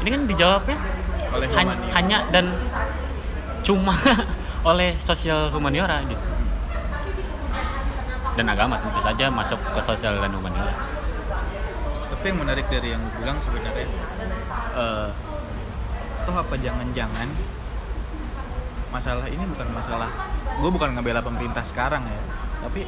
Ini 0.04 0.08
kan 0.12 0.22
dijawabnya 0.28 0.76
Oleh 1.32 1.48
hanya, 1.56 1.74
hanya 1.96 2.18
dan 2.28 2.52
cuma 3.64 3.96
oleh 4.70 4.92
sosial 5.00 5.48
humaniora 5.48 6.04
gitu. 6.04 6.41
Dan 8.32 8.46
agama 8.48 8.80
tentu 8.80 9.00
saja 9.04 9.28
masuk 9.28 9.60
ke 9.60 9.80
sosial 9.84 10.16
dan 10.20 10.32
humaniora. 10.32 10.72
Tapi 12.08 12.24
yang 12.32 12.38
menarik 12.40 12.66
dari 12.70 12.88
yang 12.94 13.02
gue 13.02 13.20
bilang 13.20 13.38
sebenarnya, 13.44 13.86
eh 14.78 15.08
toh 16.22 16.36
apa 16.38 16.54
jangan-jangan 16.54 17.28
masalah 18.94 19.26
ini 19.26 19.42
bukan 19.42 19.68
masalah, 19.74 20.10
gue 20.60 20.70
bukan 20.70 20.94
ngebela 20.94 21.18
pemerintah 21.18 21.64
sekarang 21.66 22.06
ya, 22.06 22.20
tapi 22.62 22.86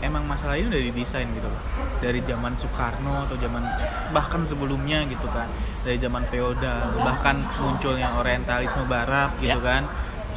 emang 0.00 0.24
masalah 0.24 0.56
ini 0.56 0.70
udah 0.72 0.82
didesain 0.92 1.28
gitu 1.32 1.48
loh 1.48 1.62
dari 2.00 2.20
zaman 2.24 2.52
Soekarno 2.56 3.28
atau 3.28 3.36
zaman 3.40 3.64
bahkan 4.12 4.44
sebelumnya 4.44 5.04
gitu 5.08 5.24
kan 5.32 5.48
dari 5.84 5.96
zaman 5.96 6.24
feodal 6.28 6.96
bahkan 7.00 7.40
munculnya 7.60 8.12
orientalisme 8.16 8.84
barat 8.88 9.32
gitu 9.40 9.56
Ya. 9.56 9.60
kan 9.60 9.88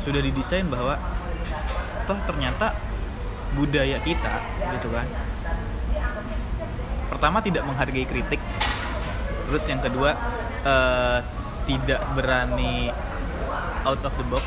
sudah 0.03 0.21
didesain 0.23 0.67
bahwa 0.71 0.95
toh 2.07 2.19
ternyata 2.23 2.71
budaya 3.57 3.97
kita 4.03 4.33
gitu 4.77 4.87
kan. 4.93 5.07
Pertama 7.09 7.37
tidak 7.41 7.63
menghargai 7.65 8.05
kritik. 8.05 8.41
Terus 9.49 9.63
yang 9.65 9.81
kedua 9.81 10.13
eh, 10.65 11.17
tidak 11.65 12.01
berani 12.13 12.93
out 13.85 14.01
of 14.05 14.13
the 14.13 14.25
box 14.29 14.45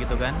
gitu 0.00 0.14
kan. 0.16 0.32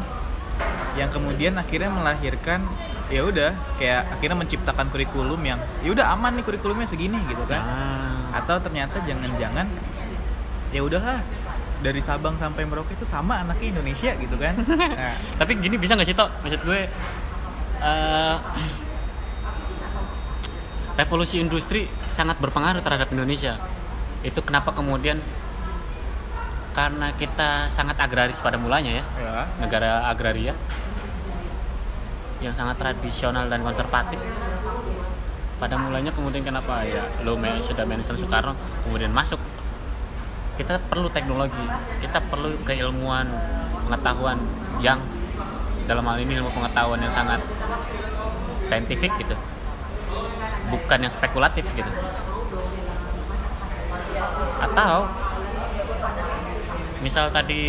Yang 0.96 1.20
kemudian 1.20 1.54
akhirnya 1.60 1.90
melahirkan 1.92 2.64
ya 3.08 3.24
udah 3.24 3.56
kayak 3.80 4.18
akhirnya 4.18 4.36
menciptakan 4.36 4.86
kurikulum 4.92 5.40
yang 5.40 5.60
ya 5.80 5.96
udah 5.96 6.12
aman 6.12 6.36
nih 6.36 6.44
kurikulumnya 6.44 6.88
segini 6.88 7.20
gitu 7.28 7.44
kan. 7.48 7.62
Ah. 7.64 8.44
atau 8.44 8.60
ternyata 8.60 9.00
jangan-jangan 9.08 9.64
ya 10.68 10.84
udahlah 10.84 11.24
dari 11.78 12.02
Sabang 12.02 12.36
sampai 12.36 12.66
Merauke 12.66 12.92
itu 12.92 13.06
sama 13.08 13.40
anaknya 13.40 13.78
Indonesia 13.78 14.12
gitu 14.18 14.36
kan. 14.36 14.54
Nah, 14.98 15.14
Tapi 15.38 15.52
gini 15.62 15.78
bisa 15.78 15.94
nggak 15.94 16.08
sih 16.10 16.16
Tok? 16.16 16.30
Maksud 16.42 16.60
gue 16.66 16.80
eh, 17.82 18.36
revolusi 20.98 21.38
industri 21.38 21.86
sangat 22.14 22.42
berpengaruh 22.42 22.82
terhadap 22.82 23.08
Indonesia. 23.14 23.54
Itu 24.26 24.42
kenapa 24.42 24.74
kemudian 24.74 25.22
karena 26.74 27.10
kita 27.14 27.70
sangat 27.74 27.98
agraris 27.98 28.38
pada 28.38 28.54
mulanya 28.54 29.02
ya, 29.02 29.04
ya 29.18 29.34
negara 29.58 30.06
agraria 30.10 30.54
yang 32.38 32.54
sangat 32.54 32.78
tradisional 32.78 33.50
dan 33.50 33.62
konservatif. 33.62 34.18
Pada 35.58 35.74
mulanya 35.74 36.14
kemudian 36.14 36.46
kenapa 36.46 36.86
ya 36.86 37.02
lo 37.26 37.34
sudah 37.66 37.82
mention 37.82 38.14
Soekarno 38.14 38.54
kemudian 38.86 39.10
masuk 39.10 39.42
kita 40.58 40.78
perlu 40.90 41.06
teknologi, 41.14 41.66
kita 42.02 42.18
perlu 42.26 42.58
keilmuan, 42.66 43.30
pengetahuan 43.86 44.38
yang 44.82 44.98
dalam 45.88 46.04
hal 46.04 46.20
ini 46.20 46.36
ilmu 46.36 46.52
pengetahuan 46.52 47.00
yang 47.00 47.10
sangat 47.16 47.40
saintifik 48.68 49.08
gitu, 49.16 49.32
bukan 50.68 50.98
yang 51.08 51.12
spekulatif 51.12 51.64
gitu. 51.72 51.88
Atau 54.60 55.08
misal 57.00 57.32
tadi 57.32 57.64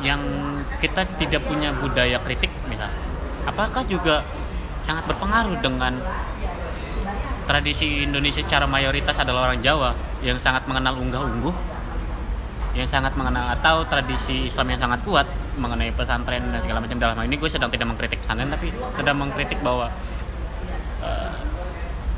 yang 0.00 0.18
kita 0.80 1.04
tidak 1.20 1.44
punya 1.44 1.76
budaya 1.76 2.16
kritik 2.24 2.50
misal, 2.66 2.88
apakah 3.44 3.84
juga 3.84 4.24
sangat 4.82 5.06
berpengaruh 5.06 5.60
dengan 5.60 6.00
tradisi 7.46 8.08
Indonesia 8.08 8.40
secara 8.40 8.64
mayoritas 8.64 9.14
adalah 9.18 9.52
orang 9.52 9.60
Jawa 9.60 9.92
yang 10.24 10.40
sangat 10.40 10.64
mengenal 10.64 10.96
unggah-ungguh 10.96 11.54
yang 12.72 12.88
sangat 12.88 13.12
mengenal 13.20 13.52
atau 13.52 13.84
tradisi 13.84 14.48
Islam 14.48 14.72
yang 14.72 14.80
sangat 14.80 15.00
kuat 15.04 15.26
mengenai 15.56 15.92
pesantren 15.92 16.48
dan 16.48 16.60
segala 16.64 16.80
macam 16.80 16.96
dalam 16.96 17.14
hal 17.18 17.24
ini 17.28 17.36
gue 17.36 17.50
sedang 17.50 17.68
tidak 17.68 17.86
mengkritik 17.92 18.18
pesantren 18.24 18.48
tapi 18.48 18.72
sedang 18.96 19.16
mengkritik 19.20 19.58
bahwa 19.60 19.92
eh, 21.04 21.36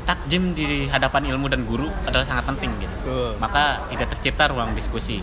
takjim 0.05 0.53
di 0.53 0.85
hadapan 0.87 1.33
ilmu 1.33 1.49
dan 1.49 1.65
guru 1.65 1.89
adalah 2.05 2.23
sangat 2.23 2.45
penting 2.45 2.71
gitu. 2.77 3.33
Maka 3.41 3.89
tidak 3.89 4.13
tercipta 4.15 4.53
ruang 4.53 4.77
diskusi. 4.77 5.19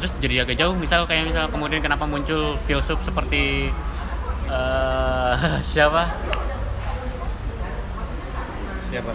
Terus 0.00 0.12
jadi 0.18 0.48
agak 0.48 0.56
jauh 0.56 0.74
misal 0.74 1.04
kayak 1.04 1.28
misal 1.28 1.44
kemudian 1.52 1.84
kenapa 1.84 2.08
muncul 2.08 2.58
filsuf 2.66 2.98
seperti 3.06 3.70
eh, 4.50 5.34
siapa? 5.72 6.10
Siapa? 8.90 9.12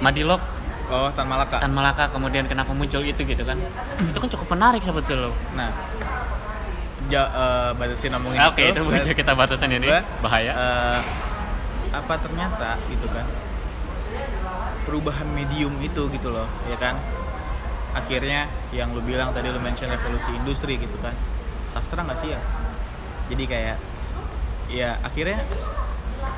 Madilog 0.00 0.53
oh 0.90 1.08
Tan 1.12 1.26
Malaka. 1.28 1.56
Tan 1.60 1.72
Malaka 1.72 2.04
kemudian 2.12 2.44
kenapa 2.48 2.72
muncul 2.76 3.00
itu 3.04 3.20
gitu 3.24 3.42
kan. 3.44 3.56
Itu 4.00 4.18
kan 4.18 4.28
cukup 4.28 4.48
menarik 4.56 4.82
sebetulnya. 4.84 5.32
Nah 5.56 5.70
ja, 7.12 7.22
eh, 7.28 7.70
batasin 7.76 8.16
ngomongin 8.16 8.40
oke 8.48 8.64
itu. 8.64 8.80
bisa 8.80 9.12
kita 9.12 9.32
batasan 9.36 9.70
ini. 9.76 9.88
bahaya. 10.24 10.52
eh, 10.56 10.98
apa 11.94 12.14
ternyata 12.18 12.80
gitu 12.90 13.06
kan 13.12 13.22
perubahan 14.82 15.28
medium 15.30 15.78
itu 15.80 16.08
gitu 16.12 16.28
loh 16.32 16.48
ya 16.68 16.76
kan. 16.76 16.96
Akhirnya 17.94 18.50
yang 18.74 18.90
lu 18.90 18.98
bilang 19.06 19.30
tadi 19.30 19.54
lu 19.54 19.62
mention 19.62 19.86
revolusi 19.86 20.34
industri 20.34 20.80
gitu 20.80 20.98
kan. 20.98 21.14
Sastra 21.70 22.02
nggak 22.02 22.18
sih 22.24 22.34
ya? 22.34 22.40
Jadi 23.30 23.44
kayak 23.46 23.76
ya 24.68 24.98
akhirnya 25.04 25.44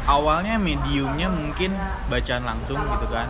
awalnya 0.06 0.58
mediumnya 0.58 1.26
mungkin 1.30 1.74
bacaan 2.10 2.44
langsung 2.46 2.78
gitu 2.78 3.06
kan 3.10 3.28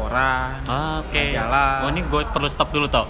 koran 0.00 0.64
oke. 0.64 1.12
majalah 1.12 1.84
oh 1.84 1.90
ini 1.92 2.00
gue 2.00 2.20
perlu 2.32 2.48
stop 2.48 2.72
dulu 2.72 2.88
toh. 2.88 3.04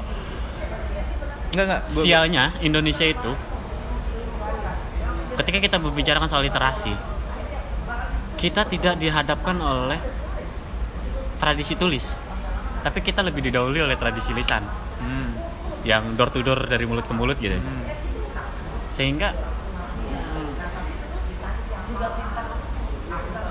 Enggak 1.55 1.64
enggak 1.66 1.82
gua- 1.95 2.05
sialnya 2.07 2.45
Indonesia 2.59 3.07
itu 3.07 3.32
ketika 5.38 5.59
kita 5.62 5.76
membicarakan 5.78 6.28
soal 6.28 6.43
literasi 6.45 6.93
kita 8.36 8.64
tidak 8.66 8.97
dihadapkan 8.99 9.57
oleh 9.61 10.01
tradisi 11.38 11.76
tulis. 11.76 12.05
Tapi 12.80 13.05
kita 13.05 13.20
lebih 13.20 13.45
didahului 13.45 13.84
oleh 13.84 13.97
tradisi 14.01 14.32
lisan. 14.32 14.64
Hmm, 15.01 15.36
yang 15.84 16.16
door 16.16 16.32
to 16.32 16.41
door 16.41 16.64
dari 16.64 16.88
mulut 16.88 17.05
ke 17.05 17.12
mulut 17.12 17.36
gitu. 17.36 17.57
Hmm. 17.57 17.84
sehingga 18.97 19.32
hmm, 19.32 20.49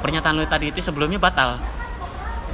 pernyataan 0.02 0.38
lu 0.38 0.46
tadi 0.46 0.70
itu 0.70 0.82
sebelumnya 0.82 1.18
batal 1.18 1.58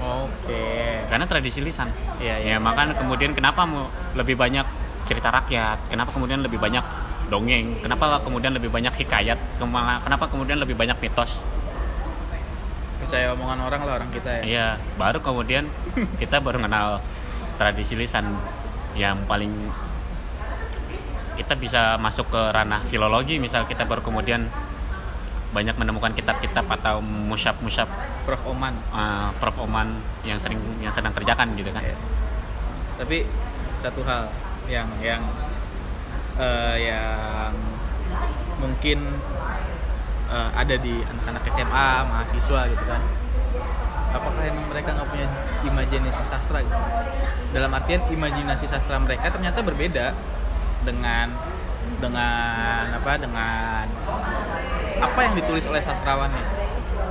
oke. 0.01 0.63
Karena 1.07 1.25
tradisi 1.27 1.59
lisan. 1.61 1.91
Iya, 2.19 2.41
iya. 2.41 2.55
ya 2.55 2.63
maka 2.63 2.91
kemudian 2.95 3.31
kenapa 3.35 3.63
mau 3.63 3.87
lebih 4.17 4.35
banyak 4.35 4.65
cerita 5.05 5.29
rakyat? 5.29 5.91
Kenapa 5.91 6.11
kemudian 6.15 6.41
lebih 6.41 6.57
banyak 6.57 6.83
dongeng? 7.29 7.77
Kenapa 7.81 8.21
kemudian 8.21 8.53
lebih 8.53 8.69
banyak 8.73 8.93
hikayat? 8.93 9.37
Kenapa 10.03 10.25
kemudian 10.29 10.57
lebih 10.61 10.73
banyak 10.73 10.97
mitos? 10.99 11.37
Percaya 13.01 13.35
omongan 13.37 13.59
orang 13.69 13.81
lah 13.85 13.93
orang 14.01 14.09
kita 14.09 14.29
ya. 14.29 14.43
Iya, 14.43 14.67
baru 14.97 15.21
kemudian 15.21 15.69
kita 16.21 16.41
baru 16.41 16.57
kenal 16.63 17.03
tradisi 17.61 17.93
lisan 17.93 18.33
yang 18.95 19.27
paling 19.27 19.51
kita 21.35 21.53
bisa 21.59 21.99
masuk 21.99 22.31
ke 22.31 22.41
ranah 22.55 22.81
filologi. 22.87 23.37
Misal 23.37 23.67
kita 23.67 23.83
baru 23.83 24.01
kemudian 24.01 24.47
banyak 25.55 25.79
menemukan 25.79 26.11
kitab-kitab 26.11 26.67
atau 26.67 26.99
musyab-musyab 26.99 27.87
Prof. 28.27 28.43
Oman. 28.51 28.75
uh, 28.91 29.31
Prof. 29.39 29.55
Oman 29.63 30.03
yang 30.27 30.35
sering 30.43 30.59
yang 30.83 30.91
sedang 30.91 31.15
kerjakan 31.15 31.55
gitu 31.55 31.71
kan. 31.71 31.79
Iya. 31.79 31.97
tapi 32.95 33.27
satu 33.83 33.99
hal 34.07 34.31
yang 34.71 34.87
yang 35.03 35.19
eh, 36.39 36.77
yang 36.89 37.51
mungkin 38.57 39.03
eh, 40.31 40.49
ada 40.55 40.75
di 40.79 41.03
anak-anak 41.03 41.43
SMA 41.53 41.89
mahasiswa 42.07 42.61
gitu 42.71 42.85
kan. 42.87 43.01
Apakah 44.15 44.41
emang 44.47 44.65
mereka 44.71 44.95
nggak 44.95 45.09
punya 45.11 45.27
imajinasi 45.67 46.23
sastra 46.31 46.63
gitu? 46.63 46.79
Dalam 47.51 47.71
artian 47.75 48.01
imajinasi 48.07 48.65
sastra 48.67 48.95
mereka 48.95 49.27
ternyata 49.27 49.59
berbeda 49.59 50.15
dengan 50.87 51.35
dengan 51.99 52.95
apa 52.95 53.11
dengan 53.19 53.85
apa 54.95 55.19
yang 55.21 55.33
ditulis 55.35 55.65
oleh 55.67 55.81
sastrawannya 55.81 56.43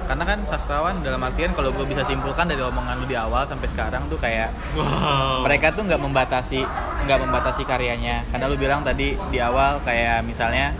karena 0.04 0.24
kan 0.28 0.38
sastrawan 0.44 1.00
dalam 1.00 1.16
artian 1.24 1.56
kalau 1.56 1.72
gue 1.72 1.88
bisa 1.88 2.04
simpulkan 2.04 2.44
dari 2.44 2.60
omongan 2.60 3.00
lu 3.00 3.08
di 3.08 3.16
awal 3.16 3.48
sampai 3.48 3.72
sekarang 3.72 4.04
tuh 4.12 4.20
kayak 4.20 4.52
Wow. 4.76 5.40
mereka 5.48 5.72
tuh 5.72 5.80
nggak 5.88 5.96
membatasi 5.96 6.60
nggak 7.04 7.18
membatasi 7.24 7.64
karyanya. 7.64 8.24
Karena 8.28 8.44
lu 8.48 8.56
bilang 8.60 8.84
tadi 8.84 9.16
di 9.32 9.38
awal 9.40 9.80
kayak 9.80 10.20
misalnya 10.20 10.76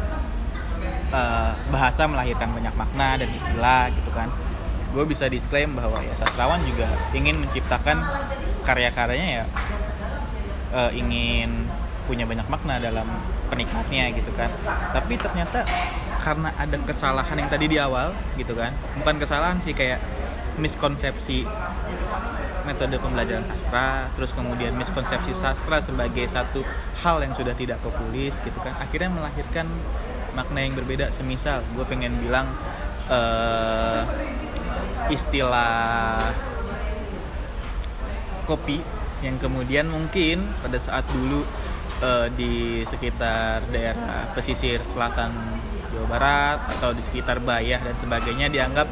eh, 1.09 1.51
bahasa 1.73 2.05
melahirkan 2.05 2.53
banyak 2.53 2.75
makna 2.77 3.17
dan 3.17 3.29
istilah 3.33 3.89
gitu 3.97 4.11
kan. 4.13 4.29
Gue 4.93 5.09
bisa 5.09 5.25
disclaim 5.27 5.73
bahwa 5.73 6.05
ya 6.05 6.13
sastrawan 6.21 6.61
juga 6.69 6.85
ingin 7.17 7.41
menciptakan 7.41 8.05
karya-karyanya 8.61 9.29
ya 9.41 9.45
eh, 10.75 10.91
ingin 11.01 11.65
punya 12.05 12.29
banyak 12.29 12.45
makna 12.53 12.77
dalam 12.77 13.09
penikmatnya 13.49 14.13
gitu 14.13 14.29
kan. 14.37 14.53
Tapi 14.93 15.17
ternyata 15.17 15.65
karena 16.25 16.51
ada 16.57 16.81
kesalahan 16.81 17.37
yang 17.37 17.51
tadi 17.53 17.66
di 17.68 17.77
awal 17.77 18.16
gitu 18.41 18.57
kan. 18.57 18.72
Bukan 19.05 19.20
kesalahan 19.20 19.61
sih 19.61 19.77
kayak 19.77 20.01
miskonsepsi 20.57 21.45
metode 22.64 22.97
pembelajaran 22.97 23.45
sastra 23.45 24.09
terus 24.16 24.33
kemudian 24.33 24.72
miskonsepsi 24.72 25.37
sastra 25.37 25.85
sebagai 25.85 26.25
satu 26.33 26.64
hal 27.05 27.20
yang 27.20 27.37
sudah 27.37 27.53
tidak 27.53 27.77
populis 27.85 28.33
gitu 28.41 28.57
kan. 28.64 28.72
Akhirnya 28.81 29.12
melahirkan 29.12 29.68
makna 30.33 30.64
yang 30.64 30.72
berbeda. 30.72 31.12
Semisal 31.12 31.61
gue 31.77 31.85
pengen 31.85 32.16
bilang 32.25 32.49
eh, 33.12 34.01
istilah 35.12 36.33
kopi 38.49 38.81
yang 39.20 39.37
kemudian 39.41 39.89
mungkin 39.89 40.49
pada 40.64 40.81
saat 40.81 41.05
dulu 41.12 41.45
eh, 42.01 42.33
di 42.33 42.81
sekitar 42.89 43.68
daerah 43.68 44.33
pesisir 44.33 44.81
selatan 44.97 45.54
Jawa 45.95 46.07
Barat 46.09 46.59
atau 46.71 46.91
di 46.91 47.03
sekitar 47.03 47.39
Bayah 47.39 47.81
dan 47.81 47.95
sebagainya 47.97 48.47
dianggap 48.49 48.89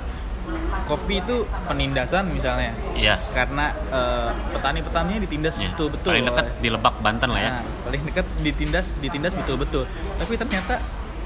kopi 0.85 1.19
itu 1.19 1.37
penindasan 1.65 2.27
misalnya 2.29 2.75
Iya. 2.93 3.15
karena 3.31 3.71
eh, 3.89 4.31
petani-petaninya 4.53 5.21
ditindas 5.21 5.55
Iya. 5.55 5.71
betul-betul 5.71 6.11
Paling 6.13 6.27
dekat 6.27 6.47
di 6.59 6.69
Lebak 6.69 6.95
Banten 6.99 7.29
lah 7.29 7.41
ya. 7.41 7.51
Nah, 7.53 7.65
paling 7.83 8.03
dekat 8.05 8.27
ditindas 8.41 8.87
ditindas 8.99 9.33
betul-betul 9.33 9.87
tapi 10.17 10.35
ternyata 10.35 10.83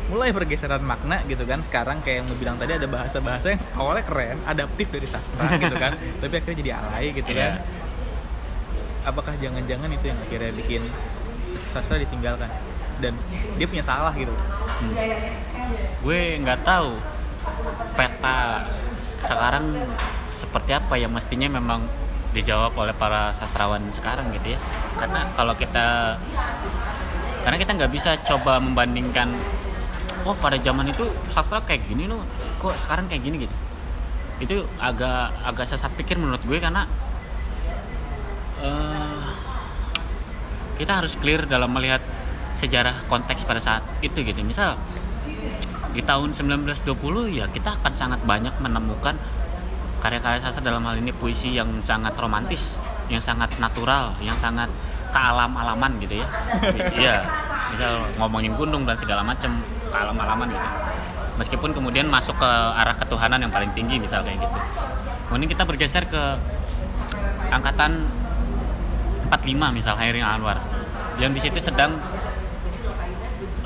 mulai 0.07 0.31
pergeseran 0.31 0.81
makna 0.81 1.19
gitu 1.25 1.43
kan 1.43 1.59
sekarang 1.63 1.99
kayak 1.99 2.23
yang 2.23 2.27
lu 2.27 2.37
bilang 2.37 2.55
tadi 2.57 2.73
ada 2.73 2.87
bahasa-bahasa 2.87 3.47
yang 3.51 3.63
awalnya 3.75 4.05
keren 4.05 4.39
adaptif 4.45 4.87
dari 4.87 5.03
sastra 5.05 5.49
gitu 5.57 5.75
kan 5.75 5.93
tapi 6.23 6.33
akhirnya 6.37 6.57
jadi 6.57 6.71
alay 6.77 7.07
gitu 7.11 7.31
Iya. 7.31 7.41
kan 7.41 7.53
apakah 9.05 9.35
jangan-jangan 9.37 9.89
itu 9.89 10.05
yang 10.05 10.19
akhirnya 10.21 10.53
bikin 10.53 10.83
sastra 11.69 11.97
ditinggalkan 11.97 12.51
dan 12.99 13.13
dia 13.55 13.67
punya 13.67 13.83
salah 13.83 14.13
gitu 14.13 14.31
gue 16.07 16.21
nggak 16.39 16.61
tahu 16.63 16.91
peta 17.97 18.63
sekarang 19.27 19.75
seperti 20.37 20.71
apa 20.77 20.95
yang 21.01 21.11
mestinya 21.11 21.49
memang 21.51 21.83
dijawab 22.37 22.77
oleh 22.77 22.93
para 22.93 23.33
sastrawan 23.41 23.81
sekarang 23.97 24.29
gitu 24.37 24.55
ya. 24.55 24.59
Karena 25.01 25.25
kalau 25.33 25.57
kita 25.57 26.21
karena 27.43 27.57
kita 27.57 27.73
nggak 27.79 27.93
bisa 27.95 28.11
coba 28.27 28.61
membandingkan 28.61 29.33
oh 30.27 30.35
pada 30.37 30.59
zaman 30.59 30.91
itu 30.91 31.07
sastra 31.31 31.63
kayak 31.63 31.87
gini 31.87 32.11
loh 32.11 32.21
kok 32.61 32.77
sekarang 32.87 33.09
kayak 33.09 33.23
gini 33.25 33.37
gitu. 33.49 33.57
Itu 34.37 34.57
agak 34.77 35.33
agak 35.43 35.67
sesat 35.73 35.91
pikir 35.97 36.21
menurut 36.21 36.45
gue 36.45 36.59
karena 36.61 36.85
eh, 38.61 39.25
kita 40.77 41.01
harus 41.01 41.17
clear 41.17 41.49
dalam 41.49 41.73
melihat 41.73 42.05
sejarah 42.57 43.05
konteks 43.09 43.45
pada 43.45 43.61
saat 43.61 43.85
itu 44.01 44.25
gitu 44.25 44.41
misal 44.41 44.81
di 45.97 46.05
tahun 46.05 46.37
1920 46.37 46.93
ya 47.33 47.49
kita 47.49 47.81
akan 47.81 47.93
sangat 47.97 48.21
banyak 48.29 48.53
menemukan 48.61 49.17
karya-karya 50.05 50.45
sastra 50.45 50.61
dalam 50.61 50.85
hal 50.85 51.01
ini 51.01 51.11
puisi 51.11 51.57
yang 51.57 51.81
sangat 51.81 52.13
romantis, 52.21 52.77
yang 53.09 53.19
sangat 53.19 53.49
natural, 53.57 54.13
yang 54.21 54.37
sangat 54.39 54.69
kealam-alaman 55.11 55.97
gitu 56.05 56.21
ya. 56.21 56.27
Iya, 57.01 57.17
misal 57.73 57.93
ngomongin 58.21 58.53
gunung 58.55 58.85
dan 58.85 58.95
segala 59.01 59.25
macam 59.25 59.57
kealam-alaman 59.89 60.47
gitu. 60.53 60.69
Meskipun 61.41 61.71
kemudian 61.73 62.07
masuk 62.09 62.37
ke 62.37 62.51
arah 62.77 62.97
ketuhanan 62.97 63.41
yang 63.41 63.53
paling 63.53 63.73
tinggi 63.73 63.97
misal 63.97 64.21
kayak 64.21 64.41
gitu. 64.41 64.59
Kemudian 65.33 65.49
kita 65.51 65.65
bergeser 65.65 66.05
ke 66.07 66.23
angkatan 67.51 68.05
45 69.33 69.75
misal 69.75 69.95
Hairil 69.99 70.23
Anwar 70.23 70.61
yang 71.19 71.33
di 71.33 71.41
situ 71.41 71.59
sedang 71.59 71.97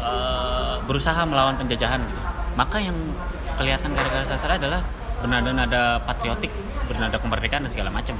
eh, 0.01 0.75
berusaha 0.89 1.21
melawan 1.29 1.55
penjajahan 1.61 2.01
gitu. 2.01 2.21
Maka 2.57 2.77
yang 2.83 2.97
kelihatan 3.61 3.93
karya-karya 3.95 4.27
sastra 4.27 4.57
adalah 4.57 4.81
bernada-nada 5.21 6.01
patriotik, 6.09 6.51
bernada 6.89 7.17
kemerdekaan 7.21 7.69
dan 7.69 7.73
segala 7.73 7.91
macam. 7.93 8.17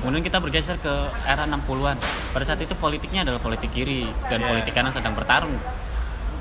Kemudian 0.00 0.24
kita 0.24 0.38
bergeser 0.40 0.76
ke 0.80 0.94
era 1.28 1.44
60-an. 1.44 1.96
Pada 2.32 2.44
saat 2.46 2.60
itu 2.62 2.72
politiknya 2.78 3.26
adalah 3.26 3.40
politik 3.42 3.72
kiri 3.72 4.08
dan 4.28 4.40
Yeah. 4.40 4.50
politik 4.54 4.72
kanan 4.72 4.92
sedang 4.94 5.14
bertarung. 5.16 5.56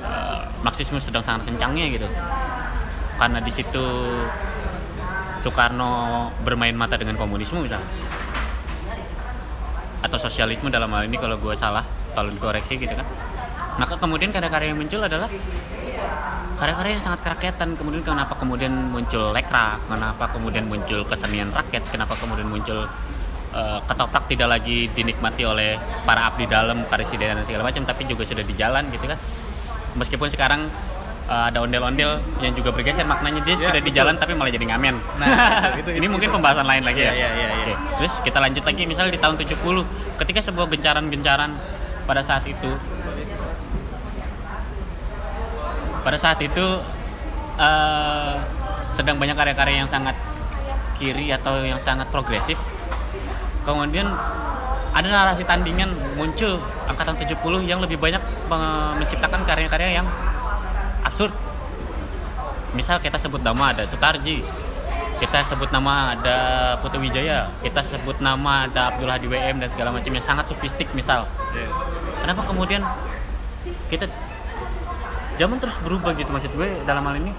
Eh, 0.06 0.42
Marxisme 0.64 1.02
sedang 1.02 1.24
sangat 1.26 1.50
kencangnya 1.50 1.86
gitu. 1.92 2.08
Karena 3.16 3.40
di 3.42 3.52
situ 3.52 3.86
Soekarno 5.46 6.34
bermain 6.42 6.74
mata 6.74 6.98
dengan 6.98 7.14
komunisme 7.22 7.62
misalnya 7.62 7.86
atau 10.06 10.18
sosialisme 10.22 10.70
dalam 10.70 10.90
hal 10.94 11.10
ini 11.10 11.18
kalau 11.18 11.38
gue 11.42 11.58
salah 11.58 11.82
tolong 12.14 12.34
dikoreksi 12.38 12.78
gitu 12.78 12.94
kan 12.94 13.06
maka 13.76 13.96
kemudian 13.96 14.30
karya-karya 14.30 14.72
yang 14.72 14.80
muncul 14.80 15.02
adalah 15.02 15.28
karya-karya 16.56 16.92
yang 16.96 17.04
sangat 17.04 17.20
kerakyatan 17.22 17.76
kemudian 17.76 18.02
kenapa 18.02 18.34
kemudian 18.34 18.72
muncul 18.88 19.30
lekra 19.30 19.76
kenapa 19.84 20.32
kemudian 20.32 20.64
muncul 20.66 21.04
kesenian 21.04 21.52
rakyat 21.52 21.84
kenapa 21.90 22.16
kemudian 22.16 22.48
muncul 22.48 22.88
eh, 23.52 23.80
ketoprak 23.84 24.24
tidak 24.28 24.48
lagi 24.50 24.88
dinikmati 24.90 25.44
oleh 25.44 25.76
para 26.04 26.32
abdi 26.32 26.48
dalam 26.48 26.84
karisidenan 26.86 27.44
dan 27.44 27.46
segala 27.46 27.64
macam 27.66 27.84
tapi 27.84 28.04
juga 28.06 28.24
sudah 28.24 28.42
di 28.42 28.56
jalan 28.56 28.88
gitu 28.90 29.04
kan 29.06 29.20
meskipun 29.96 30.32
sekarang 30.32 30.62
eh, 31.28 31.44
ada 31.52 31.60
ondel-ondel 31.60 32.24
yang 32.40 32.56
juga 32.56 32.72
bergeser 32.72 33.04
maknanya 33.04 33.44
dia 33.44 33.56
Ya, 33.56 33.68
sudah 33.68 33.82
di 33.84 33.92
jalan 33.92 34.16
tapi 34.16 34.32
malah 34.32 34.48
jadi 34.50 34.64
ngamen 34.66 34.96
Nah, 35.20 35.28
itu- 35.76 35.84
itu- 35.84 35.94
ini 36.00 36.06
itu- 36.06 36.12
mungkin 36.12 36.30
itu. 36.32 36.36
pembahasan 36.40 36.64
lain 36.64 36.84
lagi 36.88 37.02
ya 37.02 37.12
Iya, 37.12 37.20
iya, 37.20 37.30
iya, 37.36 37.48
iya. 37.52 37.56
Oke. 37.60 37.74
Terus 38.00 38.14
kita 38.24 38.40
lanjut 38.40 38.64
lagi 38.64 38.82
misalnya 38.86 39.12
di 39.12 39.20
tahun 39.20 39.36
70 39.36 39.60
ketika 40.24 40.40
sebuah 40.42 40.72
gencaran-gencaran 40.72 41.52
pada 42.06 42.22
saat 42.22 42.46
itu 42.46 42.72
pada 46.06 46.18
saat 46.22 46.38
itu 46.38 46.66
eh, 47.58 48.34
sedang 48.94 49.18
banyak 49.18 49.34
karya-karya 49.34 49.84
yang 49.84 49.90
sangat 49.90 50.14
kiri 51.02 51.34
atau 51.34 51.60
yang 51.66 51.82
sangat 51.82 52.08
progresif. 52.14 52.56
Kemudian 53.66 54.06
ada 54.96 55.08
narasi 55.10 55.44
tandingan 55.44 55.92
muncul 56.16 56.62
angkatan 56.88 57.18
70 57.20 57.66
yang 57.68 57.82
lebih 57.82 57.98
banyak 57.98 58.22
me- 58.48 58.96
menciptakan 59.02 59.42
karya-karya 59.44 60.00
yang 60.00 60.08
absurd. 61.02 61.34
Misal 62.78 63.02
kita 63.02 63.18
sebut 63.18 63.42
nama 63.42 63.74
ada 63.74 63.84
Sutarji 63.90 64.46
kita 65.16 65.40
sebut 65.48 65.72
nama 65.72 66.12
ada 66.12 66.38
Putu 66.84 67.00
Wijaya 67.00 67.48
kita 67.64 67.80
sebut 67.88 68.20
nama 68.20 68.68
ada 68.68 68.92
Abdul 68.92 69.08
Hadi 69.08 69.32
WM 69.32 69.64
dan 69.64 69.72
segala 69.72 69.96
macam 69.96 70.12
yang 70.12 70.26
sangat 70.26 70.52
sofistik 70.52 70.92
misal. 70.92 71.24
Iya. 71.56 71.72
kenapa 72.20 72.44
kemudian 72.44 72.84
kita 73.88 74.12
zaman 75.36 75.58
terus 75.60 75.76
berubah 75.84 76.16
gitu 76.16 76.32
maksud 76.32 76.52
gue 76.56 76.70
dalam 76.88 77.04
hal 77.04 77.16
ini 77.20 77.32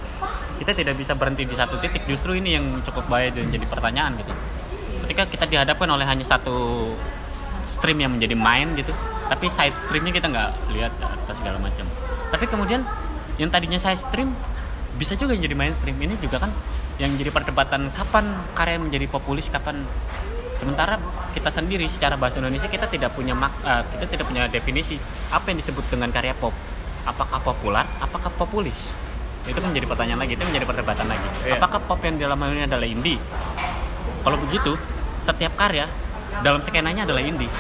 kita 0.61 0.73
tidak 0.73 0.95
bisa 0.97 1.13
berhenti 1.13 1.45
di 1.45 1.57
satu 1.57 1.77
titik. 1.81 2.09
Justru 2.09 2.37
ini 2.37 2.57
yang 2.57 2.81
cukup 2.85 3.09
bahaya 3.09 3.33
dan 3.33 3.53
jadi 3.53 3.67
pertanyaan 3.69 4.17
gitu. 4.21 4.33
Ketika 5.07 5.23
kita 5.29 5.45
dihadapkan 5.47 5.89
oleh 5.89 6.05
hanya 6.09 6.25
satu 6.25 6.91
stream 7.69 8.01
yang 8.01 8.17
menjadi 8.17 8.33
main 8.33 8.73
gitu 8.73 8.97
tapi 9.27 9.53
side 9.53 9.77
streamnya 9.77 10.17
kita 10.17 10.33
nggak 10.33 10.51
lihat 10.73 10.93
atau 10.97 11.35
segala 11.37 11.59
macam. 11.61 11.85
Tapi 12.33 12.45
kemudian 12.49 12.81
yang 13.37 13.51
tadinya 13.53 13.77
side 13.77 14.01
stream 14.01 14.33
bisa 14.97 15.13
juga 15.19 15.37
jadi 15.37 15.53
mainstream. 15.53 15.97
Ini 15.97 16.17
juga 16.21 16.41
kan 16.47 16.51
yang 16.97 17.13
jadi 17.21 17.29
perdebatan 17.29 17.93
kapan 17.93 18.25
karya 18.57 18.81
menjadi 18.81 19.07
populis 19.13 19.53
kapan. 19.53 19.85
Sementara 20.57 20.97
kita 21.37 21.53
sendiri 21.53 21.85
secara 21.93 22.17
bahasa 22.17 22.41
Indonesia 22.41 22.65
kita 22.65 22.89
tidak 22.89 23.13
punya 23.13 23.37
mak 23.37 23.53
eh, 23.61 23.85
kita 23.93 24.05
tidak 24.09 24.25
punya 24.25 24.49
definisi 24.49 24.97
apa 25.29 25.53
yang 25.53 25.61
disebut 25.61 25.85
dengan 25.93 26.09
karya 26.09 26.33
pop 26.33 26.57
apakah 27.07 27.39
populer 27.41 27.87
apakah 28.03 28.31
populis? 28.35 28.77
Itu 29.47 29.63
kan 29.63 29.71
menjadi 29.71 29.87
pertanyaan 29.87 30.21
lagi 30.21 30.35
itu 30.35 30.43
menjadi 30.43 30.67
perdebatan 30.67 31.07
lagi. 31.07 31.29
Iya. 31.47 31.63
apakah 31.63 31.79
pop 31.87 32.03
yang 32.03 32.19
dalam 32.19 32.39
hal 32.43 32.51
ini 32.51 32.65
adalah 32.67 32.87
indie? 32.87 33.21
Kalau 34.27 34.37
begitu 34.43 34.75
setiap 35.23 35.55
karya 35.55 35.87
dalam 36.43 36.59
skenanya 36.67 37.07
adalah 37.07 37.23
indie. 37.23 37.51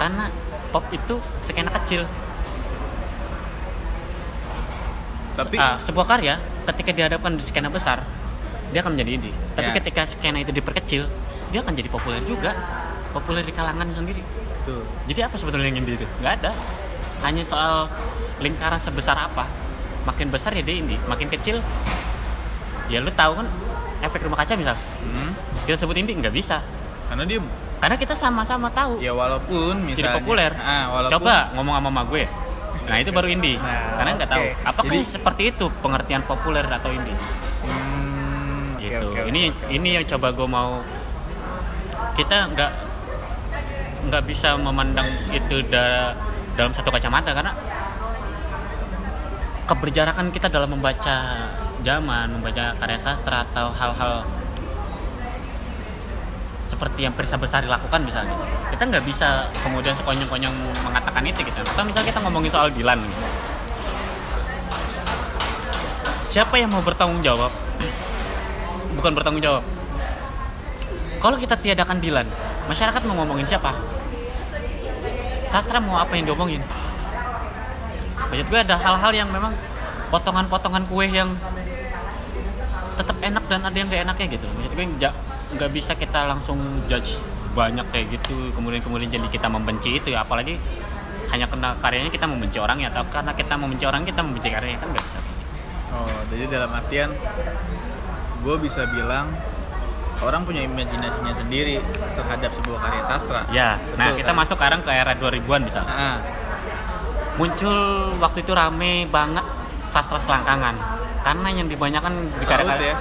Karena 0.00 0.32
pop 0.72 0.84
itu 0.90 1.20
skena 1.44 1.70
kecil. 1.82 2.08
Tapi 5.34 5.54
Ah, 5.60 5.76
sebuah 5.82 6.06
karya 6.08 6.38
ketika 6.72 6.90
dihadapkan 6.94 7.36
di 7.36 7.44
skena 7.44 7.68
besar 7.68 8.00
dia 8.72 8.80
akan 8.80 8.96
menjadi 8.96 9.10
indie. 9.20 9.34
Tapi 9.54 9.68
Ya. 9.70 9.74
ketika 9.76 10.02
skena 10.08 10.40
itu 10.40 10.50
diperkecil 10.50 11.04
dia 11.52 11.60
akan 11.60 11.74
jadi 11.76 11.88
populer 11.92 12.24
juga. 12.24 12.56
Populer 13.12 13.44
di 13.46 13.52
kalangan 13.54 13.86
sendiri. 13.94 14.24
Tuh. 14.64 14.80
jadi 15.04 15.28
apa 15.28 15.36
sebetulnya 15.36 15.68
yang 15.68 15.84
indie 15.84 16.00
itu? 16.00 16.08
Nggak 16.24 16.40
ada 16.40 16.50
hanya 17.22 17.44
soal 17.44 17.86
lingkaran 18.38 18.80
sebesar 18.80 19.14
apa. 19.16 19.46
Makin 20.04 20.28
besar 20.28 20.52
ya 20.52 20.60
dia 20.60 20.76
indie 20.76 20.98
makin 21.04 21.28
kecil. 21.28 21.62
Ya 22.86 23.00
lu 23.00 23.08
tahu 23.10 23.38
kan 23.38 23.46
efek 24.00 24.20
rumah 24.20 24.36
kaca 24.36 24.52
misal 24.52 24.76
Hmm. 25.00 25.32
kita 25.64 25.78
sebut 25.78 25.96
indie 25.96 26.12
nggak 26.12 26.32
bisa. 26.32 26.60
Karena 27.06 27.24
dia 27.24 27.40
karena 27.80 27.96
kita 27.96 28.12
sama-sama 28.12 28.68
tahu. 28.70 29.00
Ya 29.00 29.12
walaupun 29.12 29.80
misalnya 29.80 30.12
jadi 30.12 30.18
populer. 30.18 30.52
Ah, 30.56 30.84
walaupun 30.90 31.12
coba 31.20 31.36
ngomong 31.54 31.74
sama 31.74 31.88
mama 31.88 32.02
gue. 32.06 32.24
Nah 32.84 32.96
itu 33.00 33.10
baru 33.10 33.28
indie. 33.28 33.56
Nah, 33.56 33.96
karena 33.96 34.10
nggak 34.14 34.30
tahu. 34.30 34.44
oke. 34.44 34.60
apakah 34.62 34.92
Jadi- 34.92 35.08
seperti 35.08 35.42
itu 35.48 35.64
pengertian 35.80 36.22
populer 36.22 36.64
atau 36.66 36.90
indie? 36.90 37.16
Hmm, 37.64 38.76
gitu. 38.76 39.08
oke, 39.08 39.20
oke. 39.20 39.28
ini 39.32 39.42
ini 39.70 39.88
yang 39.96 40.04
coba 40.06 40.28
gue 40.30 40.44
mau 40.44 40.84
kita 42.14 42.36
nggak 42.52 42.72
nggak 44.04 44.22
bisa 44.28 44.52
memandang 44.54 45.08
itu 45.32 45.64
da- 45.64 46.12
dalam 46.54 46.70
satu 46.70 46.88
kacamata 46.90 47.34
karena 47.34 47.52
keberjarakan 49.64 50.30
kita 50.30 50.46
dalam 50.52 50.70
membaca 50.70 51.50
zaman 51.82 52.26
membaca 52.30 52.76
karya 52.78 52.98
sastra 53.00 53.42
atau 53.50 53.72
hal-hal 53.74 54.24
seperti 56.68 57.06
yang 57.06 57.14
Prisa 57.14 57.38
Besari 57.38 57.70
lakukan 57.70 58.02
misalnya. 58.02 58.34
Kita 58.72 58.82
nggak 58.82 59.04
bisa 59.06 59.46
kemudian 59.62 59.94
sekonyong-konyong 59.94 60.54
mengatakan 60.82 61.22
itu 61.22 61.46
gitu. 61.46 61.60
Atau 61.62 61.86
misalnya 61.86 62.10
kita 62.10 62.20
ngomongin 62.24 62.50
soal 62.50 62.68
Dilan 62.72 62.98
gitu. 62.98 63.26
siapa 66.34 66.58
yang 66.58 66.66
mau 66.74 66.82
bertanggung 66.82 67.22
jawab? 67.22 67.54
Bukan 68.98 69.12
bertanggung 69.14 69.38
jawab. 69.38 69.62
Kalau 71.22 71.36
kita 71.38 71.54
tiadakan 71.62 72.02
Dilan 72.02 72.26
masyarakat 72.66 73.00
mau 73.06 73.22
ngomongin 73.22 73.46
siapa 73.46 73.70
sastra 75.54 75.78
mau 75.78 76.02
apa 76.02 76.18
yang 76.18 76.26
diomongin? 76.26 76.58
Maksud 78.26 78.46
gue 78.50 78.58
ada 78.58 78.74
hal-hal 78.74 79.12
yang 79.14 79.30
memang 79.30 79.54
potongan-potongan 80.10 80.90
kue 80.90 81.06
yang 81.06 81.38
tetap 82.98 83.14
enak 83.22 83.44
dan 83.46 83.62
ada 83.62 83.74
yang 83.74 83.90
gak 83.90 84.06
enaknya 84.06 84.38
gitu 84.38 84.46
maksud 84.54 84.72
gue 84.78 84.86
nggak 85.58 85.70
bisa 85.74 85.98
kita 85.98 86.30
langsung 86.30 86.58
judge 86.86 87.18
banyak 87.54 87.82
kayak 87.90 88.18
gitu 88.18 88.54
kemudian 88.54 88.82
kemudian 88.82 89.10
jadi 89.10 89.30
kita 89.30 89.46
membenci 89.46 89.94
itu 89.94 90.10
ya. 90.10 90.26
Apalagi 90.26 90.58
hanya 91.30 91.46
kena 91.46 91.78
karyanya 91.78 92.10
kita 92.10 92.26
membenci 92.26 92.58
orangnya 92.58 92.90
atau 92.90 93.06
karena 93.06 93.30
kita 93.34 93.54
membenci 93.54 93.84
orang 93.86 94.02
kita 94.02 94.20
membenci 94.26 94.50
karyanya 94.50 94.78
kan 94.82 94.88
nggak 94.90 95.04
bisa. 95.06 95.18
Oh, 95.94 96.20
jadi 96.34 96.44
dalam 96.50 96.70
artian 96.74 97.10
gue 98.42 98.56
bisa 98.58 98.90
bilang 98.90 99.30
orang 100.24 100.42
punya 100.42 100.64
imajinasinya 100.64 101.34
sendiri 101.36 101.78
terhadap 102.16 102.50
sebuah 102.56 102.78
karya 102.80 103.02
sastra. 103.06 103.40
ya 103.52 103.76
nah 103.94 104.10
Betul, 104.10 104.18
kita 104.24 104.32
kan? 104.32 104.38
masuk 104.40 104.56
sekarang 104.56 104.80
ke 104.82 104.90
era 104.90 105.12
2000-an 105.14 105.60
misalnya 105.62 105.94
Ah, 105.94 106.16
muncul 107.36 107.76
waktu 108.18 108.38
itu 108.42 108.52
rame 108.54 109.06
banget 109.10 109.44
sastra 109.92 110.18
selangkangan 110.22 110.74
karena 111.24 111.48
yang 111.50 111.66
dibanyakan 111.68 112.12
di 112.36 112.44
karya 112.46 112.74
ya, 112.80 112.96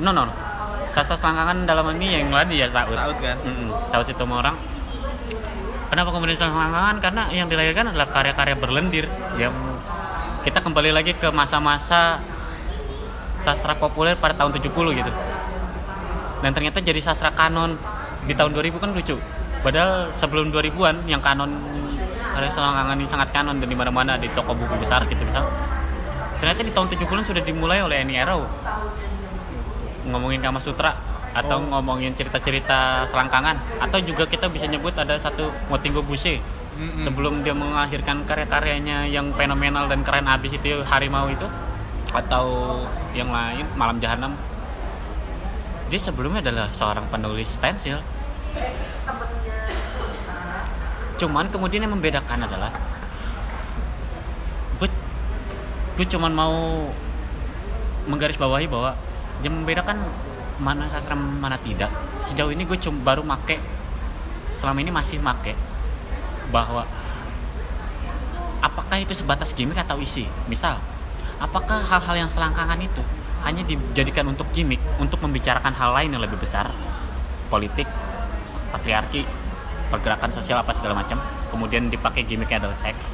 no 0.00 0.10
no 0.12 0.26
no. 0.26 0.32
sastra 0.94 1.16
selangkangan 1.16 1.64
dalam 1.64 1.86
ini 1.98 2.20
yang 2.20 2.30
lagi 2.32 2.56
ya 2.56 2.68
Saud 2.68 2.96
Saud 2.96 3.16
kan. 3.20 3.36
Mm-mm. 3.44 3.68
Saud 3.90 4.06
itu 4.08 4.24
orang 4.24 4.56
kenapa 5.88 6.08
kemudian 6.12 6.36
selangkangan 6.36 6.96
karena 7.00 7.22
yang 7.32 7.46
dilahirkan 7.48 7.92
adalah 7.92 8.08
karya-karya 8.10 8.56
berlendir 8.56 9.06
yang 9.36 9.52
kita 10.42 10.64
kembali 10.64 10.90
lagi 10.94 11.12
ke 11.12 11.28
masa-masa 11.28 12.20
sastra 13.42 13.74
populer 13.76 14.16
pada 14.16 14.34
tahun 14.34 14.56
70 14.56 14.72
gitu 14.72 15.12
dan 16.42 16.50
ternyata 16.54 16.78
jadi 16.78 17.00
sastra 17.02 17.34
kanon 17.34 17.78
di 18.26 18.34
tahun 18.34 18.54
2000 18.54 18.78
kan 18.78 18.90
lucu. 18.94 19.16
Padahal 19.58 20.14
sebelum 20.14 20.54
2000-an 20.54 21.10
yang 21.10 21.18
kanon 21.18 21.50
karya 22.34 22.50
selangkangan 22.54 22.96
ini 22.98 23.08
sangat 23.10 23.28
kanon 23.34 23.58
dan 23.58 23.66
di 23.66 23.74
mana-mana 23.74 24.14
di 24.14 24.30
toko 24.30 24.54
buku 24.54 24.74
besar 24.78 25.02
gitu 25.10 25.22
misal. 25.26 25.50
Ternyata 26.38 26.62
di 26.62 26.70
tahun 26.70 26.86
70-an 26.94 27.24
sudah 27.26 27.42
dimulai 27.42 27.82
oleh 27.82 27.98
Annie 27.98 28.18
Arrow 28.22 28.46
ngomongin 30.06 30.38
Kama 30.40 30.62
Sutra 30.62 30.94
atau 31.34 31.60
Oh. 31.60 31.66
ngomongin 31.68 32.14
cerita-cerita 32.16 33.04
selangkangan 33.12 33.84
atau 33.84 33.98
juga 34.00 34.24
kita 34.24 34.48
bisa 34.48 34.64
nyebut 34.64 34.96
ada 34.96 35.18
satu 35.20 35.50
Motingo 35.68 36.00
Buse. 36.00 36.40
Mm-mm. 36.78 37.02
sebelum 37.02 37.42
dia 37.42 37.50
mengakhirkan 37.58 38.22
karya-karyanya 38.22 39.10
yang 39.10 39.34
fenomenal 39.34 39.90
dan 39.90 40.06
keren 40.06 40.30
abis 40.30 40.62
itu 40.62 40.78
Harimau 40.86 41.26
itu 41.26 41.42
atau 42.14 42.46
yang 43.18 43.34
lain 43.34 43.66
Malam 43.74 43.98
Jahanam 43.98 44.38
dia 45.88 46.00
sebelumnya 46.00 46.44
adalah 46.44 46.68
seorang 46.76 47.08
penulis 47.08 47.48
stensil 47.48 48.00
cuman 51.18 51.50
kemudian 51.50 51.82
yang 51.82 51.92
membedakan 51.98 52.46
adalah 52.46 52.70
gue 54.78 54.88
gue 55.98 56.06
cuman 56.06 56.30
mau 56.30 56.56
menggarisbawahi 58.08 58.70
bahwa 58.70 58.96
yang 59.44 59.54
membedakan 59.62 60.00
mana 60.58 60.90
sastra 60.90 61.14
mana 61.14 61.54
tidak. 61.62 61.90
Sejauh 62.26 62.50
ini 62.50 62.66
gue 62.66 62.78
cuma 62.82 63.14
baru 63.14 63.22
make 63.22 63.62
selama 64.58 64.82
ini 64.82 64.90
masih 64.90 65.22
make 65.22 65.54
bahwa 66.50 66.82
apakah 68.58 68.98
itu 68.98 69.14
sebatas 69.14 69.54
gimmick 69.54 69.78
atau 69.78 70.02
isi? 70.02 70.26
Misal 70.50 70.82
apakah 71.38 71.86
hal-hal 71.86 72.26
yang 72.26 72.30
selangkangan 72.32 72.82
itu 72.82 73.02
hanya 73.48 73.64
dijadikan 73.64 74.28
untuk 74.28 74.44
gimmick 74.52 74.78
untuk 75.00 75.24
membicarakan 75.24 75.72
hal 75.72 75.96
lain 75.96 76.12
yang 76.12 76.20
lebih 76.20 76.36
besar. 76.36 76.68
Politik 77.48 77.88
patriarki 78.68 79.24
pergerakan 79.88 80.36
sosial 80.36 80.60
apa 80.60 80.76
segala 80.76 81.00
macam. 81.00 81.16
Kemudian 81.48 81.88
dipakai 81.88 82.28
gimmicknya 82.28 82.60
adalah 82.60 82.76
seks. 82.76 83.08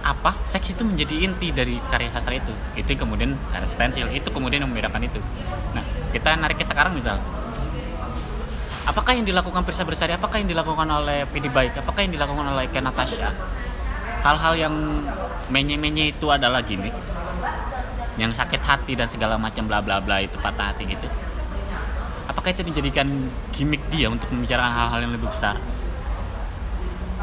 Apa? 0.00 0.32
Seks 0.48 0.72
itu 0.72 0.80
menjadi 0.88 1.12
inti 1.20 1.52
dari 1.52 1.76
karya 1.92 2.08
sastra 2.16 2.40
itu. 2.40 2.48
Itu 2.72 2.96
yang 2.96 3.04
kemudian 3.04 3.30
karya 3.52 3.68
stensil 3.68 4.08
itu 4.08 4.28
kemudian 4.32 4.64
yang 4.64 4.72
membedakan 4.72 5.04
itu. 5.04 5.20
Nah 5.76 5.84
kita 6.16 6.40
nariknya 6.40 6.64
sekarang 6.64 6.96
misal. 6.96 7.20
Apakah 8.88 9.12
yang 9.12 9.28
dilakukan 9.28 9.68
Pirsa 9.68 9.84
Bersari 9.84 10.16
apakah 10.16 10.40
yang 10.40 10.48
dilakukan 10.48 10.88
oleh 10.88 11.28
PD 11.28 11.52
Baik 11.52 11.76
apakah 11.76 12.00
yang 12.00 12.16
dilakukan 12.16 12.42
oleh 12.48 12.64
Ken 12.72 12.80
Natasha 12.80 13.28
hal-hal 14.24 14.54
yang 14.56 14.74
menye-menye 15.52 16.16
itu 16.16 16.26
adalah 16.32 16.64
gimmick 16.64 16.96
yang 18.20 18.36
sakit 18.36 18.60
hati 18.60 18.92
dan 18.92 19.08
segala 19.08 19.40
macam 19.40 19.64
bla 19.64 19.80
bla 19.80 19.96
bla 20.04 20.20
itu 20.20 20.36
patah 20.36 20.76
hati 20.76 20.84
gitu. 20.84 21.08
Apakah 22.28 22.52
itu 22.52 22.62
dijadikan 22.68 23.08
gimmick 23.56 23.80
dia 23.88 24.12
untuk 24.12 24.28
membicarakan 24.28 24.70
hal-hal 24.70 25.00
yang 25.08 25.12
lebih 25.16 25.32
besar? 25.32 25.56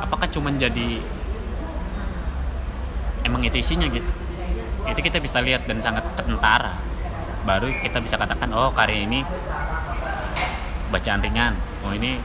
Apakah 0.01 0.25
cuma 0.33 0.49
jadi 0.49 0.99
emang 3.21 3.45
itu 3.45 3.61
isinya 3.61 3.85
gitu? 3.87 4.09
Itu 4.89 4.99
kita 5.05 5.21
bisa 5.21 5.37
lihat 5.45 5.69
dan 5.69 5.77
sangat 5.85 6.03
kentara 6.17 6.75
baru 7.47 7.71
kita 7.71 8.03
bisa 8.03 8.19
katakan 8.19 8.51
oh 8.51 8.73
karya 8.75 9.07
ini 9.07 9.23
bacaan 10.91 11.23
ringan. 11.23 11.53
Oh 11.85 11.95
ini 11.95 12.19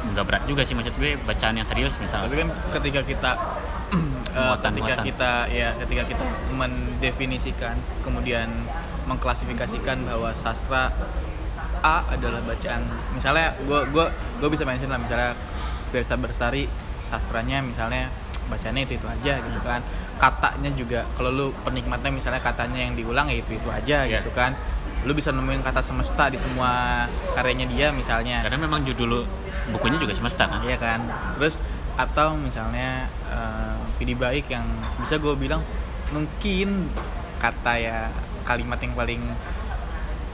nggak 0.00 0.24
berat 0.24 0.42
juga 0.48 0.64
sih 0.64 0.72
maksud 0.72 0.96
gue 0.96 1.20
bacaan 1.28 1.60
yang 1.60 1.68
serius 1.68 1.92
Tapi 1.92 2.08
misalnya 2.08 2.32
kan 2.32 2.48
ketika 2.80 3.00
kita 3.04 3.30
eh, 4.38 4.56
ketika 4.62 4.94
kita 5.02 5.32
ya 5.50 5.74
ketika 5.82 6.02
kita 6.06 6.22
mendefinisikan 6.54 7.74
kemudian 8.06 8.48
mengklasifikasikan 9.06 10.06
bahwa 10.06 10.30
sastra 10.38 10.94
A 11.80 12.04
adalah 12.12 12.44
bacaan 12.44 12.84
misalnya 13.16 13.56
gue 13.64 13.80
gue 13.88 14.06
gue 14.38 14.48
bisa 14.52 14.68
mention 14.68 14.92
lah 14.92 15.00
misalnya 15.00 15.32
Versa 15.90 16.14
Bersari 16.14 16.68
sastranya 17.08 17.64
misalnya 17.64 18.12
bacanya 18.50 18.82
itu 18.82 18.98
itu 18.98 19.06
aja 19.06 19.38
gitu 19.38 19.60
kan. 19.62 19.80
Katanya 20.18 20.70
juga 20.74 21.00
kalau 21.16 21.30
lu 21.32 21.46
penikmatnya 21.64 22.10
misalnya 22.12 22.42
katanya 22.42 22.82
yang 22.82 22.92
diulang 22.98 23.30
ya 23.30 23.38
itu 23.40 23.56
itu 23.56 23.68
aja 23.70 24.04
Iya. 24.04 24.20
gitu 24.20 24.30
kan. 24.34 24.52
Lu 25.06 25.16
bisa 25.16 25.32
nemuin 25.32 25.62
kata 25.64 25.80
semesta 25.80 26.28
di 26.28 26.36
semua 26.36 27.06
karyanya 27.32 27.66
dia 27.70 27.88
misalnya. 27.94 28.42
Karena 28.44 28.58
memang 28.60 28.84
judul 28.84 29.24
bukunya 29.72 29.96
juga 29.96 30.12
semesta 30.12 30.44
kan? 30.50 30.60
Iya 30.66 30.76
kan. 30.76 31.00
Terus 31.38 31.56
atau 32.00 32.32
misalnya 32.32 33.04
eh, 33.28 33.76
PD 34.00 34.16
baik 34.16 34.48
yang 34.48 34.64
bisa 35.04 35.20
gue 35.20 35.36
bilang 35.36 35.60
mungkin 36.10 36.88
kata 37.36 37.72
ya 37.76 37.98
kalimat 38.44 38.80
yang 38.80 38.96
paling 38.96 39.22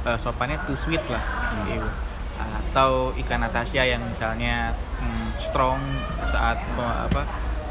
uh, 0.06 0.16
sopannya 0.16 0.56
too 0.64 0.78
sweet 0.78 1.02
lah 1.10 1.22
Hmm. 1.46 1.66
gitu. 1.72 1.88
atau 2.36 3.16
ikan 3.16 3.40
Natasha 3.40 3.80
yang 3.80 4.04
misalnya 4.04 4.76
hmm, 5.00 5.40
strong 5.40 5.80
saat 6.28 6.60
uh, 6.76 7.08
apa 7.08 7.22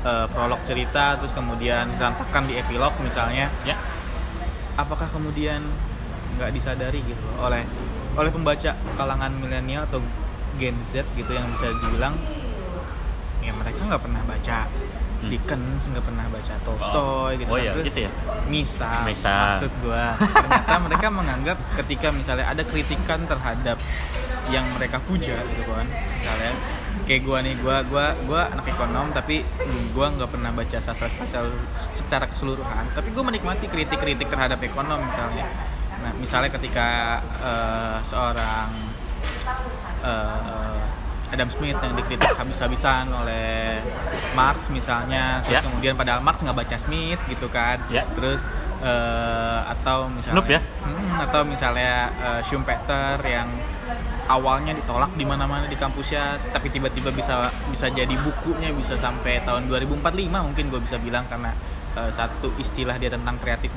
uh, 0.02 0.26
prolog 0.34 0.58
cerita 0.66 1.22
terus 1.22 1.30
kemudian 1.38 1.94
berantakan 2.02 2.50
di 2.50 2.58
epilog 2.58 2.90
misalnya 2.98 3.54
ya 3.62 3.78
apakah 4.74 5.06
kemudian 5.14 5.62
nggak 6.36 6.50
disadari 6.50 7.06
gitu 7.06 7.26
oleh 7.38 7.62
oleh 8.18 8.32
pembaca 8.34 8.74
kalangan 8.98 9.32
milenial 9.38 9.86
atau 9.86 10.02
Gen 10.58 10.76
Z 10.90 11.06
gitu 11.14 11.30
yang 11.30 11.46
bisa 11.54 11.70
dibilang 11.86 12.16
ya 13.46 13.54
mereka 13.54 13.82
nggak 13.82 14.02
pernah 14.02 14.22
baca 14.26 14.60
Hmm. 15.16 15.32
Dickens 15.32 15.82
nggak 15.90 16.06
pernah 16.06 16.26
baca 16.28 16.54
Tolstoy 16.62 17.32
gitu 17.40 17.50
oh 17.50 17.56
kan. 17.56 17.66
ya 17.66 17.72
Terus 17.74 17.86
gitu 17.88 18.00
ya 18.04 18.12
misal, 18.46 19.00
Misal. 19.08 19.42
maksud 19.48 19.72
gua 19.80 20.06
ternyata 20.14 20.76
mereka 20.78 21.08
menganggap 21.10 21.58
ketika 21.82 22.08
misalnya 22.12 22.46
ada 22.46 22.62
kritikan 22.62 23.24
terhadap 23.24 23.80
yang 24.52 24.68
mereka 24.76 25.00
puja 25.02 25.40
gitu 25.50 25.66
kan 25.66 25.88
misalnya 25.88 26.52
kayak 27.08 27.22
gua 27.24 27.38
nih 27.42 27.56
gua 27.58 27.82
gua 27.88 28.06
gua 28.28 28.42
anak 28.52 28.68
ekonom 28.68 29.08
tapi 29.12 29.42
gua 29.96 30.14
nggak 30.14 30.30
pernah 30.30 30.52
baca 30.52 30.78
sastra 30.78 31.08
sastra 31.10 31.48
secara 31.96 32.26
keseluruhan 32.30 32.86
tapi 32.92 33.10
gua 33.10 33.24
menikmati 33.24 33.66
kritik-kritik 33.66 34.28
terhadap 34.28 34.60
ekonom 34.62 35.00
misalnya 35.00 35.48
nah 36.06 36.12
misalnya 36.22 36.52
ketika 36.52 36.88
eh, 37.40 37.98
seorang 38.06 38.70
eh, 40.04 40.80
Adam 41.36 41.50
Smith 41.52 41.76
yang 41.76 41.94
dikritik 41.94 42.32
habis-habisan 42.32 43.12
oleh 43.12 43.84
Marx 44.34 44.66
misalnya 44.70 45.44
terus 45.44 45.60
Ya. 45.60 45.62
kemudian 45.62 45.94
padahal 45.94 46.20
Marx 46.20 46.40
nggak 46.40 46.56
baca 46.56 46.78
Smith 46.80 47.20
gitu 47.28 47.48
kan 47.48 47.78
Ya. 47.88 48.08
terus 48.16 48.40
eh, 48.80 49.60
atau 49.68 50.08
misalnya 50.08 50.34
Snoop 50.34 50.48
ya? 50.48 50.60
Hmm, 50.82 51.12
atau 51.22 51.42
misalnya 51.44 51.94
eh, 52.16 52.42
Schumpeter 52.42 53.20
yang 53.22 53.48
awalnya 54.26 54.74
ditolak 54.74 55.14
di 55.14 55.22
mana-mana 55.22 55.66
di 55.66 55.76
kampusnya 55.76 56.42
tapi 56.50 56.68
tiba-tiba 56.70 57.12
bisa 57.12 57.46
bisa 57.70 57.88
jadi 57.90 58.10
bukunya 58.18 58.74
bisa 58.74 58.98
sampai 58.98 59.38
tahun 59.44 59.70
2045 59.70 60.02
mungkin 60.34 60.66
gue 60.68 60.82
bisa 60.82 60.98
bilang 60.98 61.28
karena 61.28 61.54
eh, 61.94 62.12
satu 62.12 62.50
istilah 62.58 62.98
dia 62.98 63.10
tentang 63.10 63.38
kreatif 63.38 63.70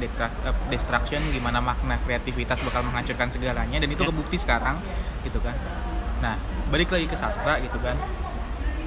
destruction 0.67 1.21
gimana 1.31 1.61
makna 1.61 2.01
kreativitas 2.03 2.59
bakal 2.63 2.81
menghancurkan 2.83 3.29
segalanya 3.29 3.77
dan 3.77 3.89
itu 3.89 4.01
Ya. 4.01 4.09
kebukti 4.09 4.37
sekarang 4.37 4.81
gitu 5.21 5.39
kan 5.39 5.55
nah 6.19 6.35
balik 6.69 6.93
lagi 6.93 7.07
ke 7.09 7.17
sastra 7.17 7.61
gitu 7.61 7.79
kan. 7.81 7.97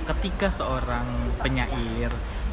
Ketika 0.10 0.50
seorang 0.54 1.06
penyair 1.42 2.12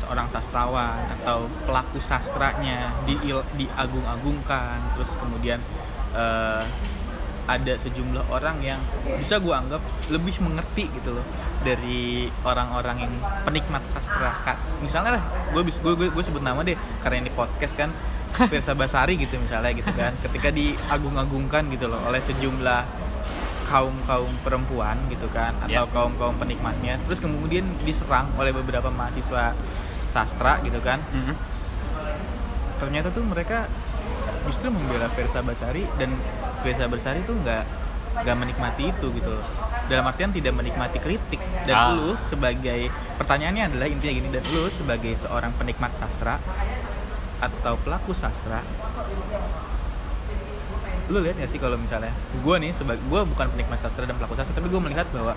seorang 0.09 0.25
sastrawan 0.33 1.05
atau 1.21 1.53
pelaku 1.69 2.01
sastranya 2.01 2.97
di 3.05 3.13
diagung-agungkan 3.61 4.97
terus 4.97 5.11
kemudian 5.21 5.61
eh, 6.17 6.65
ada 7.49 7.75
sejumlah 7.81 8.29
orang 8.29 8.61
yang 8.61 8.81
bisa 9.17 9.41
gue 9.41 9.53
anggap 9.53 9.81
lebih 10.13 10.37
mengerti 10.45 10.85
gitu 10.93 11.17
loh 11.17 11.25
dari 11.65 12.29
orang-orang 12.45 13.09
yang 13.09 13.13
penikmat 13.45 13.81
sastra. 13.89 14.33
Kak, 14.45 14.85
misalnya 14.85 15.17
lah 15.17 15.25
gue 15.57 15.65
gue 15.65 16.09
gue 16.13 16.25
sebut 16.25 16.45
nama 16.45 16.61
deh 16.61 16.77
karena 17.01 17.25
ini 17.25 17.33
podcast 17.33 17.73
kan 17.77 17.89
Firsa 18.53 18.77
Basari 18.77 19.17
gitu 19.17 19.41
misalnya 19.41 19.73
gitu 19.73 19.89
kan. 19.97 20.13
Ketika 20.21 20.53
diagung-agungkan 20.53 21.73
gitu 21.73 21.89
loh 21.89 22.05
oleh 22.05 22.21
sejumlah 22.21 23.08
kaum 23.69 23.93
kaum 24.03 24.33
perempuan 24.41 24.97
gitu 25.07 25.29
kan 25.29 25.53
atau 25.61 25.69
Ya. 25.71 25.85
kaum 25.87 26.17
kaum 26.17 26.35
penikmatnya 26.35 26.97
terus 27.05 27.21
kemudian 27.21 27.69
diserang 27.83 28.33
oleh 28.35 28.51
beberapa 28.51 28.89
mahasiswa 28.89 29.53
sastra 30.09 30.59
gitu 30.63 30.81
kan 30.81 31.05
Mhm. 31.07 31.35
ternyata 32.79 33.09
tuh 33.11 33.23
mereka 33.23 33.69
justru 34.43 34.69
membela 34.69 35.07
Versa 35.11 35.41
Basari 35.41 35.85
dan 35.95 36.17
Versa 36.61 36.89
Basari 36.89 37.21
tuh 37.23 37.37
nggak 37.37 37.65
nggak 38.19 38.37
menikmati 38.37 38.89
itu 38.89 39.07
gitu 39.13 39.31
loh. 39.31 39.45
dalam 39.87 40.05
artian 40.05 40.29
tidak 40.29 40.53
menikmati 40.53 40.99
kritik 40.99 41.37
dan 41.65 41.75
Ah. 41.75 41.89
lu 41.93 42.13
sebagai 42.27 42.89
pertanyaannya 43.17 43.69
adalah 43.69 43.87
intinya 43.87 44.15
gini 44.15 44.29
dan 44.31 44.45
lu 44.47 44.69
sebagai 44.71 45.17
seorang 45.17 45.53
penikmat 45.55 45.93
sastra 45.95 46.37
atau 47.39 47.75
pelaku 47.79 48.13
sastra 48.13 48.61
lu 51.09 51.25
lihat 51.25 51.41
gak 51.41 51.51
sih 51.51 51.61
kalau 51.61 51.81
misalnya 51.81 52.13
gue 52.13 52.57
nih 52.61 52.73
sebagai 52.77 53.01
gue 53.09 53.21
bukan 53.25 53.47
penikmat 53.57 53.81
sastra 53.81 54.05
dan 54.05 54.17
pelaku 54.21 54.37
sastra 54.37 54.53
tapi 54.61 54.69
gue 54.69 54.81
melihat 54.81 55.09
bahwa 55.11 55.33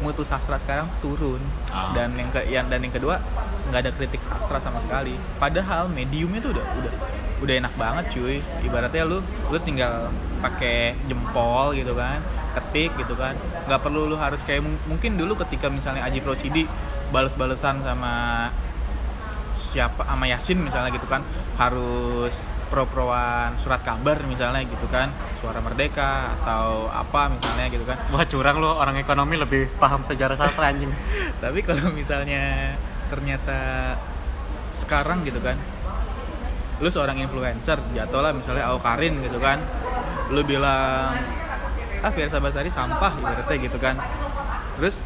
mutu 0.00 0.24
sastra 0.24 0.56
sekarang 0.56 0.88
turun. 1.04 1.40
Ah. 1.68 1.92
dan 1.92 2.16
yang 2.16 2.28
ke 2.32 2.40
yang 2.48 2.66
dan 2.72 2.80
yang 2.80 2.92
kedua 2.92 3.20
nggak 3.68 3.80
ada 3.86 3.90
kritik 3.94 4.20
sastra 4.24 4.58
sama 4.58 4.80
sekali. 4.80 5.14
Padahal 5.36 5.92
mediumnya 5.92 6.40
tuh 6.40 6.56
udah 6.56 6.64
udah 6.80 6.92
udah 7.44 7.54
enak 7.60 7.72
banget 7.76 8.04
cuy. 8.16 8.36
Ibaratnya 8.64 9.04
lu 9.04 9.18
lu 9.52 9.58
tinggal 9.60 10.08
pakai 10.40 10.96
jempol 11.06 11.76
gitu 11.76 11.92
kan 11.92 12.24
ketik 12.56 12.96
gitu 12.96 13.14
kan. 13.14 13.36
Nggak 13.68 13.80
perlu 13.84 14.08
lu 14.08 14.16
harus 14.16 14.40
kayak 14.48 14.64
mung- 14.64 14.82
mungkin 14.88 15.20
dulu 15.20 15.36
ketika 15.46 15.68
misalnya 15.68 16.02
Aji 16.08 16.24
Prosidi 16.24 16.64
bales-balesan 17.12 17.84
sama 17.84 18.48
siapa 19.70 20.02
sama 20.02 20.26
Yasin 20.26 20.58
misalnya 20.58 20.90
gitu 20.90 21.06
kan 21.06 21.22
harus 21.54 22.34
pro-proan 22.70 23.58
surat 23.58 23.82
kabar 23.82 24.22
misalnya 24.24 24.62
gitu 24.62 24.86
kan 24.86 25.10
suara 25.42 25.58
merdeka 25.58 26.38
atau 26.40 26.86
apa 26.86 27.34
misalnya 27.34 27.66
gitu 27.68 27.84
kan. 27.84 27.98
Wah 28.14 28.24
curang 28.24 28.62
lo 28.62 28.78
orang 28.78 28.96
ekonomi 29.02 29.34
lebih 29.34 29.66
paham 29.82 30.06
sejarah 30.06 30.38
sastra 30.38 30.70
anjing. 30.70 30.88
Tapi 31.42 31.60
kalau 31.66 31.90
misalnya 31.90 32.74
ternyata 33.10 33.58
sekarang 34.78 35.26
gitu 35.26 35.42
kan 35.42 35.58
lu 36.80 36.88
seorang 36.88 37.20
influencer 37.20 37.76
jatuh 37.92 38.24
lah 38.24 38.32
misalnya 38.32 38.64
Karin 38.80 39.20
gitu 39.20 39.36
kan 39.36 39.60
lu 40.32 40.40
bilang 40.46 41.12
ah 42.00 42.08
Fiersa 42.14 42.40
Basari 42.40 42.72
sampah 42.72 43.12
ibaratnya 43.18 43.56
gitu 43.60 43.76
kan. 43.76 43.98
Terus 44.80 44.96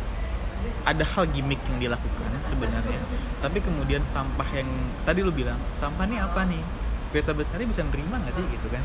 ada 0.84 1.02
hal 1.02 1.24
gimmick 1.32 1.58
yang 1.72 1.90
dilakukan 1.90 2.28
sebenarnya 2.52 3.00
tapi 3.44 3.60
kemudian 3.60 4.00
sampah 4.08 4.48
yang 4.56 4.68
tadi 5.04 5.20
lu 5.20 5.28
bilang 5.28 5.60
sampah 5.76 6.08
nih 6.08 6.16
apa 6.24 6.48
nih 6.48 6.64
Fiersa 7.14 7.30
Basari 7.30 7.62
bisa 7.62 7.86
nerima 7.86 8.18
nggak 8.18 8.34
sih 8.34 8.42
gitu 8.50 8.66
kan? 8.66 8.82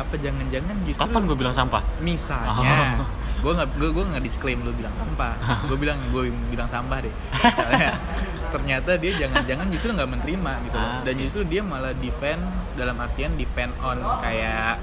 Apa 0.00 0.16
jangan-jangan 0.16 0.76
justru 0.88 1.02
kapan 1.04 1.22
gue 1.28 1.36
bilang 1.36 1.52
sampah? 1.52 1.82
Misalnya. 2.00 3.04
Oh. 3.04 3.08
gue 3.44 3.52
nggak 3.52 3.68
gue 3.76 3.90
gue 3.92 4.04
nggak 4.16 4.24
disclaim 4.24 4.64
lu 4.64 4.72
bilang 4.72 4.96
sampah. 4.96 5.36
Gue 5.68 5.76
bilang 5.76 6.00
gue 6.08 6.32
bilang 6.48 6.72
sampah 6.72 7.04
deh. 7.04 7.12
Misalnya. 7.36 8.00
Ternyata 8.56 8.96
dia 8.96 9.12
jangan-jangan 9.20 9.66
justru 9.68 9.92
nggak 9.92 10.08
menerima 10.08 10.52
gitu. 10.64 10.78
Ah, 10.80 11.04
dan 11.04 11.14
justru 11.20 11.40
dia 11.44 11.60
malah 11.60 11.92
defend 12.00 12.40
dalam 12.80 12.96
artian 12.96 13.36
depend 13.36 13.76
on 13.84 14.00
kayak 14.24 14.80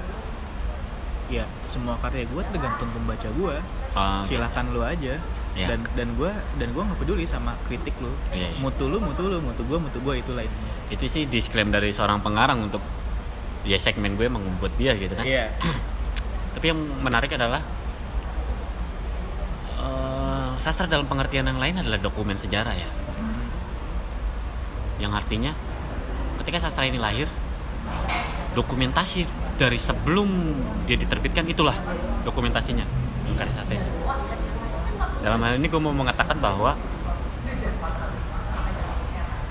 ya 1.26 1.42
semua 1.74 1.98
karya 1.98 2.28
gue 2.30 2.42
tergantung 2.52 2.90
pembaca 2.94 3.26
gue 3.26 3.56
Ah, 3.98 4.22
silahkan 4.22 4.70
lu 4.70 4.86
aja. 4.86 5.18
Iya. 5.54 5.70
dan 5.70 5.86
dan 5.94 6.08
gue 6.18 6.30
dan 6.58 6.68
gue 6.74 6.82
nggak 6.82 6.98
peduli 6.98 7.26
sama 7.26 7.54
kritik 7.66 7.94
lu. 8.02 8.10
Iya, 8.30 8.54
iya. 8.54 8.58
mutu 8.58 8.90
lu 8.90 8.98
mutu 8.98 9.22
lu 9.26 9.38
mutu 9.38 9.62
gue 9.62 9.78
mutu 9.78 9.98
gue 10.02 10.14
itulah 10.18 10.42
intinya 10.42 10.73
itu 10.92 11.04
sih 11.08 11.24
disclaim 11.24 11.72
dari 11.72 11.92
seorang 11.92 12.20
pengarang 12.20 12.68
untuk 12.68 12.82
ya 13.64 13.80
segmen 13.80 14.16
gue 14.20 14.28
emang 14.28 14.44
membuat 14.44 14.76
dia 14.76 14.92
gitu 14.96 15.16
kan. 15.16 15.24
Iya. 15.24 15.54
Tapi 16.58 16.64
yang 16.68 16.80
menarik 17.00 17.32
adalah 17.32 17.64
eh, 19.80 20.50
sastra 20.60 20.84
dalam 20.84 21.08
pengertian 21.08 21.48
yang 21.48 21.60
lain 21.60 21.80
adalah 21.80 21.98
dokumen 22.00 22.36
sejarah 22.36 22.74
ya. 22.76 22.88
Yang 25.00 25.12
artinya 25.24 25.52
ketika 26.44 26.68
sastra 26.68 26.84
ini 26.84 27.00
lahir 27.00 27.26
dokumentasi 28.54 29.26
dari 29.56 29.78
sebelum 29.80 30.28
dia 30.84 31.00
diterbitkan 31.00 31.48
itulah 31.48 31.74
dokumentasinya. 32.22 32.86
Karya 33.34 33.64
dalam 35.24 35.40
hal 35.40 35.56
ini 35.56 35.72
gue 35.72 35.80
mau 35.80 35.96
mengatakan 35.96 36.36
bahwa 36.36 36.76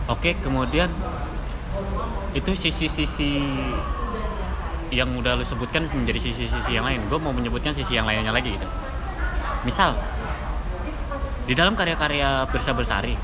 oke 0.09 0.35
kemudian 0.43 0.89
itu 2.33 2.51
sisi-sisi 2.57 3.45
yang 4.93 5.09
udah 5.17 5.37
lu 5.37 5.45
sebutkan 5.45 5.89
menjadi 5.89 6.21
sisi-sisi 6.21 6.71
yang 6.73 6.85
lain. 6.85 7.01
Gue 7.09 7.17
mau 7.17 7.33
menyebutkan 7.33 7.73
sisi 7.73 7.97
yang 7.97 8.05
lainnya 8.05 8.29
lagi 8.29 8.53
gitu. 8.53 8.67
Misal 9.65 9.97
di 11.43 11.53
dalam 11.57 11.75
karya-karya 11.75 12.47
Birsa 12.47 12.71
Bersari 12.71 13.15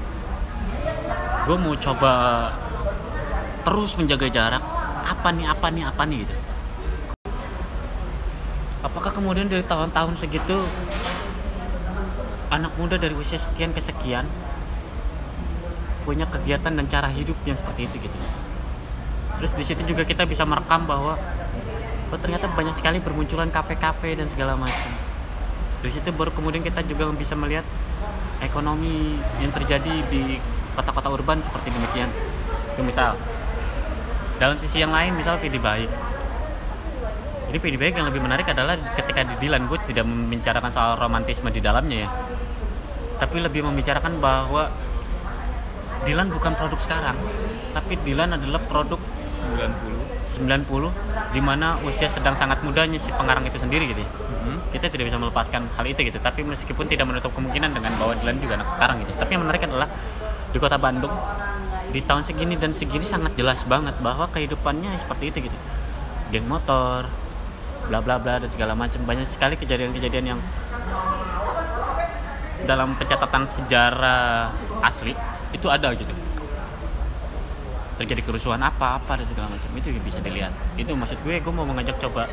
gue 1.48 1.58
mau 1.58 1.74
coba 1.80 2.14
terus 3.64 3.96
menjaga 3.96 4.28
jarak 4.30 4.64
apa 5.08 5.30
nih 5.34 5.46
apa 5.50 5.68
nih 5.72 5.84
apa 5.88 6.04
nih 6.06 6.18
gitu. 6.26 6.36
Apakah 8.80 9.12
kemudian 9.12 9.52
dari 9.52 9.66
tahun-tahun 9.66 10.16
segitu 10.16 10.64
anak 12.50 12.72
muda 12.80 12.96
dari 12.98 13.14
usia 13.14 13.38
sekian 13.38 13.76
ke 13.76 13.82
sekian 13.84 14.26
punya 16.10 16.26
kegiatan 16.26 16.74
dan 16.74 16.86
cara 16.90 17.06
hidup 17.14 17.38
yang 17.46 17.54
seperti 17.54 17.86
itu 17.86 18.10
gitu. 18.10 18.18
Terus 19.38 19.52
di 19.54 19.64
situ 19.70 19.82
juga 19.94 20.02
kita 20.10 20.26
bisa 20.26 20.42
merekam 20.42 20.90
bahwa 20.90 21.14
oh, 22.10 22.18
ternyata 22.18 22.50
banyak 22.50 22.74
sekali 22.74 22.98
bermunculan 22.98 23.54
kafe-kafe 23.54 24.18
dan 24.18 24.26
segala 24.34 24.58
macam. 24.58 24.90
Dari 25.86 25.94
situ 25.94 26.10
baru 26.10 26.34
kemudian 26.34 26.66
kita 26.66 26.82
juga 26.90 27.14
bisa 27.14 27.38
melihat 27.38 27.62
ekonomi 28.42 29.22
yang 29.38 29.54
terjadi 29.54 30.02
di 30.10 30.42
kota-kota 30.74 31.14
urban 31.14 31.46
seperti 31.46 31.78
demikian. 31.78 32.10
Itu 32.74 32.82
misal. 32.82 33.14
Dalam 34.42 34.58
sisi 34.58 34.82
yang 34.82 34.90
lain 34.90 35.14
misal 35.14 35.38
PD 35.38 35.62
baik. 35.62 35.92
Jadi 37.54 37.58
PD 37.62 37.76
baik 37.78 37.94
yang 38.02 38.10
lebih 38.10 38.26
menarik 38.26 38.50
adalah 38.50 38.82
ketika 38.98 39.30
di 39.30 39.46
Dilan 39.46 39.70
gue 39.70 39.78
tidak 39.86 40.10
membicarakan 40.10 40.74
soal 40.74 40.98
romantisme 40.98 41.54
di 41.54 41.62
dalamnya 41.62 42.08
ya. 42.08 42.10
Tapi 43.22 43.46
lebih 43.46 43.62
membicarakan 43.62 44.18
bahwa 44.18 44.74
Dilan 46.08 46.28
bukan 46.32 46.54
produk 46.56 46.80
sekarang 46.80 47.18
tapi 47.76 48.00
Dilan 48.02 48.36
adalah 48.36 48.62
produk 48.66 49.00
90 49.58 50.00
90 50.40 51.34
di 51.36 51.42
mana 51.42 51.76
usia 51.84 52.08
sedang 52.08 52.38
sangat 52.38 52.62
mudanya 52.64 53.02
si 53.02 53.10
pengarang 53.12 53.44
itu 53.46 53.58
sendiri 53.60 53.90
gitu. 53.92 54.02
Mhm. 54.06 54.70
kita 54.70 54.86
tidak 54.94 55.10
bisa 55.10 55.18
melepaskan 55.18 55.66
hal 55.74 55.86
itu 55.90 56.06
gitu 56.06 56.22
tapi 56.22 56.46
meskipun 56.46 56.86
tidak 56.86 57.10
menutup 57.10 57.34
kemungkinan 57.34 57.74
dengan 57.74 57.92
bahwa 57.98 58.14
Dilan 58.18 58.38
juga 58.38 58.54
anak 58.62 58.70
sekarang 58.78 59.02
gitu. 59.04 59.12
Tapi 59.18 59.30
yang 59.36 59.42
menarik 59.44 59.62
adalah 59.66 59.90
di 60.50 60.58
kota 60.58 60.78
Bandung 60.78 61.14
di 61.90 62.02
tahun 62.06 62.22
segini 62.22 62.54
dan 62.54 62.72
segini 62.74 63.02
sangat 63.02 63.34
jelas 63.34 63.66
banget 63.66 63.98
bahwa 63.98 64.30
kehidupannya 64.30 64.94
seperti 65.02 65.34
itu 65.34 65.50
gitu. 65.50 65.58
Geng 66.30 66.46
motor 66.46 67.10
bla 67.90 68.00
bla 68.06 68.22
bla 68.22 68.38
dan 68.38 68.50
segala 68.54 68.78
macam. 68.78 69.02
Banyak 69.02 69.26
sekali 69.26 69.58
kejadian-kejadian 69.58 70.26
yang 70.38 70.40
dalam 72.70 72.94
pencatatan 72.94 73.50
sejarah 73.50 74.54
asli 74.86 75.18
itu 75.54 75.68
ada 75.68 75.90
gitu. 75.98 76.14
Terjadi 78.00 78.22
kerusuhan 78.24 78.62
apa 78.64 79.02
apa 79.02 79.20
dan 79.20 79.26
segala 79.28 79.48
macam. 79.52 79.70
Itu 79.76 79.92
bisa 80.02 80.20
dilihat. 80.24 80.54
Itu 80.80 80.96
maksud 80.96 81.20
gue 81.26 81.42
gue 81.42 81.54
mau 81.54 81.68
mengajak 81.68 82.00
coba. 82.00 82.30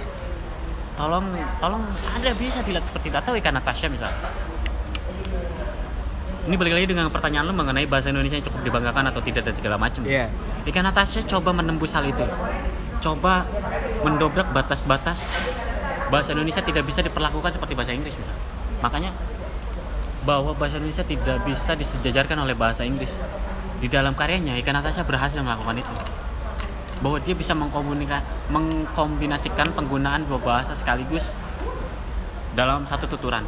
Tolong 0.97 1.27
tolong 1.61 1.83
ada 2.09 2.31
bisa 2.39 2.63
dilihat 2.65 2.85
seperti 2.89 3.13
atau 3.13 3.35
ikan 3.37 3.55
Natasha 3.57 3.87
misal. 3.91 4.13
Ini 6.47 6.55
balik 6.55 6.79
lagi 6.79 6.87
dengan 6.87 7.11
pertanyaan 7.11 7.51
lo 7.51 7.55
mengenai 7.59 7.91
bahasa 7.91 8.15
Indonesia 8.15 8.39
yang 8.39 8.47
cukup 8.47 8.63
dibanggakan 8.63 9.11
atau 9.11 9.19
tidak 9.19 9.51
dan 9.51 9.55
segala 9.59 9.75
macam. 9.75 10.07
Iya. 10.07 10.31
Ikan 10.63 10.87
Natasha 10.87 11.27
coba 11.27 11.51
menembus 11.51 11.91
hal 11.91 12.07
itu. 12.07 12.23
Coba 13.03 13.51
mendobrak 14.07 14.55
batas-batas 14.55 15.27
bahasa 16.07 16.31
Indonesia 16.39 16.63
tidak 16.63 16.87
bisa 16.87 17.03
diperlakukan 17.03 17.51
seperti 17.51 17.75
bahasa 17.75 17.91
Inggris 17.91 18.15
misal. 18.15 18.37
Makanya 18.79 19.11
bahwa 20.27 20.51
bahasa 20.59 20.83
Indonesia 20.83 21.07
tidak 21.07 21.47
bisa 21.47 21.79
disejajarkan 21.79 22.43
oleh 22.43 22.59
bahasa 22.59 22.83
Inggris. 22.83 23.15
Di 23.79 23.87
dalam 23.87 24.19
karyanya 24.19 24.59
Ikan 24.59 24.75
Natasha 24.75 25.07
berhasil 25.07 25.39
melakukan 25.39 25.79
itu. 25.79 25.95
Bahwa 26.99 27.23
dia 27.23 27.39
bisa 27.39 27.55
mengkomunika 27.55 28.27
mengkombinasikan 28.51 29.71
penggunaan 29.71 30.27
dua 30.27 30.43
bahasa 30.43 30.75
sekaligus 30.75 31.23
dalam 32.59 32.83
satu 32.91 33.07
tuturan. 33.07 33.47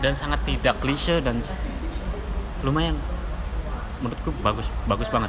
Dan 0.00 0.16
sangat 0.16 0.40
tidak 0.48 0.80
klise 0.80 1.20
dan 1.20 1.44
lumayan. 2.64 2.96
Menurutku 4.00 4.32
bagus 4.40 4.64
bagus 4.88 5.12
banget. 5.12 5.28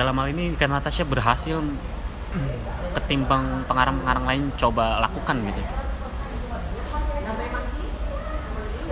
Dalam 0.00 0.16
hal 0.16 0.26
ini 0.32 0.56
Ikan 0.56 0.72
Natasha 0.72 1.04
berhasil 1.04 1.60
ketimbang 2.94 3.66
pengarang-pengarang 3.66 4.24
lain 4.24 4.42
coba 4.54 5.02
lakukan 5.02 5.36
gitu 5.50 5.89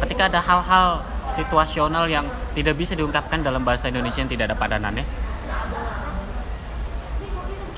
ketika 0.07 0.29
ada 0.31 0.41
hal-hal 0.43 1.03
situasional 1.35 2.05
yang 2.11 2.27
tidak 2.55 2.75
bisa 2.75 2.99
diungkapkan 2.99 3.43
dalam 3.43 3.63
bahasa 3.63 3.91
Indonesia 3.91 4.21
yang 4.23 4.31
tidak 4.31 4.51
ada 4.53 4.57
padanannya 4.59 5.05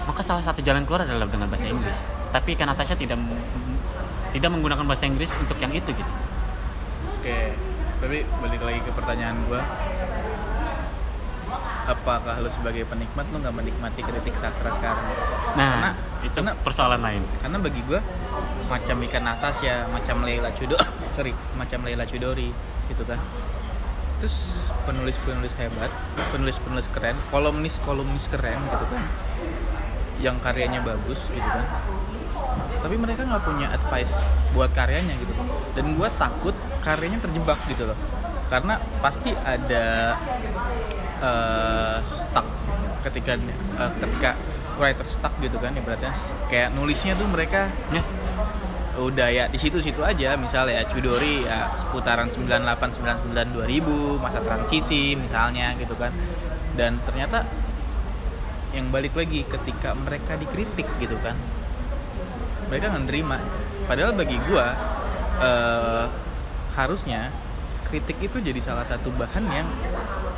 maka 0.09 0.21
salah 0.25 0.43
satu 0.43 0.65
jalan 0.65 0.83
keluar 0.89 1.05
adalah 1.07 1.29
dengan 1.29 1.47
bahasa 1.47 1.69
Inggris 1.69 1.99
tapi 2.31 2.57
Ikan 2.57 2.67
Natasha 2.71 2.97
tidak 2.97 3.21
tidak 4.31 4.51
menggunakan 4.53 4.85
bahasa 4.87 5.05
Inggris 5.07 5.31
untuk 5.41 5.59
yang 5.59 5.75
itu 5.75 5.91
gitu 5.93 6.13
Oke, 7.21 7.53
tapi 8.01 8.25
balik 8.41 8.65
lagi 8.65 8.81
ke 8.81 8.89
pertanyaan 8.97 9.37
gua. 9.45 9.61
Apakah 11.91 12.39
lu 12.39 12.47
sebagai 12.47 12.87
penikmat 12.87 13.27
lu 13.35 13.43
nggak 13.43 13.51
menikmati 13.51 14.01
kritik 14.07 14.39
sastra 14.39 14.71
sekarang? 14.79 15.03
nah 15.59 15.91
Karena- 15.91 15.95
itu 16.23 16.39
karena- 16.39 16.55
persoalan 16.63 17.03
lain 17.03 17.23
Karena 17.43 17.59
bagi 17.59 17.83
gua 17.83 17.99
macam 18.71 18.97
ikan 19.03 19.27
atas 19.27 19.59
ya, 19.59 19.91
macam 19.91 20.23
Leila 20.23 20.55
Chudori, 20.55 20.87
sorry, 21.19 21.35
macam 21.59 21.83
Leila 21.83 22.07
Chudori 22.07 22.55
gitu 22.87 23.03
kan. 23.03 23.19
Terus 24.23 24.37
penulis-penulis 24.87 25.51
hebat, 25.59 25.91
penulis-penulis 26.31 26.87
keren, 26.95 27.19
kolumnis-kolumnis 27.35 28.31
keren 28.31 28.63
gitu 28.71 28.87
kan. 28.87 29.03
Yang 30.23 30.37
karyanya 30.47 30.81
bagus 30.87 31.19
gitu 31.27 31.43
kan. 31.43 31.67
Tapi 32.81 32.95
mereka 32.95 33.27
nggak 33.27 33.43
punya 33.43 33.67
advice 33.75 34.15
buat 34.55 34.71
karyanya 34.71 35.19
gitu. 35.19 35.33
Dan 35.75 35.99
gua 35.99 36.07
takut 36.15 36.55
karyanya 36.87 37.19
terjebak 37.19 37.59
gitu 37.67 37.91
loh. 37.91 37.99
Karena 38.51 38.75
pasti 38.99 39.31
ada 39.33 40.19
eh, 41.23 41.97
stuck 42.03 42.47
ketika 43.07 43.33
eh, 43.39 43.93
ketika 44.03 44.31
writer 44.77 45.07
stuck 45.07 45.35
gitu 45.39 45.57
kan 45.63 45.73
ibaratnya. 45.79 46.13
Kayak 46.51 46.75
nulisnya 46.75 47.15
tuh 47.15 47.31
mereka 47.31 47.71
ya. 47.95 48.03
Udah 48.99 49.31
ya 49.31 49.47
di 49.47 49.57
situ-situ 49.57 50.03
aja. 50.03 50.35
Misalnya 50.35 50.83
ya 50.83 50.85
Chudori 50.91 51.47
ya 51.47 51.71
seputaran 51.79 52.29
98 52.29 53.01
99 53.33 53.55
2000 53.55 54.19
masa 54.19 54.39
transisi 54.43 55.15
misalnya 55.15 55.79
gitu 55.79 55.95
kan. 55.95 56.11
Dan 56.75 56.99
ternyata 57.07 57.47
yang 58.75 58.91
balik 58.91 59.15
lagi 59.19 59.43
ketika 59.47 59.99
mereka 59.99 60.39
dikritik 60.39 60.87
gitu 61.03 61.19
kan 61.23 61.35
mereka 62.71 62.95
nggak 62.95 63.05
nerima. 63.11 63.39
Padahal 63.91 64.15
bagi 64.15 64.39
gua 64.47 64.67
eh, 65.43 66.05
harusnya 66.79 67.35
kritik 67.91 68.17
itu 68.23 68.39
jadi 68.39 68.61
salah 68.63 68.87
satu 68.87 69.11
bahan 69.19 69.45
yang 69.51 69.69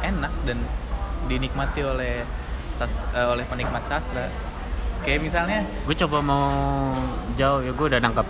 enak 0.03 0.33
dan 0.49 0.59
dinikmati 1.29 1.85
oleh 1.85 2.25
sas- 2.75 3.07
eh, 3.13 3.29
oleh 3.29 3.45
penikmat 3.47 3.85
sastra. 3.87 4.33
Kayak 5.05 5.21
misalnya 5.23 5.61
gue 5.85 5.97
coba 6.07 6.19
mau 6.25 6.47
jawab 7.37 7.69
ya 7.69 7.73
gue 7.77 7.87
udah 7.93 8.01
nangkep. 8.01 8.27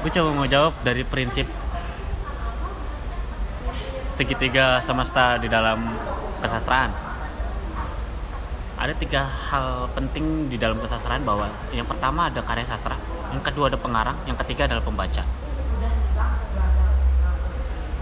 Gue 0.00 0.10
coba 0.14 0.30
mau 0.32 0.46
jawab 0.46 0.72
dari 0.86 1.02
prinsip 1.04 1.50
segitiga 4.14 4.84
semesta 4.84 5.40
di 5.40 5.48
dalam 5.48 5.80
kesastraan 6.44 6.92
ada 8.80 8.96
tiga 8.96 9.28
hal 9.28 9.92
penting 9.92 10.48
di 10.48 10.56
dalam 10.56 10.80
kesastraan 10.80 11.20
bahwa 11.20 11.48
yang 11.72 11.84
pertama 11.84 12.32
ada 12.32 12.40
karya 12.40 12.64
sastra 12.64 12.96
yang 13.28 13.44
kedua 13.44 13.68
ada 13.68 13.76
pengarang 13.76 14.16
yang 14.24 14.36
ketiga 14.40 14.64
adalah 14.68 14.80
pembaca 14.80 15.24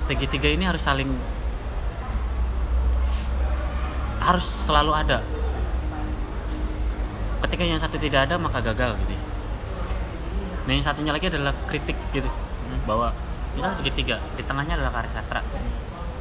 segitiga 0.08 0.48
ini 0.48 0.64
harus 0.64 0.80
saling 0.80 1.12
harus 4.24 4.46
selalu 4.64 4.92
ada. 4.96 5.20
Ketika 7.44 7.62
yang 7.62 7.76
satu 7.76 8.00
tidak 8.00 8.24
ada 8.24 8.40
maka 8.40 8.64
gagal 8.64 8.96
gitu. 9.04 9.14
Nah 10.64 10.72
yang 10.72 10.84
satunya 10.84 11.12
lagi 11.12 11.28
adalah 11.28 11.52
kritik 11.68 11.96
gitu. 12.16 12.28
Bahwa 12.88 13.12
misalnya 13.52 13.76
segitiga 13.76 14.16
di 14.36 14.42
tengahnya 14.44 14.80
adalah 14.80 14.92
karya 14.96 15.12
sastra. 15.12 15.40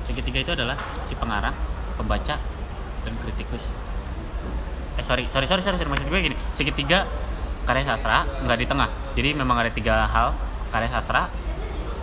Segitiga 0.03 0.39
itu 0.43 0.51
adalah 0.51 0.75
si 1.07 1.15
pengarang 1.15 1.55
pembaca 1.95 2.35
dan 3.07 3.13
kritikus. 3.23 3.63
Eh 4.99 5.03
sorry 5.03 5.31
sorry 5.31 5.47
sorry 5.47 5.63
sorry, 5.63 5.79
sorry. 5.79 5.89
maksud 5.89 6.07
gue 6.11 6.19
gini 6.31 6.37
segitiga 6.55 7.07
karya 7.63 7.87
sastra 7.87 8.27
nggak 8.43 8.57
di 8.59 8.65
tengah. 8.67 8.89
Jadi 9.15 9.29
memang 9.31 9.63
ada 9.63 9.71
tiga 9.71 10.07
hal 10.07 10.35
karya 10.71 10.91
sastra 10.91 11.31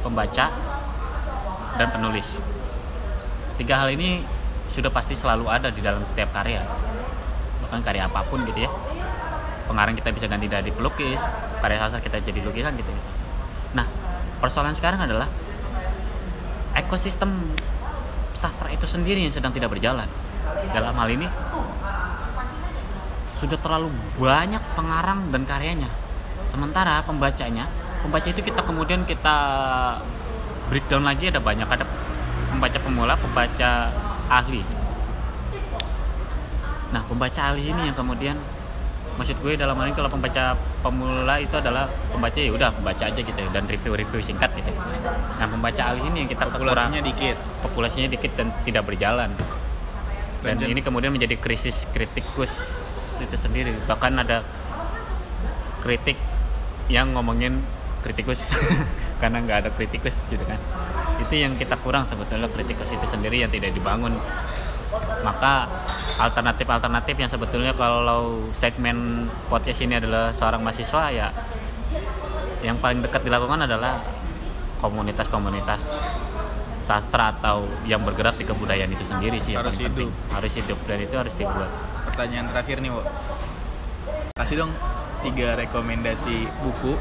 pembaca 0.04 0.73
dan 1.80 1.88
penulis. 1.90 2.26
Tiga 3.58 3.82
hal 3.84 3.94
ini 3.94 4.22
sudah 4.74 4.90
pasti 4.90 5.14
selalu 5.14 5.46
ada 5.46 5.70
di 5.70 5.78
dalam 5.78 6.02
setiap 6.06 6.34
karya. 6.34 6.62
Bahkan 7.66 7.80
karya 7.82 8.10
apa 8.10 8.26
pun 8.26 8.42
gitu 8.46 8.66
ya. 8.66 8.70
Pengarang 9.64 9.96
kita 9.96 10.12
bisa 10.12 10.26
ganti 10.28 10.50
dari 10.50 10.68
pelukis 10.74 11.22
karya 11.64 11.80
sastra 11.80 12.00
kita 12.04 12.20
jadi 12.20 12.44
lukisan 12.44 12.76
gitu 12.76 12.92
bisa 12.92 13.08
nah 13.72 13.88
persoalan 14.38 14.76
sekarang 14.76 15.00
adalah 15.08 15.32
ekosistem 16.76 17.32
sastra 18.36 18.68
itu 18.68 18.84
sendiri 18.84 19.24
yang 19.24 19.32
sedang 19.32 19.56
tidak 19.56 19.72
berjalan. 19.72 20.04
Dalam 20.74 20.92
hal 20.92 21.08
ini 21.08 21.26
sudah 23.40 23.56
terlalu 23.62 23.88
banyak 24.20 24.60
pengarang 24.76 25.32
dan 25.32 25.42
karyanya. 25.48 25.88
Sementara 26.50 27.00
pembacanya 27.06 27.64
pembaca 28.04 28.28
itu 28.28 28.42
kita 28.44 28.60
kemudian 28.62 29.08
kita 29.08 29.36
breakdown 30.68 31.04
lagi 31.04 31.28
ada 31.28 31.40
banyak 31.40 31.68
ada 31.68 31.84
pembaca 32.52 32.78
pemula 32.80 33.14
pembaca 33.18 33.70
ahli. 34.30 34.62
Nah 36.92 37.02
pembaca 37.04 37.40
ahli 37.52 37.70
ini 37.70 37.90
yang 37.90 37.96
kemudian 37.96 38.36
maksud 39.14 39.38
gue 39.42 39.54
dalam 39.54 39.78
hal 39.78 39.86
ini 39.90 39.94
kalau 39.94 40.10
pembaca 40.10 40.58
pemula 40.82 41.38
itu 41.38 41.54
adalah 41.54 41.86
pembaca 42.10 42.34
ya 42.34 42.50
udah 42.50 42.74
pembaca 42.74 43.04
aja 43.06 43.20
gitu 43.22 43.38
ya, 43.38 43.46
dan 43.54 43.62
review-review 43.70 44.18
singkat 44.18 44.50
gitu 44.58 44.74
nah 45.38 45.46
pembaca 45.46 45.82
ahli 45.86 46.02
ini 46.10 46.26
yang 46.26 46.30
kita 46.34 46.50
kurang 46.50 46.90
populasinya 46.90 47.02
dikit. 47.06 47.36
populasinya 47.62 48.08
dikit 48.10 48.32
dan 48.34 48.46
tidak 48.66 48.82
berjalan. 48.90 49.30
Dan 50.44 50.60
Dan- 50.60 50.68
ini 50.68 50.80
kemudian 50.84 51.08
menjadi 51.08 51.40
krisis 51.40 51.88
kritikus 51.96 52.52
itu 53.16 53.36
sendiri. 53.40 53.72
Bahkan 53.88 54.12
ada 54.20 54.44
kritik 55.80 56.20
yang 56.92 57.16
ngomongin 57.16 57.64
kritikus 58.04 58.36
karena 59.22 59.38
nggak 59.42 59.58
ada 59.66 59.70
kritikus 59.74 60.14
gitu 60.28 60.42
kan 60.44 60.58
itu 61.22 61.34
yang 61.38 61.54
kita 61.54 61.78
kurang 61.80 62.04
sebetulnya 62.04 62.50
kritikus 62.50 62.90
itu 62.90 63.06
sendiri 63.06 63.42
yang 63.42 63.50
tidak 63.50 63.70
dibangun 63.72 64.18
maka 65.22 65.66
alternatif-alternatif 66.20 67.16
yang 67.18 67.30
sebetulnya 67.30 67.72
kalau 67.74 68.50
segmen 68.54 69.26
podcast 69.50 69.82
ini 69.82 69.98
adalah 69.98 70.30
seorang 70.30 70.62
mahasiswa 70.62 71.02
ya 71.10 71.28
yang 72.62 72.78
paling 72.78 73.02
dekat 73.02 73.24
dilakukan 73.24 73.66
adalah 73.66 74.00
komunitas-komunitas 74.78 75.82
sastra 76.84 77.32
atau 77.32 77.64
yang 77.88 78.04
bergerak 78.04 78.36
di 78.36 78.44
kebudayaan 78.44 78.92
itu 78.92 79.04
sendiri 79.08 79.40
sih 79.40 79.56
yang 79.56 79.64
Harus 79.64 79.80
penting. 79.80 80.12
hidup. 80.12 80.34
harus 80.36 80.52
hidup 80.52 80.78
dan 80.84 80.98
itu 81.00 81.14
harus 81.16 81.34
dibuat 81.34 81.70
Pertanyaan 82.04 82.46
terakhir 82.52 82.78
nih, 82.78 82.92
Wo. 82.94 83.02
Kasih 84.36 84.56
dong 84.60 84.72
tiga 85.24 85.56
rekomendasi 85.56 86.46
buku 86.62 86.94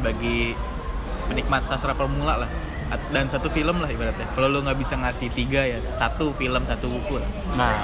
bagi 0.00 0.54
penikmat 1.28 1.62
sastra 1.68 1.92
pemula 1.92 2.42
lah 2.42 2.50
dan 3.12 3.28
satu 3.28 3.52
film 3.52 3.84
lah 3.84 3.88
ibaratnya. 3.92 4.24
Kalau 4.32 4.48
lu 4.48 4.64
nggak 4.64 4.80
bisa 4.80 4.96
ngasih 4.96 5.28
tiga 5.28 5.60
ya 5.68 5.78
satu 6.00 6.32
film 6.32 6.64
satu 6.64 6.88
buku 6.88 7.20
lah. 7.20 7.30
nah 7.54 7.74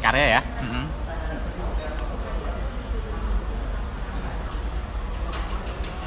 karya 0.00 0.40
ya 0.40 0.42
Mm-mm. 0.64 0.84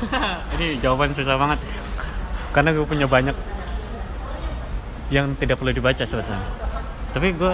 ini 0.59 0.81
jawaban 0.81 1.13
susah 1.15 1.37
banget 1.39 1.59
karena 2.51 2.69
gue 2.75 2.85
punya 2.85 3.07
banyak 3.07 3.37
yang 5.13 5.37
tidak 5.37 5.61
perlu 5.61 5.71
dibaca 5.71 6.03
sebetulnya 6.03 6.43
tapi 7.13 7.31
gue 7.37 7.53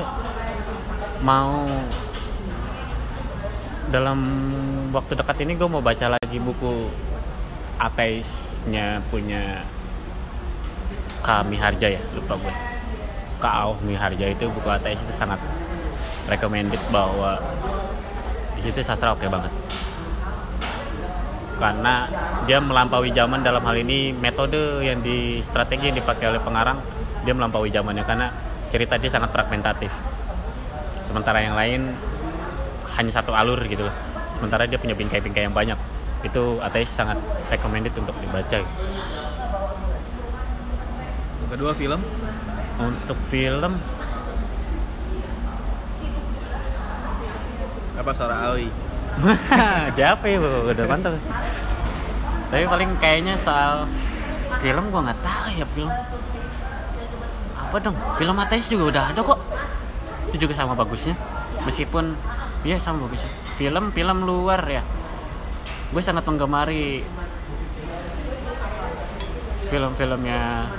mau 1.21 1.67
dalam 3.91 4.19
waktu 4.95 5.13
dekat 5.19 5.43
ini 5.43 5.59
gue 5.59 5.67
mau 5.67 5.83
baca 5.83 6.15
lagi 6.15 6.39
buku 6.39 6.87
ateisnya 8.59 8.99
punya 9.07 9.63
K. 11.23 11.27
Miharja 11.47 11.87
ya 11.95 12.01
lupa 12.11 12.35
gue 12.35 12.53
K. 13.39 13.45
Auh 13.47 13.79
Miharja 13.87 14.25
itu 14.27 14.51
buku 14.51 14.67
ateis 14.67 14.99
itu 14.99 15.13
sangat 15.15 15.39
recommended 16.27 16.79
bahwa 16.91 17.39
di 18.59 18.61
situ 18.67 18.83
sastra 18.83 19.15
oke 19.15 19.23
banget 19.31 19.51
karena 21.59 22.07
dia 22.47 22.59
melampaui 22.59 23.15
zaman 23.15 23.43
dalam 23.43 23.63
hal 23.63 23.75
ini 23.79 24.11
metode 24.11 24.83
yang 24.83 24.99
di 24.99 25.39
strategi 25.43 25.91
yang 25.91 25.97
dipakai 25.99 26.35
oleh 26.35 26.41
pengarang 26.43 26.83
dia 27.23 27.31
melampaui 27.31 27.71
zamannya 27.71 28.03
karena 28.03 28.27
cerita 28.71 28.99
dia 28.99 29.11
sangat 29.11 29.31
fragmentatif 29.31 29.91
sementara 31.07 31.39
yang 31.43 31.55
lain 31.55 31.95
hanya 32.95 33.11
satu 33.11 33.31
alur 33.31 33.59
gitu 33.67 33.87
loh 33.87 33.95
sementara 34.35 34.67
dia 34.67 34.79
punya 34.79 34.95
bingkai-bingkai 34.95 35.47
yang 35.47 35.55
banyak 35.55 35.79
itu 36.19 36.43
ateis 36.59 36.91
sangat 36.91 37.15
recommended 37.47 37.95
untuk 37.95 38.15
dibaca. 38.19 38.59
Yang 41.39 41.49
kedua 41.55 41.71
film? 41.71 42.01
Untuk 42.79 43.19
film? 43.31 43.71
Apa 47.99 48.11
suara 48.15 48.35
Aoi? 48.51 48.67
siapa 49.95 50.23
ya 50.31 50.39
Bu? 50.39 50.71
udah 50.71 50.85
mantap 50.87 51.19
tapi 52.49 52.65
paling 52.65 52.89
kayaknya 52.97 53.37
soal 53.37 53.85
film 54.57 54.89
gua 54.89 55.05
nggak 55.05 55.21
tahu 55.21 55.45
ya 55.53 55.65
film. 55.77 55.91
Apa 57.53 57.77
dong? 57.77 57.93
Film 58.17 58.35
ateis 58.41 58.65
juga 58.65 58.83
udah 58.89 59.03
ada 59.13 59.21
kok. 59.21 59.37
Itu 60.33 60.49
juga 60.49 60.57
sama 60.57 60.73
bagusnya. 60.73 61.13
Meskipun 61.61 62.17
iya 62.65 62.81
sama 62.81 63.05
bagusnya. 63.05 63.29
Film 63.53 63.93
film 63.93 64.17
luar 64.25 64.65
ya 64.65 64.81
gue 65.89 66.01
sangat 66.01 66.23
menggemari 66.25 67.01
film-filmnya. 69.69 70.69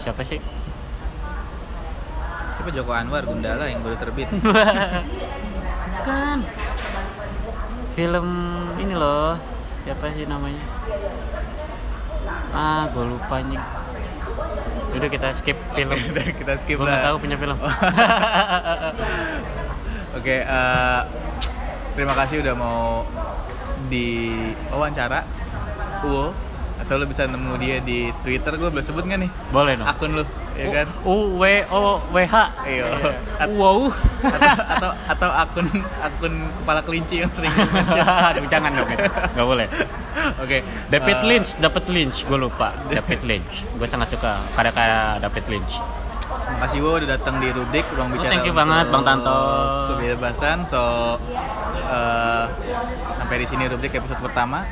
Siapa 0.00 0.22
sih? 0.26 0.40
Siapa? 2.56 2.70
Joko 2.74 2.92
Anwar 2.94 3.26
Gundala 3.26 3.66
yang 3.66 3.82
baru 3.82 3.96
terbit? 3.98 4.28
kan. 6.06 6.38
Film 7.98 8.28
ini 8.78 8.94
loh. 8.94 9.34
Siapa 9.82 10.12
sih 10.14 10.26
namanya? 10.26 10.62
Ah 12.50 12.90
gue 12.90 13.04
lupa 13.06 13.42
nih 13.46 13.80
udah 14.90 15.08
kita 15.10 15.28
skip 15.38 15.58
film. 15.74 15.94
Udah 15.94 16.24
kita 16.40 16.52
skip 16.62 16.78
nggak 16.78 16.90
lah. 16.90 17.04
tahu 17.10 17.16
punya 17.22 17.36
film. 17.38 17.58
Oke, 20.18 20.42
eh, 20.42 21.00
terima 21.94 22.14
kasih 22.16 22.42
udah 22.42 22.54
mau 22.54 23.04
di 23.90 24.30
wawancara 24.70 25.26
Uwo 26.00 26.32
atau 26.80 26.96
lo 26.96 27.04
bisa 27.04 27.28
nemu 27.28 27.54
dia 27.60 27.76
di 27.84 28.08
Twitter 28.24 28.56
gue 28.56 28.72
boleh 28.72 28.80
sebut 28.80 29.04
nggak 29.04 29.20
nih? 29.20 29.30
Boleh 29.52 29.76
dong. 29.76 29.86
Akun 29.86 30.10
lu 30.16 30.24
ya 30.56 30.66
kan? 30.72 30.86
U 31.04 31.36
W 31.36 31.44
O 31.68 32.00
W 32.08 32.16
H. 32.24 32.36
Iya. 32.64 32.84
Wow 33.52 33.92
atau, 34.24 34.50
atau 34.56 34.90
atau 35.12 35.30
akun 35.30 35.66
akun 36.00 36.34
kepala 36.64 36.80
kelinci 36.82 37.20
yang 37.20 37.30
sering 37.36 37.52
aduh 38.32 38.42
jangan 38.48 38.72
dong 38.74 38.88
itu 38.90 39.06
nggak 39.06 39.46
boleh. 39.46 39.68
Oke, 40.40 40.64
David 40.88 41.18
eh, 41.20 41.26
Lynch 41.28 41.50
David 41.60 41.86
Lynch 41.92 42.18
gue 42.24 42.38
lupa. 42.40 42.72
David 42.88 43.20
Lynch. 43.28 43.54
Gue 43.76 43.86
sangat 43.86 44.10
suka. 44.16 44.40
Karya-karya 44.56 45.20
David 45.20 45.44
Lynch 45.52 45.74
Makasih 46.60 46.84
Wo 46.84 47.00
udah 47.00 47.16
datang 47.16 47.40
di 47.40 47.48
Rubik 47.56 47.88
ruang 47.96 48.12
bicara. 48.12 48.36
thank 48.36 48.44
you 48.44 48.52
banget, 48.52 48.92
Bang 48.92 49.00
Tanto. 49.00 49.32
Kebebasan. 49.96 50.68
So 50.68 51.16
eh, 51.88 52.44
sampai 53.16 53.36
di 53.40 53.46
sini 53.48 53.64
Rubik 53.64 53.96
episode 53.96 54.20
pertama. 54.20 54.68